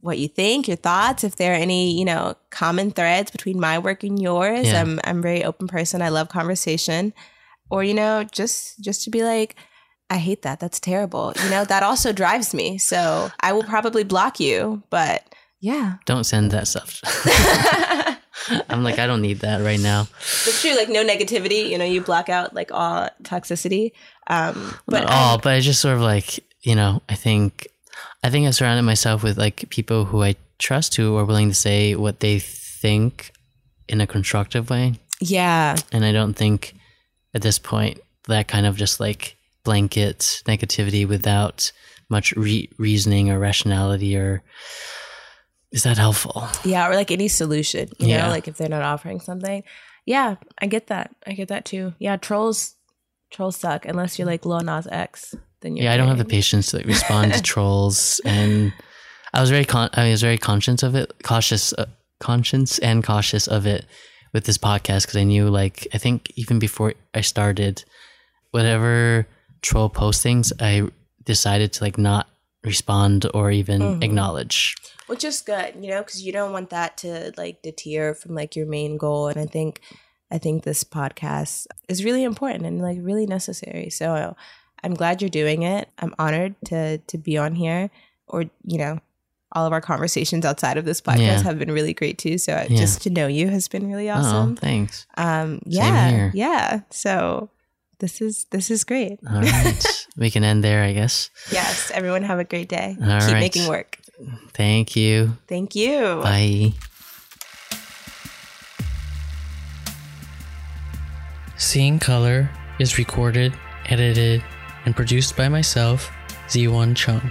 what 0.00 0.18
you 0.18 0.28
think, 0.28 0.66
your 0.66 0.78
thoughts, 0.78 1.24
if 1.24 1.36
there 1.36 1.52
are 1.52 1.56
any, 1.56 1.92
you 1.98 2.06
know, 2.06 2.36
common 2.48 2.90
threads 2.90 3.30
between 3.30 3.60
my 3.60 3.78
work 3.78 4.02
and 4.02 4.20
yours. 4.20 4.68
Yeah. 4.68 4.80
I'm 4.80 4.98
I'm 5.04 5.18
a 5.18 5.22
very 5.22 5.44
open 5.44 5.68
person. 5.68 6.00
I 6.00 6.08
love 6.08 6.30
conversation. 6.30 7.12
Or, 7.68 7.84
you 7.84 7.92
know, 7.92 8.24
just 8.24 8.80
just 8.80 9.04
to 9.04 9.10
be 9.10 9.22
like, 9.22 9.56
I 10.08 10.16
hate 10.16 10.40
that. 10.42 10.58
That's 10.58 10.80
terrible. 10.80 11.34
You 11.44 11.50
know, 11.50 11.64
that 11.66 11.82
also 11.82 12.12
drives 12.12 12.54
me. 12.54 12.78
So 12.78 13.30
I 13.40 13.52
will 13.52 13.62
probably 13.62 14.04
block 14.04 14.40
you. 14.40 14.82
But 14.88 15.29
yeah. 15.60 15.96
Don't 16.06 16.24
send 16.24 16.50
that 16.52 16.66
stuff. 16.68 17.00
I'm 18.68 18.82
like, 18.82 18.98
I 18.98 19.06
don't 19.06 19.20
need 19.20 19.40
that 19.40 19.62
right 19.62 19.78
now. 19.80 20.08
It's 20.20 20.62
true, 20.62 20.74
like 20.76 20.88
no 20.88 21.04
negativity. 21.04 21.68
You 21.68 21.78
know, 21.78 21.84
you 21.84 22.00
block 22.00 22.28
out 22.28 22.54
like 22.54 22.72
all 22.72 23.08
toxicity. 23.22 23.92
Um, 24.26 24.74
but 24.86 25.04
Not 25.04 25.10
all, 25.12 25.38
but 25.38 25.56
it's 25.56 25.66
just 25.66 25.80
sort 25.80 25.96
of 25.96 26.00
like, 26.00 26.40
you 26.62 26.74
know, 26.74 27.02
I 27.08 27.14
think, 27.14 27.68
I 28.22 28.30
think 28.30 28.46
I 28.46 28.50
surrounded 28.50 28.82
myself 28.82 29.22
with 29.22 29.38
like 29.38 29.68
people 29.70 30.04
who 30.06 30.22
I 30.22 30.36
trust 30.58 30.94
who 30.96 31.16
are 31.16 31.24
willing 31.24 31.48
to 31.48 31.54
say 31.54 31.94
what 31.94 32.20
they 32.20 32.38
think 32.38 33.32
in 33.88 34.00
a 34.00 34.06
constructive 34.06 34.70
way. 34.70 34.94
yeah, 35.20 35.76
And 35.92 36.04
I 36.04 36.12
don't 36.12 36.34
think 36.34 36.74
at 37.34 37.42
this 37.42 37.58
point 37.58 38.00
that 38.28 38.48
kind 38.48 38.66
of 38.66 38.76
just 38.76 39.00
like 39.00 39.36
blanket 39.64 40.42
negativity 40.46 41.06
without 41.06 41.72
much 42.08 42.32
re- 42.32 42.68
reasoning 42.78 43.30
or 43.30 43.38
rationality 43.38 44.16
or 44.16 44.42
is 45.72 45.82
that 45.84 45.98
helpful? 45.98 46.46
yeah, 46.64 46.88
or 46.88 46.94
like 46.94 47.10
any 47.10 47.28
solution. 47.28 47.88
You 47.98 48.08
Yeah. 48.08 48.22
know, 48.24 48.28
like 48.30 48.48
if 48.48 48.56
they're 48.56 48.68
not 48.68 48.82
offering 48.82 49.20
something. 49.20 49.62
Yeah, 50.06 50.36
I 50.58 50.66
get 50.66 50.86
that. 50.88 51.14
I 51.26 51.32
get 51.32 51.48
that 51.48 51.64
too. 51.64 51.94
Yeah, 51.98 52.16
trolls, 52.16 52.74
trolls 53.30 53.56
suck 53.56 53.84
unless 53.84 54.18
you're 54.18 54.26
like 54.26 54.44
Lil 54.46 54.60
Nas 54.60 54.86
X. 54.90 55.34
Then 55.60 55.76
you're 55.76 55.84
yeah, 55.84 55.92
I 55.92 55.96
don't 55.98 56.08
have 56.08 56.18
the 56.18 56.24
patience 56.24 56.70
to 56.70 56.78
like, 56.78 56.86
respond 56.86 57.32
to 57.34 57.42
trolls, 57.52 58.20
and 58.24 58.72
I 59.34 59.40
was 59.40 59.50
very 59.50 59.64
con- 59.66 59.90
I 59.92 60.10
was 60.10 60.22
very 60.22 60.38
conscious 60.38 60.82
of 60.82 60.94
it, 60.94 61.12
cautious, 61.22 61.72
uh, 61.74 61.84
conscious 62.18 62.78
and 62.78 63.04
cautious 63.04 63.46
of 63.46 63.66
it 63.66 63.84
with 64.32 64.44
this 64.44 64.58
podcast 64.58 65.02
because 65.02 65.16
I 65.16 65.24
knew, 65.24 65.48
like, 65.50 65.86
I 65.92 65.98
think 65.98 66.32
even 66.36 66.58
before 66.58 66.94
I 67.14 67.20
started, 67.20 67.84
whatever 68.52 69.26
troll 69.62 69.90
postings, 69.90 70.52
I 70.60 70.88
decided 71.24 71.72
to 71.74 71.84
like 71.84 71.98
not 71.98 72.26
respond 72.64 73.26
or 73.34 73.50
even 73.50 73.80
Mhm. 73.80 74.04
acknowledge. 74.04 74.74
Which 75.10 75.24
is 75.24 75.40
good 75.42 75.74
you 75.80 75.90
know 75.90 75.98
because 76.02 76.22
you 76.24 76.32
don't 76.32 76.52
want 76.52 76.70
that 76.70 76.96
to 76.96 77.32
like 77.36 77.60
deter 77.62 78.14
from 78.14 78.34
like 78.34 78.54
your 78.56 78.66
main 78.66 78.96
goal 78.96 79.28
and 79.28 79.38
i 79.40 79.46
think 79.46 79.80
i 80.30 80.38
think 80.38 80.62
this 80.62 80.84
podcast 80.84 81.66
is 81.88 82.04
really 82.04 82.22
important 82.24 82.64
and 82.64 82.80
like 82.80 82.98
really 83.02 83.26
necessary 83.26 83.90
so 83.90 84.34
i'm 84.84 84.94
glad 84.94 85.20
you're 85.20 85.28
doing 85.28 85.62
it 85.62 85.88
i'm 85.98 86.14
honored 86.18 86.54
to 86.64 86.98
to 86.98 87.18
be 87.18 87.36
on 87.36 87.54
here 87.54 87.90
or 88.28 88.44
you 88.64 88.78
know 88.78 88.98
all 89.52 89.66
of 89.66 89.72
our 89.72 89.80
conversations 89.80 90.44
outside 90.44 90.76
of 90.78 90.84
this 90.84 91.00
podcast 91.00 91.18
Yeah. 91.18 91.42
have 91.42 91.58
been 91.58 91.72
really 91.72 91.92
great 91.92 92.18
too 92.18 92.38
so 92.38 92.52
Yeah. 92.52 92.76
just 92.78 93.02
to 93.02 93.10
know 93.10 93.26
you 93.26 93.48
has 93.48 93.66
been 93.66 93.88
really 93.90 94.08
awesome 94.08 94.52
Oh, 94.52 94.54
thanks. 94.54 95.06
um 95.16 95.60
yeah 95.66 96.30
yeah 96.32 96.80
so 96.90 97.50
this 97.98 98.20
is 98.22 98.46
this 98.50 98.70
is 98.70 98.84
great 98.84 99.18
All 99.28 99.42
right. 99.42 100.06
we 100.16 100.30
can 100.30 100.42
end 100.42 100.64
there, 100.64 100.82
I 100.82 100.92
guess. 100.94 101.28
yes 101.52 101.90
everyone 101.92 102.22
have 102.22 102.38
a 102.38 102.44
great 102.44 102.68
day 102.68 102.96
All 103.02 103.20
keep 103.20 103.32
right. 103.34 103.40
making 103.40 103.66
work 103.68 103.98
Thank 104.52 104.96
you. 104.96 105.36
thank 105.46 105.74
you 105.74 106.20
Bye. 106.22 106.72
Seeing 111.56 111.98
Color 111.98 112.50
is 112.78 112.98
recorded, 112.98 113.54
edited, 113.86 114.42
and 114.86 114.96
produced 114.96 115.36
by 115.36 115.48
myself, 115.48 116.10
Ziwon 116.48 116.96
Chung. 116.96 117.30